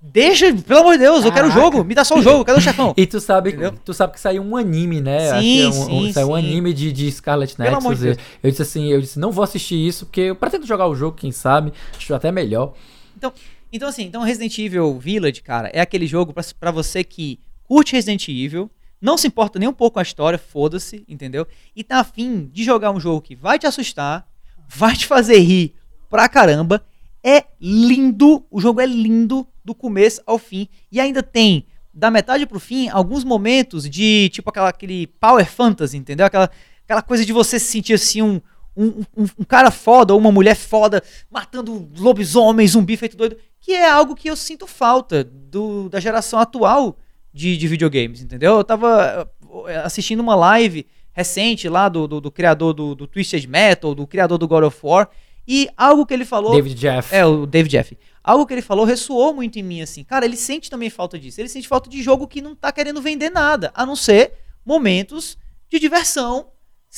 [0.00, 1.70] Deixa, pelo amor de Deus, eu quero o Caraca.
[1.72, 1.84] jogo.
[1.84, 2.92] Me dá só o jogo, cadê o chefão?
[2.98, 3.72] E tu sabe, Entendeu?
[3.84, 5.40] tu sabe que saiu um anime, né?
[5.40, 6.46] Sim, é um, sim, um, saiu um sim.
[6.46, 7.98] anime de, de Scarlet Pelo amor Nexus.
[8.00, 8.26] de Eu, Deus.
[8.42, 11.16] eu disse assim, eu disse, não vou assistir isso, porque eu pretendo jogar o jogo,
[11.16, 11.72] quem sabe.
[11.96, 12.74] Acho até melhor.
[13.16, 13.32] Então,
[13.72, 18.28] então, assim, então Resident Evil Village, cara, é aquele jogo pra você que curte Resident
[18.28, 18.70] Evil,
[19.04, 21.46] não se importa nem um pouco com a história, foda-se, entendeu?
[21.76, 24.26] E tá afim de jogar um jogo que vai te assustar,
[24.66, 25.74] vai te fazer rir
[26.08, 26.82] pra caramba.
[27.22, 30.68] É lindo, o jogo é lindo do começo ao fim.
[30.90, 35.98] E ainda tem, da metade pro fim, alguns momentos de tipo aquela, aquele power fantasy,
[35.98, 36.24] entendeu?
[36.24, 36.50] Aquela,
[36.84, 38.40] aquela coisa de você se sentir assim um,
[38.74, 38.86] um,
[39.16, 43.88] um- um cara foda ou uma mulher foda matando lobisomem, zumbi feito doido, que é
[43.88, 46.96] algo que eu sinto falta do, da geração atual
[47.34, 48.58] de, de videogames, entendeu?
[48.58, 49.28] Eu tava
[49.66, 54.06] eh, assistindo uma live recente lá do, do, do criador do, do Twisted Metal, do
[54.06, 55.10] criador do God of War,
[55.46, 56.52] e algo que ele falou...
[56.52, 57.14] David Jeff.
[57.14, 57.98] É, o Dave Jeff.
[58.22, 60.04] Algo que ele falou ressoou muito em mim, assim.
[60.04, 61.40] Cara, ele sente também falta disso.
[61.40, 64.32] Ele sente falta de jogo que não tá querendo vender nada, a não ser
[64.64, 65.36] momentos
[65.68, 66.46] de diversão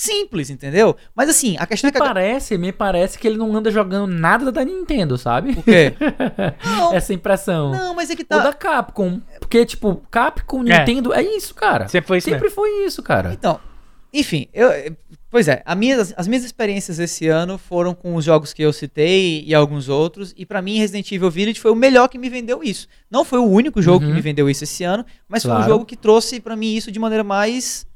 [0.01, 0.95] simples, entendeu?
[1.15, 2.03] Mas assim, a questão é Me que.
[2.03, 5.53] a- parece, me parece que ele não anda jogando nada da Nintendo, sabe?
[5.53, 5.95] O quê?
[6.65, 7.71] Não, Essa impressão.
[7.73, 8.39] não, mas é que Ou tá.
[8.41, 9.21] da Capcom.
[9.41, 10.79] Porque, tipo, Capcom, É.
[10.81, 11.89] Nintendo, é, isso, cara.
[11.89, 13.33] Sempre foi isso Sempre foi isso, cara.
[13.33, 13.59] Então,
[14.13, 14.69] enfim, eu,
[15.31, 18.73] pois é, a minha, as minhas experiências esse ano foram com os jogos que eu
[18.75, 22.29] citei e alguns outros, e pra mim Resident Evil Village foi o melhor que me
[22.29, 22.87] vendeu isso.
[23.11, 24.11] Não foi o único jogo Uhh.
[24.11, 25.71] que me vendeu isso esse ano, mas foi um Claro.
[25.71, 27.87] jogo que trouxe pra mim isso de maneira mais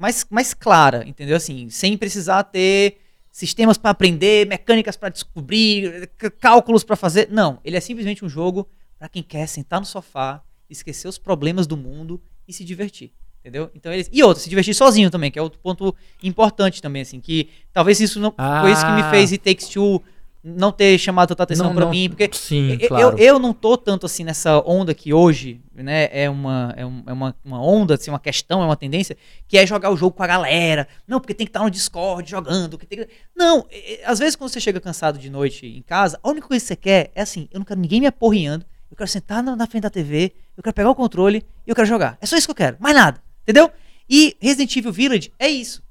[0.00, 1.36] mais, mais clara, entendeu?
[1.36, 2.96] Assim, sem precisar ter
[3.30, 6.08] sistemas pra aprender, mecânicas pra descobrir,
[6.40, 7.28] cálculos pra fazer.
[7.30, 8.66] Não, ele é simplesmente um jogo
[8.98, 13.12] pra quem quer sentar no sofá, esquecer os problemas do mundo e se divertir.
[13.40, 13.70] Entendeu?
[13.74, 14.08] Então eles.
[14.12, 17.98] E outro, se divertir sozinho também, que é outro ponto importante também, assim, que talvez
[18.00, 18.34] isso não.
[18.60, 19.10] Foi isso que me Ah.
[19.10, 20.02] fez It Takes Two
[20.42, 23.18] não ter chamado tanta atenção não- mim, porque Sim, eu, claro.
[23.18, 27.02] eu, eu não tô tanto assim nessa onda que hoje, né, é uma, é um-
[27.06, 29.16] é uma, uma onda, assim, uma questão, é uma tendência,
[29.46, 30.88] que é jogar o jogo com a galera.
[31.06, 32.78] Não, porque tem que estar no Discord jogando.
[32.78, 33.08] Que que...
[33.36, 33.66] Não,
[34.04, 36.76] às vezes quando você chega cansado de noite em casa, a única coisa que você
[36.76, 39.82] quer é assim, eu não quero ninguém me aporreando, eu quero sentar na, na frente
[39.82, 42.16] da TV, eu quero pegar o controle e eu quero jogar.
[42.20, 43.70] É só isso que eu quero, mais nada, entendeu?
[44.08, 45.82] E Resident Evil Village é isso.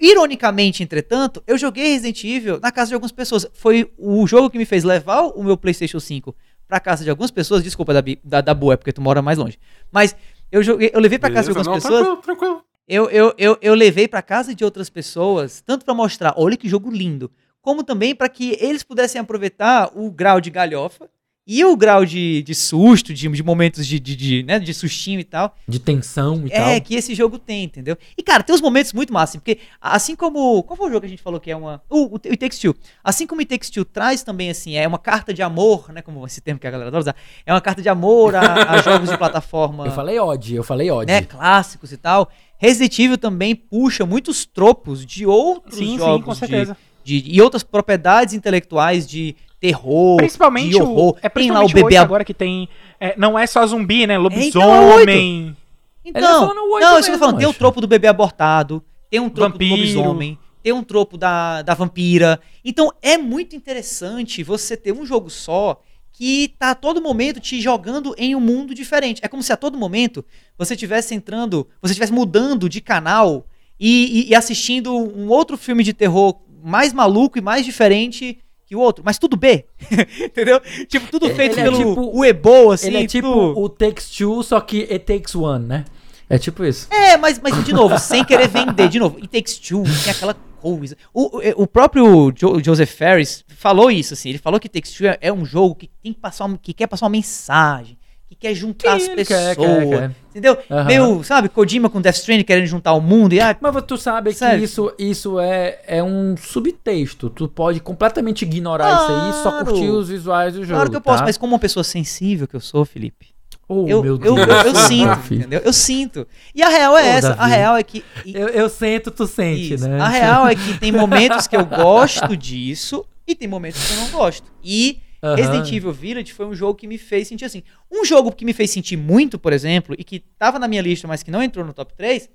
[0.00, 3.46] Ironicamente, entretanto, eu joguei Resident Evil na casa de algumas pessoas.
[3.52, 6.34] Foi o jogo que me fez levar o meu PlayStation 5
[6.66, 7.62] pra casa de algumas pessoas.
[7.62, 9.58] Desculpa da, da, é porque tu mora mais longe.
[9.92, 10.16] Mas
[10.50, 11.70] eu joguei, eu levei pra casa de Beleza?
[11.70, 12.18] algumas Não, pessoas.
[12.24, 12.64] Tranquilo, tranquilo.
[12.88, 16.68] Eu, eu, eu, eu levei pra casa de outras pessoas, tanto pra mostrar, olha que
[16.68, 17.30] jogo lindo,
[17.62, 21.08] como também pra que eles pudessem aproveitar o grau de galhofa
[21.52, 25.18] e o grau de, de susto, de, de momentos de, de, de, né, de sustinho
[25.18, 25.56] e tal.
[25.66, 26.80] De tensão e É, tal.
[26.82, 27.96] que esse jogo tem, entendeu?
[28.16, 30.62] E, cara, tem uns momentos muito massa, porque assim como.
[30.62, 31.82] Qual foi o jogo que a gente falou que é uma.
[31.90, 32.74] O, o, o It Takes Two.
[33.02, 36.02] Assim como o It Takes Two traz também, assim, é uma carta de amor, né?
[36.02, 37.16] Como esse termo que a galera adora usar.
[37.44, 39.86] É uma carta de amor a, a jogos de plataforma.
[39.86, 41.10] Eu falei odd, eu falei odd.
[41.10, 42.30] Né, clássicos e tal.
[42.58, 46.76] Resident Evil também puxa muitos tropos de outros Sim, jogos sim, com de- certeza.
[47.02, 51.14] de, e outras propriedades intelectuais de terror, Principalmente de horror.
[51.14, 52.68] o, é tem lá o principalmente bebê agora que tem.
[52.98, 54.14] é, não é só zumbi, né?
[54.14, 55.54] então, Lobisomem.
[55.54, 57.38] Tá Então, falando o oito não, isso que eu tô falando.
[57.38, 59.70] Tem o tropo do bebê abortado, tem um tropo Vampiro.
[59.76, 62.40] do lobisomem, tem um tropo da, da vampira.
[62.64, 65.80] Então é muito interessante você ter um jogo só
[66.12, 69.20] que tá a todo momento te jogando em um mundo diferente.
[69.24, 70.24] É como se a todo momento
[70.58, 73.46] você estivesse entrando, você estivesse mudando de canal
[73.78, 78.38] e, e- e assistindo um outro filme de terror mais maluco e mais diferente
[78.70, 79.64] que o outro, mas tudo B.
[80.24, 80.60] Entendeu?
[80.86, 82.86] Tipo, tudo Ele feito é pelo tipo- Uebo, assim.
[82.86, 85.84] Ele é tipo tudo- o Takes Two, só que It Takes One, né?
[86.28, 86.86] É tipo isso.
[86.88, 90.34] É, mas, mas de novo, sem querer vender, de novo, It Takes Two, tem aquela
[90.60, 90.96] coisa.
[91.12, 95.08] O, o, próprio Jo- Joseph Ferris falou isso, assim, ele falou que It Takes Two
[95.08, 98.54] é, é um jogo que tem que passar, que quer passar uma mensagem, que quer
[98.54, 99.40] juntar Sim, as ele pessoas.
[99.40, 100.10] quer, quer, quer.
[100.30, 100.56] Entendeu?
[100.70, 100.84] Aham.
[100.84, 104.32] Meio, sabe, Kojima com Death Stranding querendo juntar o mundo e ah, Mas tu sabe
[104.32, 107.28] que isso, isso é, é um subtexto.
[107.30, 109.66] Tu pode completamente ignorar isso aí e só Claro.
[109.66, 110.74] curtir os visuais do jogo.
[110.74, 111.24] claro que eu posso, tá?
[111.24, 113.28] mas como uma pessoa sensível que eu sou, Felipe,
[113.72, 114.38] Oh, eu, meu eu, Deus.
[114.38, 115.34] eu, eu sinto, Davi.
[115.36, 115.60] entendeu?
[115.64, 116.26] Eu sinto.
[116.54, 117.50] E a real é Ô, essa, a Davi.
[117.52, 119.88] real é que e- Eu, eu sento, tu sente, Isso.
[119.88, 120.00] né?
[120.00, 124.00] A real é que tem momentos que eu gosto disso e tem momentos que eu
[124.00, 124.44] não gosto.
[124.64, 125.34] E Aham.
[125.36, 127.62] Resident Evil Village foi um jogo que me fez sentir assim.
[127.90, 131.06] Um jogo que me fez sentir muito, por exemplo, e que tava na minha lista,
[131.06, 132.28] mas que não entrou no top 3,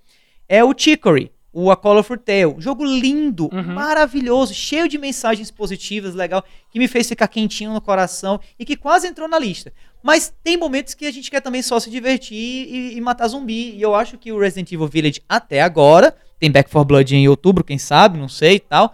[0.48, 2.46] é o Chicory, o A Colorful Tale.
[2.46, 3.74] Um jogo lindo, Uhum.
[3.74, 8.76] maravilhoso, cheio de mensagens positivas, legal, que me fez ficar quentinho no coração e que
[8.76, 9.74] quase entrou na lista.
[10.04, 13.72] Mas tem momentos que a gente quer também só se divertir e, e matar zumbi.
[13.76, 17.28] E eu acho que o Resident Evil Village, até agora, tem Back 4 Blood em
[17.28, 18.94] outubro, quem sabe, não sei e tal.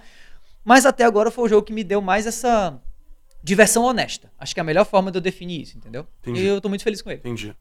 [0.64, 2.80] Mas até agora foi o jogo que me deu mais essa
[3.44, 4.32] diversão honesta.
[4.38, 6.08] Acho que é a melhor forma de eu definir isso, entendeu?
[6.22, 6.42] Entendi.
[6.42, 7.20] E eu tô muito feliz com ele.
[7.20, 7.56] Entendi.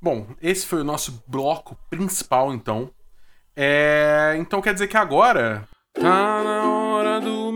[0.00, 2.90] Bom, esse foi o nosso bloco principal, então.
[3.54, 4.34] É...
[4.38, 5.68] Então quer dizer que agora.
[5.94, 7.52] Tá na hora do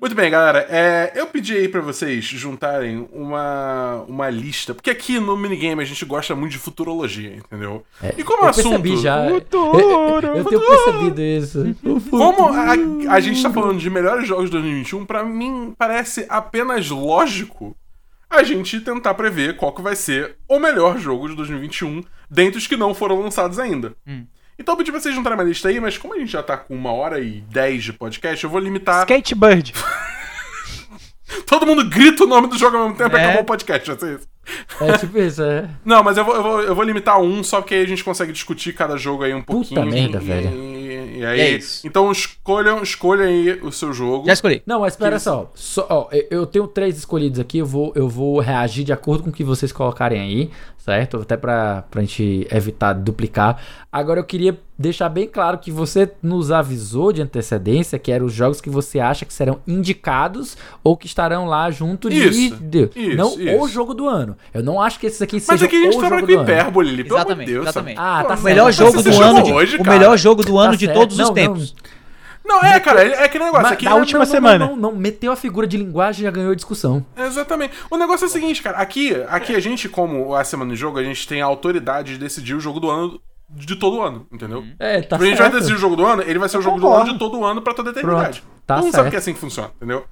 [0.00, 0.66] Muito bem, galera.
[0.70, 4.72] É, eu pedi aí pra vocês juntarem uma, uma lista.
[4.72, 7.84] Porque aqui no minigame a gente gosta muito de futurologia, entendeu?
[8.16, 8.68] e como É, Eu assunto.
[8.82, 9.28] percebi já.
[9.28, 11.76] Futuro, Eu, eu tenho percebido isso.
[12.10, 16.88] Como a, a gente tá falando de melhores jogos de 2021, pra mim parece apenas
[16.90, 17.76] lógico
[18.30, 22.66] a gente tentar prever qual que vai ser o melhor jogo de 2021 dentre os
[22.66, 23.94] que não foram lançados ainda.
[24.06, 24.26] Hum.
[24.58, 26.56] Então eu pedi pra vocês juntarem uma lista aí, mas como a gente já tá
[26.56, 29.00] com uma hora e dez de podcast, eu vou limitar.
[29.00, 29.72] Skatebird.
[31.46, 33.24] Todo mundo grita o nome do jogo ao mesmo tempo e É.
[33.24, 34.28] acabou o podcast, vai ser isso.
[34.80, 35.68] É tipo isso, é.
[35.84, 38.02] Não, mas eu vou, eu, vou, eu vou limitar um, só porque aí a gente
[38.02, 39.86] consegue discutir cada jogo aí um Puta pouquinho.
[39.86, 40.48] merda, e, velho.
[40.50, 41.40] E, e aí.
[41.40, 41.86] É isso.
[41.86, 44.26] Então escolham, escolham aí o seu jogo.
[44.26, 44.62] Já escolhi.
[44.66, 45.50] Não, mas espera Que só.
[45.54, 49.22] Só, ó, eu- eu tenho três escolhidos aqui, eu vou, eu vou reagir de acordo
[49.24, 50.50] com o que vocês colocarem aí,
[50.88, 51.18] certo?
[51.18, 53.58] Até pra, pra gente evitar duplicar.
[53.92, 58.32] Agora eu queria deixar bem claro que você nos avisou de antecedência que eram os
[58.32, 62.88] jogos que você acha que serão indicados ou que estarão lá junto Isso, de.
[62.96, 63.60] isso, não isso.
[63.62, 64.34] o jogo do ano.
[64.54, 67.04] Eu não acho que esses aqui Mas sejam aqui a gente jogo com hipérbole, Lili,
[67.04, 67.64] pelo Exatamente, Deus.
[67.64, 67.98] exatamente.
[68.00, 68.44] Ah, tá o certo.
[68.44, 71.14] melhor Mas jogo do ano de, hoje, o melhor jogo do ano Tá de todos
[71.14, 71.34] os Não, não.
[71.34, 71.74] tempos.
[71.74, 71.97] Não,
[72.64, 73.86] é, cara, é, é aquele negócio aqui.
[73.86, 74.66] é- última não, não, semana.
[74.66, 77.04] Não, não, não, meteu a figura de linguagem e já ganhou a discussão.
[77.16, 77.74] Exatamente.
[77.90, 78.78] O negócio é o seguinte, cara.
[78.78, 82.18] Aqui, aqui a gente, como a semana de jogo, a gente tem a autoridade de
[82.18, 83.20] decidir o jogo do ano
[83.50, 84.64] de todo ano, entendeu?
[84.78, 85.54] É, tá Quando a gente vai certo.
[85.54, 87.04] decidir o jogo do ano, ele vai ser o jogo do concordo.
[87.04, 88.40] ano de todo ano pra toda a eternidade.
[88.42, 89.02] Pronto, tá todo mundo certo.
[89.04, 90.04] sabe que é assim que funciona, entendeu?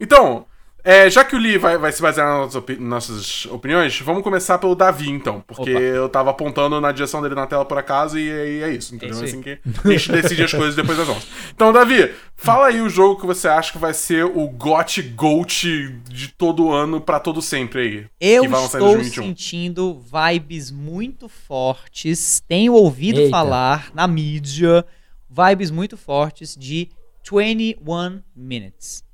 [0.00, 0.44] Então,
[0.84, 4.22] é, já que o Lee vai, vai se basear nas nossas, opi- nossas opiniões, vamos
[4.22, 5.42] começar pelo Davi, então.
[5.46, 5.80] Porque Opa.
[5.80, 9.16] eu tava apontando na direção dele na tela por acaso e aí é isso, entendeu?
[9.16, 9.24] É aí.
[9.26, 11.26] assim que a gente decide as coisas depois das 11.
[11.54, 15.64] Então, Davi, fala aí o jogo que você acha que vai ser o GOT GOAT
[16.08, 18.06] de todo ano pra todo sempre aí.
[18.20, 19.24] Eu estou 2021.
[19.24, 22.42] sentindo vibes muito fortes.
[22.48, 23.30] Tenho ouvido Eita.
[23.30, 24.84] falar na mídia
[25.28, 26.88] vibes muito fortes de
[27.30, 29.04] 21 Minutes.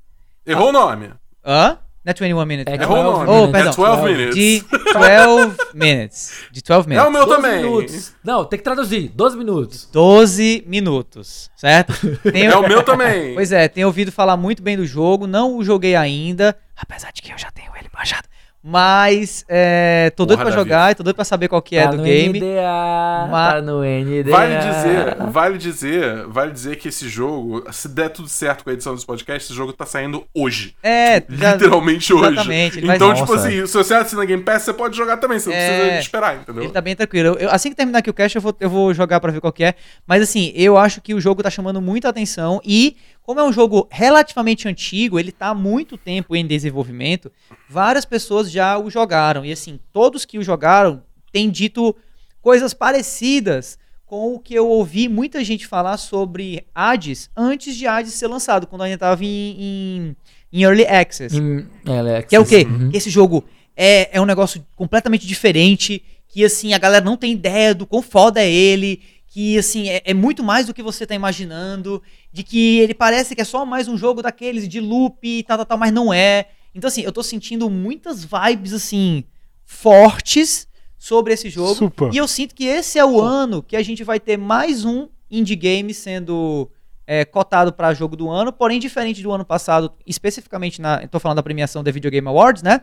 [0.45, 1.11] Errou o nome.
[1.47, 1.79] Hã?
[2.05, 2.73] Não é 21 Minutes.
[2.73, 2.83] É não.
[2.83, 3.29] Errou o 12 nome.
[3.29, 3.51] Oh, minutes.
[3.51, 3.71] perdão.
[3.71, 4.35] É 12 minutes.
[4.35, 4.63] De
[4.93, 6.31] 12 minutes.
[6.51, 7.11] De 12 É o minutes.
[7.13, 7.63] meu 12 também.
[7.63, 8.13] minutos.
[8.23, 9.09] Não, tem que traduzir.
[9.13, 9.89] 12 minutos.
[9.91, 11.93] 12 minutos, certo?
[12.31, 13.33] Tenho- É o meu também.
[13.33, 17.21] Pois é, tenho ouvido falar muito bem do jogo, não o joguei ainda, apesar de
[17.21, 18.27] que eu já tenho ele baixado.
[18.63, 21.83] Mas é, tô doido Porra, pra jogar e tô doido pra saber qual que é
[21.85, 22.37] tá do no game.
[22.39, 24.29] NDA, Ma- Tá no NDA.
[24.31, 28.73] Vale dizer, vale dizer, vale dizer que esse jogo, se der tudo certo com a
[28.73, 30.75] edição dos podcasts, esse jogo tá saindo hoje.
[30.83, 32.25] É, já- Literalmente hoje.
[32.33, 33.21] exatamente, ele vai- Então, Nossa.
[33.21, 35.77] tipo assim, se você assina Game Pass, você pode jogar também, você não É.
[35.79, 36.63] precisa esperar, entendeu?
[36.63, 37.29] Ele tá bem tranquilo.
[37.29, 39.39] Eu- eu- assim que terminar aqui o cast, eu vou, eu vou jogar pra ver
[39.39, 39.75] qual que é.
[40.05, 42.59] Mas assim, eu acho que o jogo tá chamando muita atenção.
[42.65, 42.97] E,
[43.27, 47.29] como é um jogo relativamente antigo, ele tá há muito tempo em desenvolvimento,
[47.69, 49.43] várias pessoas já o jogaram.
[49.43, 51.93] E assim, todos que o jogaram têm dito
[52.41, 58.13] coisas parecidas com o que eu ouvi muita gente falar sobre Hades antes de Hades
[58.13, 60.15] ser lançado, quando ainda tava em, em,
[60.53, 61.35] em Early Access.
[61.37, 62.65] Em- é, Alex, Que é o quê?
[62.65, 62.91] uhum.
[62.93, 63.43] Esse jogo
[63.75, 68.01] é, é um negócio completamente diferente, que assim, a galera não tem ideia do quão
[68.01, 72.01] foda é ele, que assim, é, é muito mais do que você tá imaginando,
[72.31, 75.57] de que ele parece que é só mais um jogo daqueles de loop e tal,
[75.57, 76.49] tal, tal, mas não é.
[76.73, 79.23] Então assim, eu tô sentindo muitas vibes assim,
[79.65, 80.67] fortes
[80.97, 81.75] sobre esse jogo.
[81.75, 82.13] Super.
[82.13, 85.07] E eu sinto que esse é o ano que a gente vai ter mais um
[85.29, 86.71] indie game sendo
[87.05, 91.37] é, cotado para jogo do ano, porém diferente do ano passado, especificamente na, tô falando
[91.37, 92.81] da premiação da Video Game Awards, né?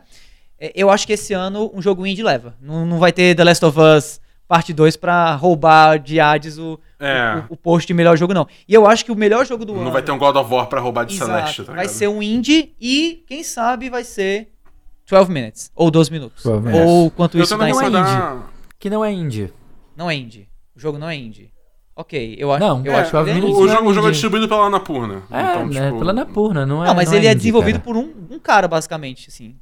[0.59, 2.55] É, eu acho que esse ano um jogo indie leva.
[2.61, 6.79] Não, não vai ter The Last of Us parte 2 pra roubar de Hades o,
[6.99, 7.43] É.
[7.49, 8.47] o, o post de melhor jogo, não.
[8.67, 9.85] E eu acho que o melhor jogo do ano.
[9.85, 11.95] Não vai ter um God of War pra roubar de Exato, Celeste, tá vai ligado?
[11.95, 14.49] ser um indie e, quem sabe, vai ser
[15.09, 15.71] 12 minutes.
[15.75, 16.43] Ou 12 minutos.
[16.43, 16.87] 12 minutes.
[16.87, 18.43] Ou quanto Eu isso dá em não é é cima.
[18.79, 19.53] Que não é indie.
[19.95, 20.47] Não é indie.
[20.75, 21.51] O jogo não é indie.
[21.97, 23.39] Ok, eu, acho Não, eu é, acho que é o- indie.
[23.41, 24.11] Não é jogo, o jogo é indie.
[24.11, 25.23] distribuído pela Anapurna.
[25.31, 25.85] É, então, né?
[25.87, 26.87] tipo, Pela Napurna, não é.
[26.87, 27.83] Não, mas não ele é, indie, desenvolvido cara.
[27.85, 29.55] por um, um cara, basicamente, assim.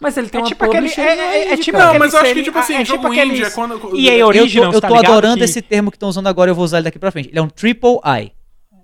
[0.00, 0.88] Mas ele tem É uma tipo aquele.
[0.88, 1.76] É, não é- é tipo.
[1.78, 3.74] Não, mas eu acho que, tipo assim, é jogo tipo indie é quando...
[3.74, 5.12] Eu tô, Originals, eu tá tô ligado?
[5.12, 7.28] adorando Que- esse termo que estão usando agora, eu vou usar ele daqui pra frente.
[7.28, 8.32] Ele é um triple I.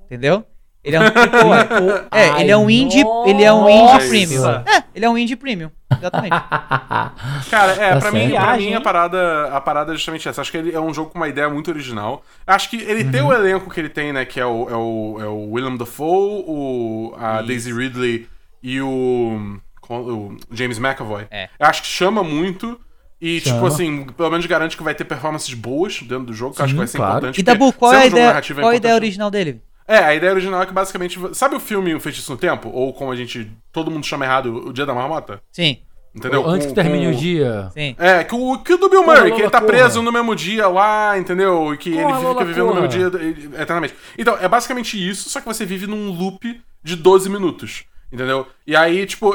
[0.06, 0.44] Entendeu?
[0.84, 2.06] Ele é um triple I.
[2.10, 4.46] É, ele é um indie, ele é um indie premium.
[4.50, 5.70] É, ele é um indie premium.
[5.96, 6.34] Exatamente.
[7.50, 10.40] Cara, é, Tá pra, mim, pra mim a parada, a parada é justamente essa.
[10.40, 12.22] Acho que ele é um jogo com uma ideia muito original.
[12.46, 13.28] Acho que ele tem Uhum.
[13.28, 14.24] o elenco que ele tem, né?
[14.24, 17.46] Que é o, é o, é o Willem Dafoe, o, a Isso.
[17.46, 18.28] Daisy Ridley
[18.62, 19.56] e o,
[19.90, 21.26] o James McAvoy.
[21.30, 21.48] É.
[21.58, 22.80] Eu acho que chama muito.
[23.20, 23.54] E, Chama.
[23.54, 26.64] tipo assim, pelo menos garante que vai ter performances boas dentro do jogo, que eu
[26.64, 27.12] acho Sim, que vai ser claro.
[27.18, 27.38] importante.
[27.40, 28.94] E Dabu, porque qual ser é um a ideia, narrativo é qual é a ideia
[28.96, 29.62] original dele?
[29.86, 31.20] É, a ideia original é que basicamente.
[31.32, 32.68] Sabe o filme O Feitiço no Tempo?
[32.70, 33.48] Ou como a gente.
[33.72, 35.40] Todo mundo chama errado, O Dia da Marmota?
[35.52, 35.78] Sim,
[36.14, 36.44] Entendeu?
[36.46, 37.70] Antes Com- que termine com- o dia.
[37.72, 37.94] sim.
[37.98, 39.72] É, que o, que o do Bill Murray, que ele tá corra.
[39.72, 41.72] preso no mesmo dia lá, entendeu?
[41.72, 42.80] E que ele fica Lola, vivendo no corra.
[42.88, 43.94] mesmo dia eternamente.
[44.18, 47.84] Então, é basicamente isso, só que você vive num loop de 12 minutos.
[48.12, 48.46] Entendeu?
[48.66, 49.34] E aí, tipo,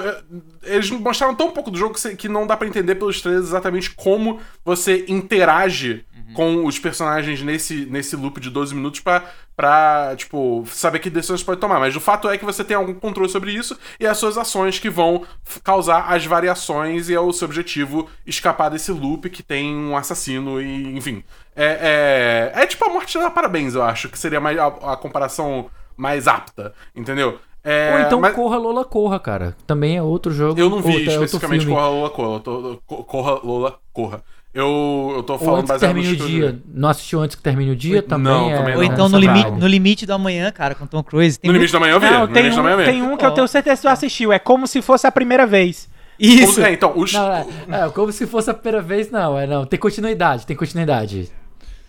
[0.61, 4.39] eles mostraram tão pouco do jogo que, não dá pra entender pelos trailers exatamente como
[4.63, 6.05] você interage
[6.35, 9.23] com os personagens nesse, nesse loop de 12 minutos pra,
[9.55, 11.79] pra, tipo, saber que decisões pode tomar.
[11.79, 14.77] Mas o fato é que você tem algum controle sobre isso e as suas ações
[14.77, 15.25] que vão
[15.63, 20.61] causar as variações e é o seu objetivo escapar desse loop que tem um assassino
[20.61, 21.23] e, enfim.
[21.55, 24.97] É, é, é tipo a morte da parabéns, eu acho, que seria mais a, a
[24.97, 27.39] comparação mais apta, entendeu?
[27.69, 29.55] É, Ou então mas- Corra Lola Corra, cara.
[29.67, 30.57] Também é outro jogo.
[30.59, 31.65] eu não vi é especificamente.
[31.65, 32.33] Corra Lola Corra.
[32.35, 34.21] Eu tô, co- corra Lola Corra.
[34.53, 36.59] Eu, eu tô Ou falando antes que baseado termine o dia.
[36.73, 38.01] Não assistiu antes que termine o dia?
[38.01, 38.57] Não, Também é.
[38.57, 38.91] também Ou não.
[38.93, 41.37] então no limite, no limite da manhã, cara, com Tom Cruise.
[41.37, 42.09] Tem No muito- limite da manhã eu vi.
[42.09, 43.89] Não, no tem limite da um, manhã tem um que eu tenho certeza que tu
[43.91, 44.31] assistiu.
[44.33, 45.89] É como se fosse a primeira vez.
[46.17, 46.59] Isso.
[46.63, 49.37] É, então, os, Não, é, é, como se fosse a primeira vez, não.
[49.37, 49.65] É, não.
[49.65, 51.29] Tem continuidade, tem continuidade.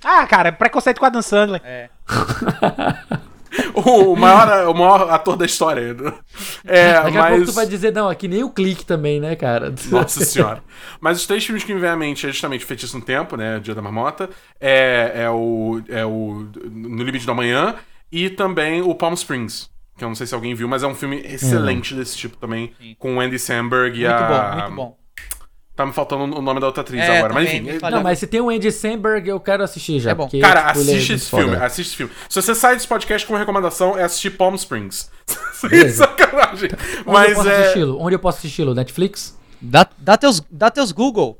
[0.05, 1.63] Ah, cara, preconceito com a Dan Sandler.
[1.65, 1.89] É.
[3.75, 5.97] o, maior, o maior ator da história.
[6.65, 7.49] É, Daqui a pouco mas...
[7.49, 9.75] tu vai dizer, não, aqui nem o clique também, né, cara?
[9.91, 10.63] Nossa senhora.
[11.01, 13.61] Mas os três filmes que me vêm à mente é justamente Feitiço no Tempo, né?
[13.61, 14.29] Dia da Marmota.
[14.61, 17.75] É, é, o, é o No Limite do Amanhã.
[18.11, 19.71] E também o Palm Springs.
[19.97, 22.73] Que eu não sei se alguém viu, mas é um filme excelente desse tipo também.
[22.81, 22.97] Sim.
[22.99, 24.29] Com o Andy Samberg e Muito a.
[24.29, 24.99] bom, muito bom.
[25.79, 27.33] Tá me faltando o nome da outra atriz É, agora.
[27.33, 27.69] Mas enfim.
[27.71, 27.91] é-.
[27.93, 30.11] Não, mas se tem o Andy Samberg, eu quero assistir já.
[30.11, 30.25] É bom.
[30.25, 31.43] porque, Cara, tipo, é assiste muito esse foda.
[31.45, 32.13] filme, assiste esse filme.
[32.29, 35.09] Se você sai desse podcast com uma recomendação, é assistir Palm Springs.
[35.55, 35.99] Sem Beleza.
[36.05, 36.71] sacanagem.
[37.07, 37.61] Onde eu Mas posso é.
[37.61, 37.99] assisti-lo?
[38.01, 38.75] Onde eu posso assisti-lo?
[38.75, 39.39] Netflix?
[39.63, 41.38] Dá, dá, teus, dá teus Google.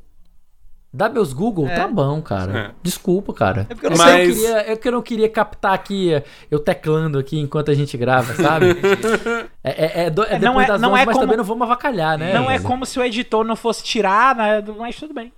[0.91, 1.67] Dá meus Google?
[1.67, 1.75] É.
[1.75, 2.57] Tá bom, cara.
[2.57, 2.71] É.
[2.81, 3.67] Desculpa, cara.
[3.69, 6.11] É porque eu não Mas- que eu queria, é que eu não queria captar aqui,
[6.13, 8.65] é, eu teclando aqui enquanto a gente grava, sabe?
[9.63, 11.25] é, é, é, do- é É, não depois é- das não 11, é mas como-
[11.25, 12.33] também não vamos avacalhar, né?
[12.33, 14.63] não é como se o editor não fosse tirar, né?
[14.77, 15.31] Mas tudo bem.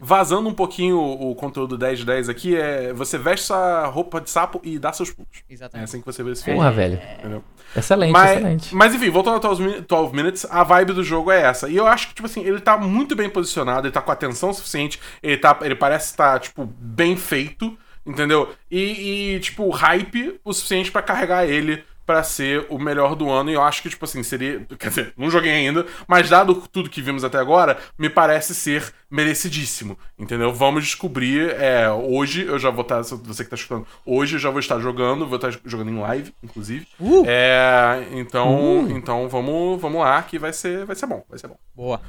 [0.00, 4.20] Vazando um pouquinho o, o conteúdo 10 de 10 aqui, é você veste sua roupa
[4.20, 5.30] de sapo e dá seus pulos.
[5.48, 5.84] É Exatamente.
[5.88, 6.58] assim que você vê esse filme.
[6.58, 7.00] Porra, velho.
[7.18, 7.42] Entendeu?
[7.74, 8.74] Excelente, Mas, excelente.
[8.74, 11.68] mas enfim, voltando ao 12 Min- 12 Minutes, a vibe do jogo é essa.
[11.68, 14.52] E eu acho que, tipo assim, ele tá muito bem posicionado, ele tá com atenção
[14.52, 18.50] suficiente, ele, tá, ele parece estar, tipo, bem feito, entendeu?
[18.70, 23.50] E, e, tipo, hype o suficiente pra carregar ele pra ser o melhor do ano.
[23.50, 24.66] E eu acho que, tipo assim, seria.
[24.76, 28.92] Quer dizer, não joguei ainda, mas dado tudo que vimos até agora, me parece ser
[29.08, 30.52] merecidíssimo, entendeu?
[30.52, 31.50] Vamos descobrir.
[31.50, 33.00] É, hoje eu já vou estar.
[33.02, 36.34] Você que tá escutando, hoje eu já vou estar jogando, vou estar jogando em live,
[36.42, 36.84] inclusive.
[36.98, 41.46] Uh, É, então, então vamos, vamos lá que vai ser, vai ser bom, vai ser
[41.46, 41.58] bom.
[41.76, 42.00] boa.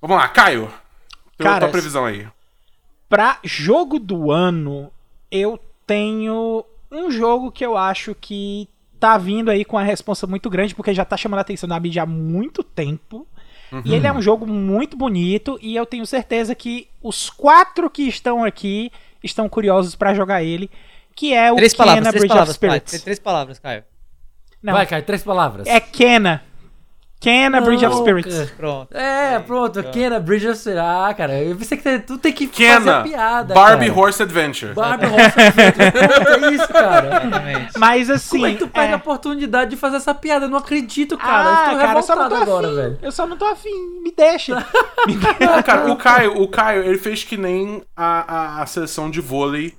[0.00, 0.68] Vamos lá, Caio.
[1.38, 2.26] Cara, tua previsão aí.
[3.08, 4.90] Pra jogo do ano,
[5.30, 8.68] eu tenho um jogo que eu acho que
[9.00, 11.80] tá vindo aí com uma responsa muito grande, porque já tá chamando a atenção da
[11.80, 13.26] mídia há muito tempo.
[13.84, 18.02] E ele é um jogo muito bonito, e eu tenho certeza que os quatro que
[18.02, 18.90] estão aqui
[19.22, 20.68] estão curiosos pra jogar ele,
[21.14, 22.48] que é o Três Kena palavras, três Bridge palavras.
[22.50, 22.92] of Spirits.
[22.92, 23.84] Vai, três palavras, Caio.
[24.60, 25.66] Não, Vai, Caio, três palavras.
[25.68, 26.42] é Kena.
[27.20, 28.34] Kena Bridge of Spirits.
[28.34, 28.50] cara.
[28.56, 28.96] Pronto.
[28.96, 30.82] É, pronto, Kena Bridge of Spirits.
[30.82, 34.00] Ah, cara, eu pensei que tu tem que fazer Kena, a piada, Barbie cara.
[34.00, 34.72] Horse Adventure.
[34.72, 35.92] Barbie Horse Adventure.
[35.92, 37.06] Pronto, é isso, cara.
[37.08, 37.78] Exatamente.
[37.78, 38.38] Mas assim.
[38.38, 40.46] Como é que tu perde é- a oportunidade de fazer essa piada?
[40.46, 41.32] Eu não acredito, cara.
[41.32, 42.76] Ah, eu tô cara, eu só não revoltado tô agora, afim.
[42.76, 42.98] velho.
[43.02, 44.00] Eu só não tô afim.
[44.02, 44.54] Me deixa.
[45.40, 49.20] Não, cara, o Caio, o Caio, ele fez que nem a, a, a seleção de
[49.20, 49.74] vôlei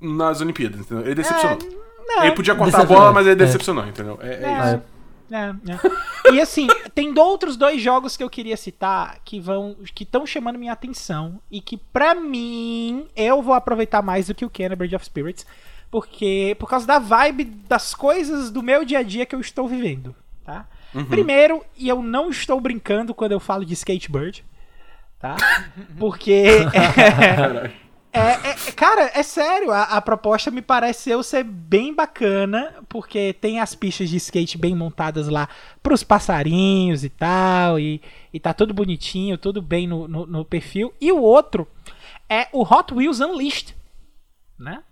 [0.00, 1.04] nas Olimpíadas, entendeu?
[1.04, 1.58] Ele decepcionou.
[2.06, 2.24] Não.
[2.24, 3.46] Ele podia cortar a bola, mas ele é.
[3.46, 4.18] decepcionou, entendeu?
[4.22, 4.82] É, é isso.
[5.30, 5.54] É,
[6.28, 6.32] é.
[6.32, 10.58] E assim, tem outros dois jogos que eu queria citar que vão que estão chamando
[10.58, 14.94] minha atenção e que pra mim eu vou aproveitar mais do que o Kenna Bridge
[14.94, 15.46] of Spirits,
[15.90, 19.66] porque por causa da vibe das coisas do meu dia a dia que eu estou
[19.66, 20.14] vivendo,
[20.44, 20.66] tá?
[21.08, 24.44] Primeiro, e eu não estou brincando quando eu falo de skateboard,
[25.18, 25.36] tá?
[25.98, 26.30] Porque
[26.72, 27.72] é,
[28.14, 33.58] é, é- cara, é sério, a, a proposta me pareceu ser bem bacana, porque tem
[33.58, 35.48] as pistas de skate bem montadas lá
[35.82, 38.00] pros passarinhos e tal, e,
[38.32, 40.94] e tá tudo bonitinho, tudo bem no, no, no perfil.
[41.00, 41.66] E o outro
[42.28, 43.74] é o Hot Wheels Unleashed,
[44.58, 44.82] né?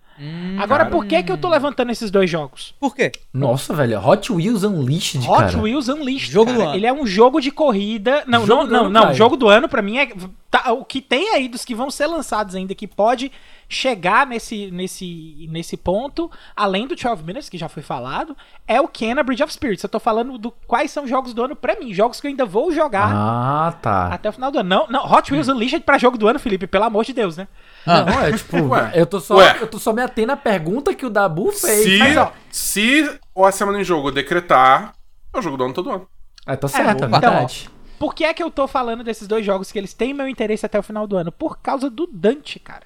[0.59, 2.75] Agora, por que que eu tô levantando esses dois jogos?
[2.79, 3.13] Por quê?
[3.33, 5.59] Nossa, velho, Hot Wheels Unleashed, Hot cara.
[5.59, 6.31] Wheels Unleashed.
[6.31, 6.59] Jogo cara.
[6.59, 6.77] do ano.
[6.77, 8.23] Ele é um jogo de corrida.
[8.27, 9.15] Não, Jogo não, não, ano, não.
[9.15, 10.09] Jogo do ano, pra mim, é.
[10.51, 13.33] tá, o que tem aí dos que vão ser lançados ainda, que pode
[13.73, 18.37] chegar nesse, nesse, nesse ponto, além do 12 Minutes, que já foi falado,
[18.69, 19.83] é o Kena Bridge of Spirits.
[19.83, 21.93] Eu tô falando do quais são jogos do ano pra mim.
[21.95, 24.09] Jogos que eu ainda vou jogar Ah, tá.
[24.09, 24.69] até o final do ano.
[24.69, 27.49] Não, não, Hot Wheels Unleashed pra jogo do ano, Felipe, pelo amor de Deus, né?
[27.87, 28.03] Ah.
[28.05, 28.93] Não, é tipo, Ué.
[28.95, 29.57] eu tô só, Ué.
[29.61, 31.83] eu tô só me atendo à pergunta que o Dabu fez.
[31.85, 32.33] Se, mas, ó.
[32.51, 34.93] se a semana em jogo decretar,
[35.35, 36.07] é o jogo do ano todo ano.
[36.47, 37.71] Ah, tá certo, é, então, verdade.
[37.99, 40.67] Por que é que eu tô falando desses dois jogos que eles têm meu interesse
[40.67, 41.31] até o final do ano?
[41.33, 42.83] Por causa do Dante, cara.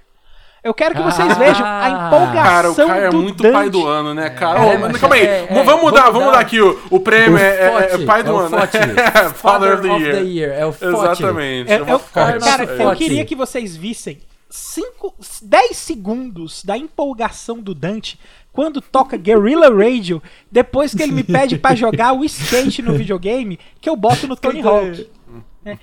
[0.66, 1.34] Eu quero que vocês Ah.
[1.34, 3.52] vejam a empolgação Cara, o Caio é do muito Dante.
[3.52, 4.58] pai do ano, né, cara?
[4.66, 6.40] É, mas calma aí, é, é, vamos mudar, vamos mudar.
[6.40, 6.60] aqui.
[6.60, 8.50] O, o prêmio O é, é- é pai do é o ano.
[8.58, 8.78] Fote.
[9.36, 10.14] Father of the of Year.
[10.16, 10.86] the Year, é o Fote.
[11.14, 11.70] Exatamente.
[11.72, 12.10] Eu, é foto.
[12.12, 14.18] cara, eu queria que vocês vissem
[14.50, 18.18] 5, 10 segundos da empolgação do Dante
[18.52, 23.58] quando toca Guerrilla Radio, depois que ele me pede pra jogar o skate no videogame,
[23.80, 25.08] que eu boto no Tony Hawk.
[25.66, 25.76] É.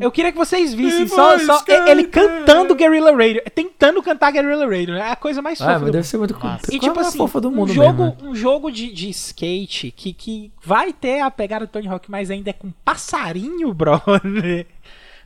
[0.00, 4.94] Eu queria que vocês vissem só, só ele cantando Guerrilla Radio, tentando cantar Guerrilla Radio,
[4.94, 5.92] é a coisa mais fofa Ah, mas mundo.
[5.92, 6.72] deve ser muito Massa.
[6.72, 8.28] E tipo é a assim, fofa do mundo um jogo, mesmo, né?
[8.30, 12.30] um jogo de, de skate que, que vai ter a pegada do Tony Hawk, mas
[12.30, 14.66] ainda é com passarinho, brother.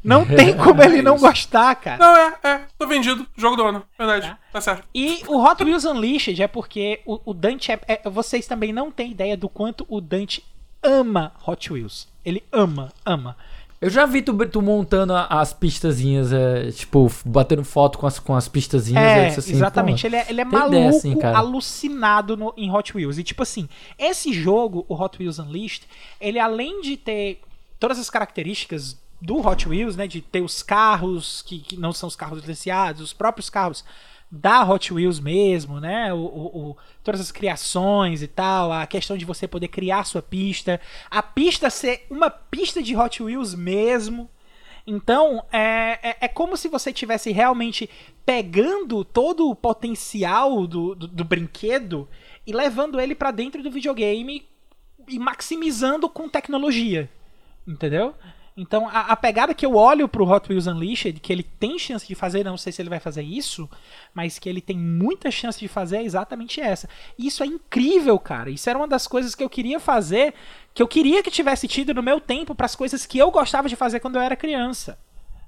[0.03, 1.99] Não tem como ele não gostar, cara.
[1.99, 2.61] Não, é, é.
[2.79, 3.27] Tô vendido.
[3.37, 3.83] Jogo do ano.
[3.99, 4.35] Verdade.
[4.51, 4.89] Tá, certo.
[4.95, 8.91] E o Hot Wheels Unleashed é porque o, o Dante é, é- Vocês também não
[8.91, 10.43] têm ideia do quanto o Dante
[10.83, 12.09] ama Hot Wheels.
[12.25, 13.37] Ele ama, ama.
[13.81, 18.35] Eu já vi tu, tu montando as pistazinhas, é, tipo, batendo foto com as, com
[18.35, 19.03] as pistazinhas.
[19.03, 20.07] É, disse assim, exatamente.
[20.07, 23.17] Ele é, ele é maluco, ideia assim, alucinado no- em Hot Wheels.
[23.17, 25.85] E tipo assim, esse jogo, o Hot Wheels Unleashed,
[26.21, 27.41] ele além de ter
[27.79, 30.07] todas as características do Hot Wheels, né?
[30.07, 33.83] De ter os carros que, que não são os carros licenciados, os próprios carros
[34.31, 36.13] da Hot Wheels mesmo, né?
[36.15, 40.23] O, o- o- todas as criações e tal, a questão de você poder criar sua
[40.23, 40.81] pista,
[41.11, 44.31] a pista ser uma pista de Hot Wheels mesmo.
[44.87, 47.89] Então, é, é, é como se você tivesse realmente
[48.25, 52.09] pegando todo o potencial do, do, do brinquedo
[52.47, 54.47] e levando ele pra dentro do videogame
[55.09, 57.11] e maximizando com tecnologia.
[57.67, 58.15] Entendeu?
[58.57, 62.07] Então, a, a pegada que eu olho pro Hot Wheels Unleashed, que ele tem chance
[62.07, 63.69] de fazer, não sei se ele vai fazer isso,
[64.13, 66.89] mas que ele tem muita chance de fazer é exatamente essa.
[67.19, 68.51] E isso é incrível, cara.
[68.51, 70.35] Isso era uma das coisas que eu queria fazer,
[70.75, 73.69] que eu queria que tivesse tido no meu tempo para as coisas que eu gostava
[73.69, 74.99] de fazer quando eu era criança,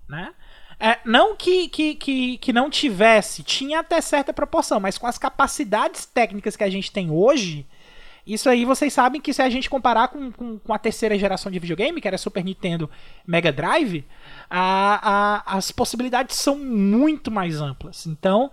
[0.08, 0.32] né?
[0.80, 5.16] É, não que, que, que, que não tivesse, tinha até certa proporção, mas com as
[5.16, 7.64] capacidades técnicas que a gente tem hoje,
[8.26, 11.50] isso aí vocês sabem que se a gente comparar com, com, com a terceira geração
[11.50, 12.88] de videogame, que era Super Nintendo
[13.26, 14.04] Mega Drive,
[14.48, 18.06] a, a- as possibilidades são muito mais amplas.
[18.06, 18.50] Então,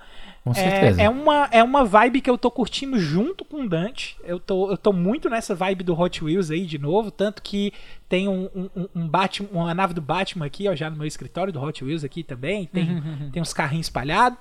[0.62, 4.18] é, é uma, é uma vibe que eu tô curtindo junto com o Dante.
[4.24, 7.12] Eu tô, eu tô muito nessa vibe do Hot Wheels aí de novo.
[7.12, 7.72] Tanto que
[8.08, 11.06] tem um, um, um- um Batman, uma nave do Batman aqui, ó, já no meu
[11.06, 12.66] escritório do Hot Wheels aqui também.
[12.66, 14.40] Tem, tem uns carrinhos espalhados.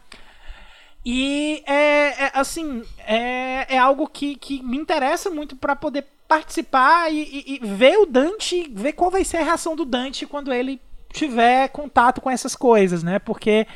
[1.10, 7.10] E é, é, assim, é, é algo que, que me interessa muito pra poder participar
[7.10, 10.52] e, e- e ver o Dante, ver qual vai ser a reação do Dante quando
[10.52, 10.78] ele
[11.10, 13.18] tiver contato com essas coisas, né?
[13.18, 13.66] Porque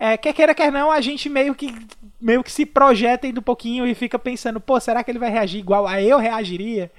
[0.00, 1.72] é, quer queira, quer não, a gente meio que
[2.20, 5.30] meio que se projeta ainda um pouquinho e fica pensando, pô, será que ele vai
[5.30, 6.90] reagir igual a eu reagiria?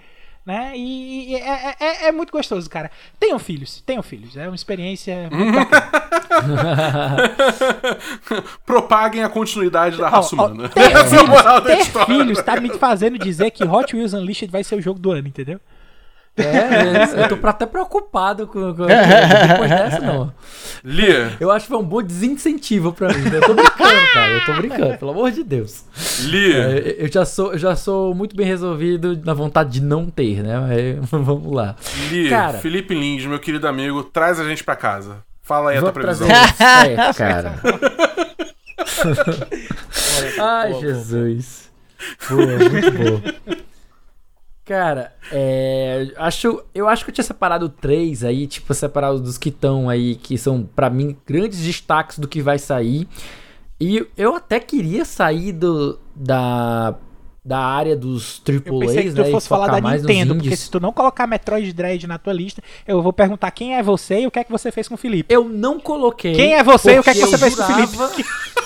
[0.45, 0.73] Né?
[0.76, 2.89] E, e é, é- é muito gostoso, cara.
[3.19, 4.35] Tenham filhos, tenham filhos.
[4.35, 5.59] É uma experiência muito.
[8.65, 10.68] Propaguem a continuidade da raça ó, humana.
[10.69, 14.76] ter é filhos, ter filhos tá me fazendo dizer que Hot Wheels Unleashed vai ser
[14.76, 15.59] o jogo do ano, entendeu?
[16.38, 20.34] É, eu tô até preocupado com, com depois dessa, não.
[20.84, 23.24] Lia, Eu acho que foi um bom desincentivo pra mim.
[23.34, 24.32] Eu tô brincando, cara.
[24.32, 25.84] Eu tô brincando, pelo amor de Deus.
[26.22, 26.58] Lia.
[26.58, 30.41] É, eu, já sou, eu já sou muito bem resolvido na vontade de não ter,
[30.41, 30.98] né?
[31.02, 31.76] Mas vamos lá.
[32.10, 32.58] Lia, Cara.
[32.60, 35.18] Felipe Lins, meu querido amigo, traz a gente pra casa.
[35.41, 36.28] Fala aí a tua previsão.
[36.30, 37.60] É, cara.
[40.40, 41.70] Ai, Jesus.
[42.30, 43.22] Boa, muito boa.
[44.72, 49.49] Cara, é, acho, eu acho que eu tinha separado três aí, tipo, separado dos que
[49.49, 53.06] estão aí, que são, pra mim, grandes destaques do que vai sair.
[53.81, 56.95] E eu até queria sair do, da,
[57.43, 59.31] da área dos Eu pensei que AAAs, tu né?
[59.31, 63.02] fosse falar da Nintendo, porque se tu não colocar Metroid Dread na tua lista, eu
[63.02, 65.34] vou perguntar quem é você e o que é que você fez com o Felipe.
[65.34, 66.34] Eu não coloquei.
[66.34, 67.98] Quem é você e o que é que você fez com o Felipe?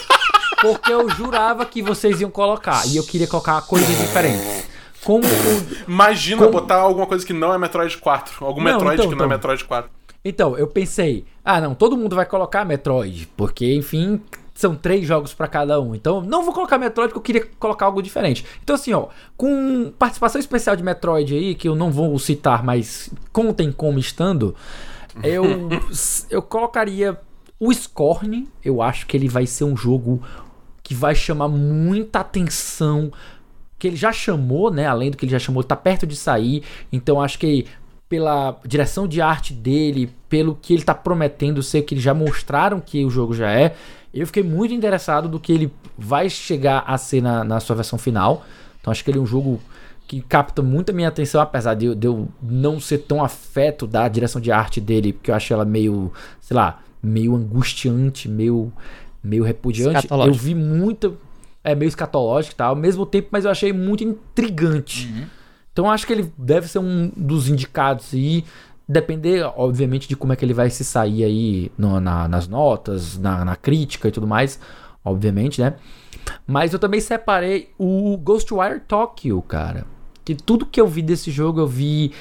[0.62, 2.86] Porque eu jurava que vocês iam colocar.
[2.86, 4.75] E eu queria colocar coisas diferentes.
[5.06, 5.24] Como
[5.88, 8.44] Imagina Como- botar alguma coisa que não é Metroid 4.
[8.44, 9.38] Algum Não, Metroid então, que não é então.
[9.38, 9.92] Metroid 4.
[10.26, 14.20] Então, eu pensei, ah, não, todo mundo vai colocar Metroid, porque, enfim,
[14.56, 15.94] são três jogos pra cada um.
[15.94, 18.44] Então, não vou colocar Metroid porque eu queria colocar algo diferente.
[18.64, 23.12] Então, assim, ó, com participação especial de Metroid aí, que eu não vou citar, mas
[23.32, 24.56] contem como estando,
[25.22, 25.44] eu,
[26.32, 27.16] eu colocaria
[27.60, 28.48] o Scorn.
[28.64, 30.24] Eu acho que ele vai ser um jogo
[30.82, 33.12] que vai chamar muita atenção
[33.78, 34.88] que ele já chamou, né?
[34.88, 36.64] Além do que ele já chamou, tá perto de sair.
[36.92, 37.66] Então acho que
[38.08, 42.80] pela direção de arte dele, pelo que ele tá prometendo ser, que eles já mostraram
[42.80, 43.76] que o jogo já é,
[44.14, 47.98] eu fiquei muito interessado do que ele vai chegar a ser na, na sua versão
[48.00, 48.46] final.
[48.80, 49.60] Então acho que ele é um jogo
[50.08, 53.88] que capta muito a minha atenção, apesar de, eu- de eu não ser tão afeto
[53.88, 58.72] da direção de arte dele, porque eu acho ela meio, sei lá, meio angustiante, meio,
[59.24, 60.08] meio repudiante.
[60.28, 61.12] Eu vi muita.
[61.66, 65.08] É meio escatológico e tal, ao mesmo tempo, mas eu achei muito intrigante.
[65.74, 68.46] Então eu acho que ele deve ser um dos indicados e
[68.88, 73.18] depender, obviamente, de como é que ele vai se sair aí no- na- nas notas,
[73.18, 74.60] na, na crítica e tudo mais,
[75.04, 75.74] obviamente, né?
[76.48, 79.86] Mas eu também separei o Ghostwire Tokyo, cara.
[80.24, 82.12] Que tudo que eu vi desse jogo, eu vi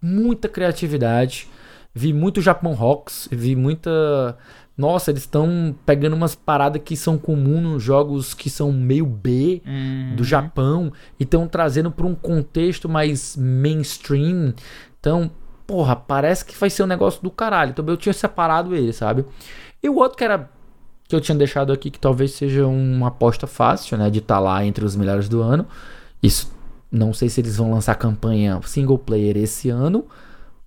[0.00, 1.48] muita criatividade,
[1.94, 4.38] vi muito Japão Rocks, vi muita.
[4.80, 9.60] Nossa, eles estão pegando umas paradas que são comuns nos jogos que são meio B
[9.66, 14.54] Hum, do Japão e estão trazendo para um contexto mais mainstream.
[14.98, 15.30] Então,
[15.66, 17.72] porra, parece que vai ser um negócio do caralho.
[17.72, 19.26] Então eu tinha separado ele, sabe?
[19.82, 20.48] E o outro que era
[21.06, 24.64] que eu tinha deixado aqui que talvez seja uma aposta fácil, né, de estar lá
[24.64, 25.66] entre os melhores do ano.
[26.22, 26.50] Isso
[26.90, 30.06] não sei se eles vão lançar campanha single player esse ano,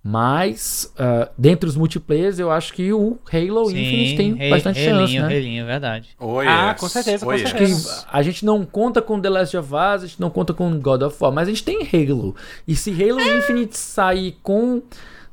[0.06, 5.00] mas ah, dentre os multiplayers eu acho que o Halo Infinite tem rei- bastante chance,
[5.12, 5.28] relinho, né?
[5.28, 6.10] relinho, verdade.
[6.20, 6.80] Oh, Ah, yes.
[6.80, 7.48] com certeza, Oh, com yes.
[7.48, 8.02] certeza.
[8.02, 10.78] que a gente não conta com The Last of Us, a gente não conta com
[10.78, 12.36] God of War, mas a gente tem Halo.
[12.68, 14.82] E se Halo Infinite sair com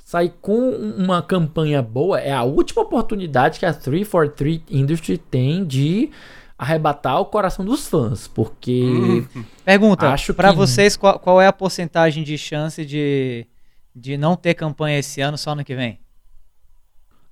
[0.06, 6.10] sair com uma campanha boa, é a última oportunidade que a 343 Industry tem de
[6.58, 9.24] arrebatar o coração dos fãs, porque
[9.66, 13.48] Pergunta, Acho pra que- vocês, qual, qual é a porcentagem de chance de,
[13.96, 16.00] de não ter campanha esse ano, só ano que vem?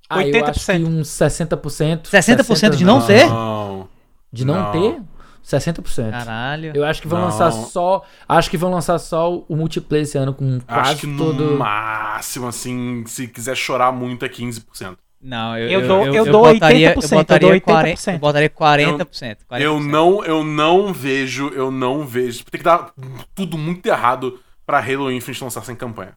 [0.08, 0.76] ah, eu acho 80%.
[0.76, 3.26] que uns 60%, 60% de não, não ter?
[3.28, 3.88] Não.
[4.32, 4.72] de não, Não.
[4.72, 5.02] ter,
[5.44, 6.10] 60%.
[6.10, 6.72] Caralho.
[6.74, 7.26] Eu acho que vão Não.
[7.28, 11.06] lançar só, acho que vão lançar só o multiplayer esse ano com quase Acho que
[11.06, 14.96] no todo máximo, assim, se quiser chorar muito, é 15%.
[15.22, 18.12] Não, eu, Eu dou- eu dou botaria, 80%, eu botaria, eu dou 40, 80%.
[18.14, 19.36] eu botaria 40%.
[19.46, 19.60] 40%.
[19.62, 22.42] Eu não, eu não vejo, eu não vejo.
[22.46, 22.90] Tem que dar
[23.34, 26.16] tudo muito errado pra Halo Infinite lançar sem campanha.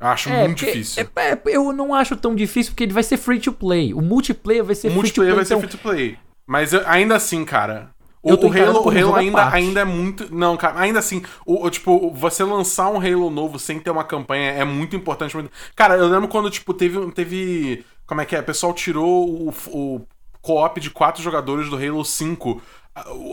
[0.00, 1.08] Eu acho muito porque- difícil.
[1.16, 3.92] é- é- eu não acho tão difícil porque ele vai ser free to play.
[3.94, 5.36] O multiplayer vai ser o free to multiplayer play.
[5.36, 6.18] vai ser então, free to play.
[6.46, 7.90] Mas eu- ainda assim, cara.
[8.22, 10.34] O, o Halo, o Halo ainda, ainda é muito.
[10.34, 14.02] Não, cara, ainda assim, o, o, tipo, você lançar um Halo novo sem ter uma
[14.04, 15.34] campanha é muito importante.
[15.36, 17.10] muito- Cara, eu lembro quando, tipo, teve.
[17.12, 18.40] teve como é que é?
[18.40, 20.00] O pessoal tirou o, o
[20.42, 22.60] co-op de quatro jogadores do Halo 5.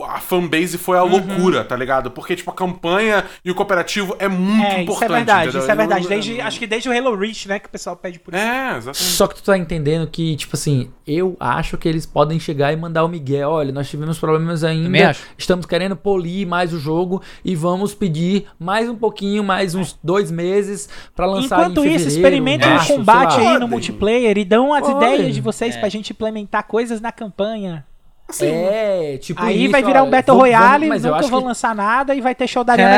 [0.08, 1.10] A, fanbase foi a Uhum.
[1.10, 2.10] loucura, tá ligado?
[2.10, 4.90] Porque, tipo, a campanha e o cooperativo é muito É, importante.
[4.94, 5.60] isso é verdade, entendeu?
[5.62, 6.04] isso é verdade.
[6.04, 8.42] Eu- Desde, acho que desde o Halo Reach, né, que o pessoal pede por isso.
[8.42, 8.96] É, exatamente.
[9.02, 12.76] Só que tu tá entendendo que, tipo assim, eu acho que eles podem chegar e
[12.76, 15.22] mandar o Miguel, olha, nós tivemos problemas ainda, acho.
[15.36, 20.30] estamos querendo polir mais o jogo e vamos pedir mais um pouquinho, mais uns dois
[20.30, 24.80] meses pra lançar Enquanto em isso, experimentem o combate aí no multiplayer e dão as
[24.86, 25.14] Podem.
[25.14, 25.80] ideias de vocês É.
[25.80, 27.84] pra gente implementar coisas na campanha.
[28.28, 31.40] Assim, É, tipo aí isso, vai virar um Battle vamos- Royale, mas eu nunca vão
[31.42, 32.96] que- lançar nada e vai ter show da Ariana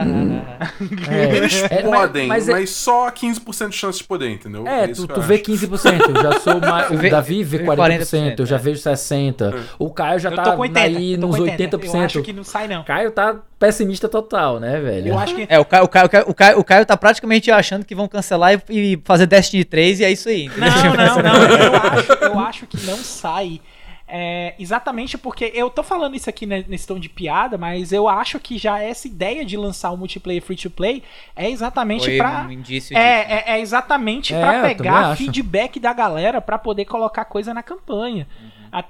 [0.00, 0.42] Grande.
[1.10, 4.66] é, Eles é, mas- podem, mas, mas é- só 15% de chance de poder, entendeu?
[4.66, 5.42] É, isso tu, que tu vê acho.
[5.44, 6.90] 15%, eu já sou mais.
[6.90, 8.58] O Davi vê vê 40%, eu já é.
[8.58, 9.54] vejo 60%.
[9.78, 11.94] O Caio já tá tô com 80, aí nos com 80%.
[11.94, 12.84] Eu acho que não sai, não.
[12.84, 15.08] Caio tá pessimista total, né, velho?
[15.08, 15.46] Eu acho que.
[15.46, 17.94] É, o Caio, o, Caio, o, Caio, o, Caio, o Caio tá praticamente achando que
[17.94, 20.46] vão cancelar e, e fazer Destiny 3 e é isso aí.
[20.46, 20.70] entendeu?
[20.96, 21.56] Não, não, não.
[21.58, 23.60] Eu acho, eu acho que não sai.
[24.06, 28.06] É, exatamente porque eu tô falando isso aqui ne- nesse tom de piada, mas eu
[28.06, 31.02] acho que já essa ideia de lançar um multiplayer free to play
[31.34, 32.44] é exatamente Foi pra.
[32.46, 32.98] um indício disso.
[32.98, 37.62] É, é, é exatamente É, também pegar feedback da galera pra poder colocar coisa na
[37.62, 38.28] campanha.
[38.40, 38.50] Uhum.
[38.72, 38.84] A-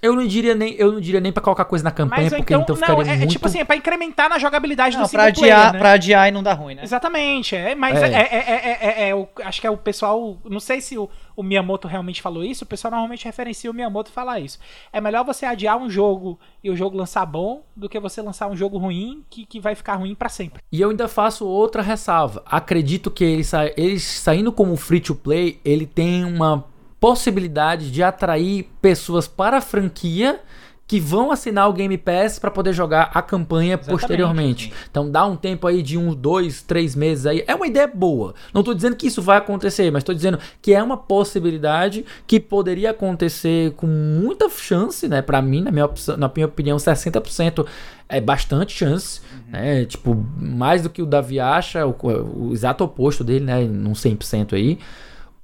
[0.00, 2.54] Eu não diria nem, eu não diria nem pra colocar coisa na campanha, Mas porque
[2.54, 3.30] então, então não, ficaria é, é muito...
[3.30, 5.78] tipo assim, é pra incrementar na jogabilidade Não, do pra single player, adiar, né?
[5.80, 6.82] pra adiar e não dá ruim, né?
[6.84, 8.06] Exatamente, é, mas É.
[8.06, 8.12] é.
[8.12, 10.38] É, é, é, é, é, o- acho que é o pessoal.
[10.44, 14.10] Não sei se o, o Miyamoto realmente falou isso, o pessoal normalmente referencia o Miyamoto
[14.12, 14.58] falar isso.
[14.92, 18.46] É melhor você adiar um jogo e o jogo lançar bom do que você lançar
[18.48, 20.62] um jogo ruim que, que vai ficar ruim pra sempre.
[20.70, 22.42] E eu ainda faço outra ressalva.
[22.46, 26.64] Acredito que ele, sa ele saindo como free to play, ele tem uma
[27.00, 30.40] possibilidade de atrair pessoas para a franquia
[30.88, 34.72] que vão assinar o Game Pass para poder jogar a campanha Exatamente, posteriormente.
[34.90, 37.44] Então dá um tempo aí de uns dois, três meses aí.
[37.46, 38.34] É uma ideia boa.
[38.54, 42.40] Não tô dizendo que isso vai acontecer, mas tô dizendo que é uma possibilidade que
[42.40, 45.20] poderia acontecer com muita chance, né?
[45.20, 47.66] Para mim, na minha, opção, na minha opinião, 60%
[48.08, 49.84] é bastante chance, né?
[49.84, 51.94] Tipo, mais do que o Davi acha, o,
[52.34, 53.62] o exato oposto dele, né?
[53.62, 54.78] Num 100% aí.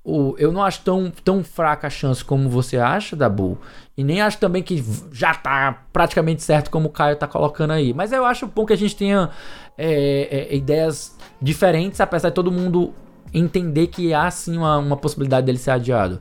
[0.04, 3.58] O, eu não acho tão, tão fraca a chance como você acha, Dabu.
[3.96, 7.94] E nem acho também que já tá praticamente certo como o Caio tá colocando aí.
[7.94, 9.30] Mas eu acho bom que a gente tenha
[9.78, 12.92] é, é, ideias diferentes, apesar de todo mundo
[13.34, 16.20] entender que há sim uma, uma possibilidade dele ser adiado.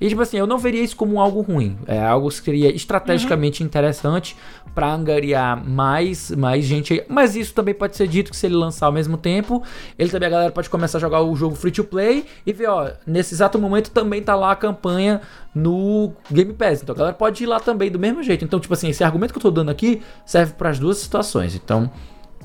[0.00, 1.76] E tipo assim, eu não veria isso como algo ruim.
[1.86, 4.34] É algo que seria estrategicamente interessante
[4.74, 7.04] pra angariar mais, mais gente aí.
[7.08, 9.62] Mas isso também pode ser dito que se ele lançar ao mesmo tempo,
[9.98, 12.68] ele também a galera pode começar a jogar o jogo free to play e ver,
[12.68, 15.20] ó, nesse exato momento também tá lá a campanha
[15.54, 16.82] no Game Pass.
[16.82, 18.44] Então a galera pode ir lá também do mesmo jeito.
[18.44, 21.54] Então, tipo assim, esse argumento que eu tô dando aqui serve para as duas situações.
[21.54, 21.90] Então,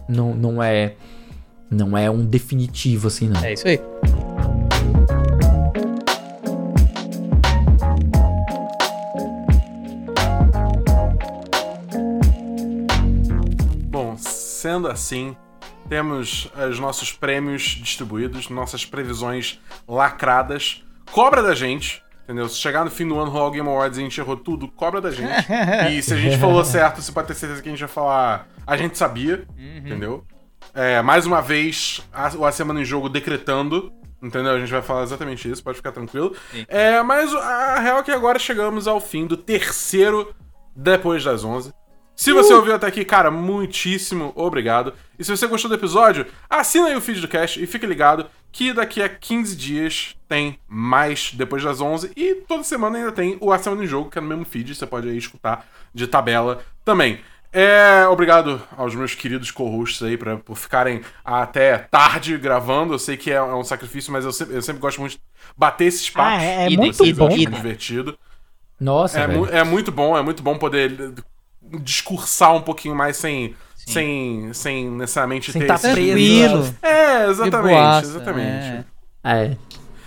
[0.08, 0.96] não, não é
[1.72, 3.42] não é um definitivo assim, não.
[3.42, 3.80] É isso aí.
[14.62, 15.36] Sendo assim,
[15.90, 20.84] temos os nossos prêmios distribuídos, nossas previsões lacradas.
[21.12, 22.48] Cobra da gente, entendeu?
[22.48, 24.68] Se chegar no fim do ano, rolar o Game Awards e a gente errou tudo,
[24.68, 25.48] cobra da gente.
[25.92, 28.48] e se a gente falou certo, você pode ter certeza que a gente vai falar.
[28.68, 30.24] A gente sabia, entendeu?
[30.76, 33.92] É, mais uma vez, a, a Semana em Jogo decretando.
[34.22, 34.52] Entendeu?
[34.52, 36.36] A gente vai falar exatamente isso, pode ficar tranquilo.
[36.68, 40.36] É, mas a real é que agora chegamos ao fim do terceiro
[40.76, 41.74] depois das 11.
[42.22, 44.94] Se você ouviu até aqui, cara, muitíssimo obrigado.
[45.18, 48.28] E se você gostou do episódio, assina aí o feed do cast e fique ligado
[48.52, 53.38] que daqui a 15 dias tem mais depois das 11 e toda semana ainda tem
[53.40, 56.06] o A Semana em Jogo, que é no mesmo feed, você pode aí escutar de
[56.06, 57.22] tabela também.
[57.54, 62.94] É, obrigado aos meus queridos co-hosts aí pra, por ficarem até tarde gravando.
[62.94, 65.22] Eu sei que é, é um sacrifício, mas eu sempre, eu sempre gosto muito de
[65.58, 66.34] bater esses papos.
[66.34, 67.26] Ah, é, é muito bom.
[67.54, 68.18] É divertido.
[68.80, 71.14] Nossa, É, mu- é muito bom, é muito bom poder
[71.80, 76.14] discursar um pouquinho mais sem, sem, sem necessariamente Sem ter tá esse- preso.
[76.14, 76.76] Tranquilo.
[76.82, 78.66] É, exatamente, exatamente.
[78.66, 78.86] é.
[79.24, 79.58] É.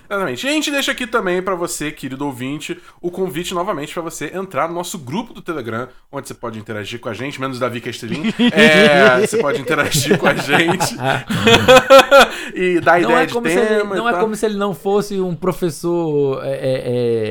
[0.06, 0.46] Exatamente.
[0.46, 4.30] E a gente deixa aqui também pra você, querido ouvinte, o convite novamente pra você
[4.34, 7.80] entrar no nosso grupo do Telegram, onde você pode interagir com a gente, menos Davi
[7.80, 8.22] Castelin.
[8.52, 10.94] É, você pode interagir com a gente
[12.54, 13.94] e dar Não, ideia é de ele, tema.
[13.94, 14.20] e não é tal.
[14.20, 16.58] como se ele não fosse um professor é, é,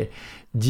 [0.01, 0.10] é,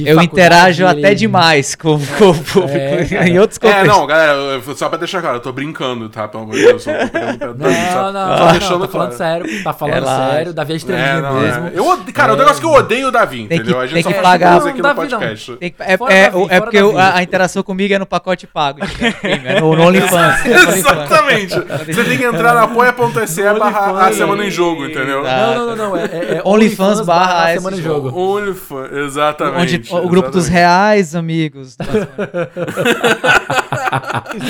[0.05, 3.87] Eu interajo ele- até demais com, com o público É, em outros É, contextos.
[3.97, 6.25] não, galera, eu- só pra deixar claro, eu tô brincando, tá?
[6.25, 8.87] Pelo amor de Deus, eu tô pegando pé Não, só- não, só não, deixando tá
[8.87, 9.11] falando claro.
[9.17, 10.31] sério, tá falando Relaxa.
[10.31, 11.67] sério, Davi é estrelinha É, não, mesmo.
[11.67, 11.71] é.
[11.75, 12.13] Eu.
[12.13, 13.79] Cara, o negócio que eu odeio o Davi, Tem que- entendeu?
[13.81, 15.19] a gente tem só que faz pagar- coisa aqui Não, no Davi não.
[15.19, 15.55] podcast.
[15.57, 18.05] Tem que- é, Fora é- Davi, é porque o- a, a interação comigo é no
[18.05, 18.79] pacote pago.
[19.43, 20.45] É no, no OnlyFans.
[20.77, 21.55] Exatamente.
[21.93, 25.23] Você tem que entrar na apoia.se barra a semana em jogo, entendeu?
[25.23, 25.97] Não, não, não, não.
[25.97, 28.17] É, é, é OnlyFans barra a semana em jogo.
[28.17, 29.72] OnlyFans, exatamente.
[29.91, 30.51] O grupo dos exatamente.
[30.51, 31.77] reais, amigos.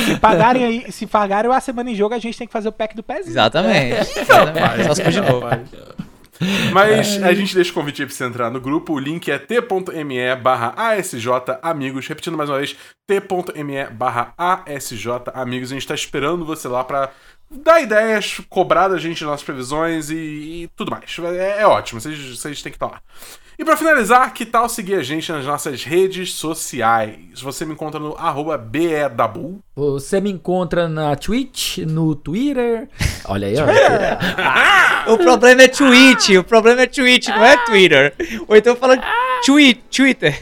[0.05, 2.71] Se pagarem aí, se pagarem a semana em jogo, a gente tem que fazer o
[2.71, 3.33] pack do pezinho.
[3.33, 4.19] Exatamente.
[4.19, 4.83] Exatamente.
[4.87, 5.45] Só se for de novo.
[6.71, 8.93] Mas a gente deixa o convite aí pra você entrar no grupo.
[8.93, 11.27] O link é t.me barra ASJ
[11.61, 12.07] Amigos.
[12.07, 12.75] Repetindo mais uma vez,
[13.07, 15.71] t.me barra ASJ Amigos.
[15.71, 17.11] A gente tá esperando você lá pra
[17.51, 21.15] dar ideias, cobrar da gente nossas previsões e, e tudo mais.
[21.37, 23.01] É, é ótimo, vocês, vocês têm que estar lá.
[23.57, 27.39] E pra finalizar, que tal seguir a gente nas nossas redes sociais?
[27.41, 29.59] Você me encontra no arroba BEDabu.
[29.75, 32.89] Você me encontra na Twitch, no Twitter.
[33.25, 33.65] Olha aí, ó.
[35.13, 36.37] O problema é tweet.
[36.37, 38.13] O problema é tweet, não é Twitter.
[38.47, 38.97] Ou então fala
[39.45, 40.41] tweet, Twitter.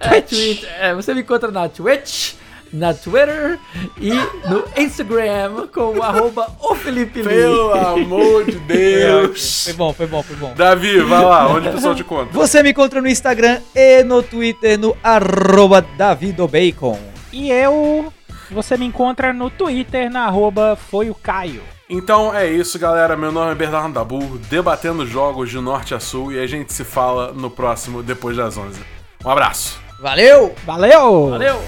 [0.00, 0.68] É, Twitter.
[0.80, 2.34] É, você me encontra na Twitch,
[2.76, 3.58] na Twitter
[4.00, 4.10] e
[4.48, 7.36] no Instagram com o arroba o Felipe Lee.
[7.36, 9.64] Pelo amor de Deus!
[9.64, 10.54] Foi bom, foi bom, foi bom.
[10.54, 12.30] Davi, vai lá, onde o pessoal te conta?
[12.32, 16.98] Você me encontra no Instagram e no Twitter no arroba davidobacon.
[17.32, 18.12] E eu.
[18.50, 21.62] Você me encontra no Twitter, na arroba foi o Caio.
[21.88, 23.16] Então é isso, galera.
[23.16, 26.84] Meu nome é Bernardo Dabu, debatendo jogos de norte a sul e a gente se
[26.84, 28.80] fala no próximo Depois das 11.
[29.24, 29.80] Um abraço!
[30.00, 30.54] Valeu!
[30.64, 31.30] Valeu!
[31.30, 31.60] Valeu!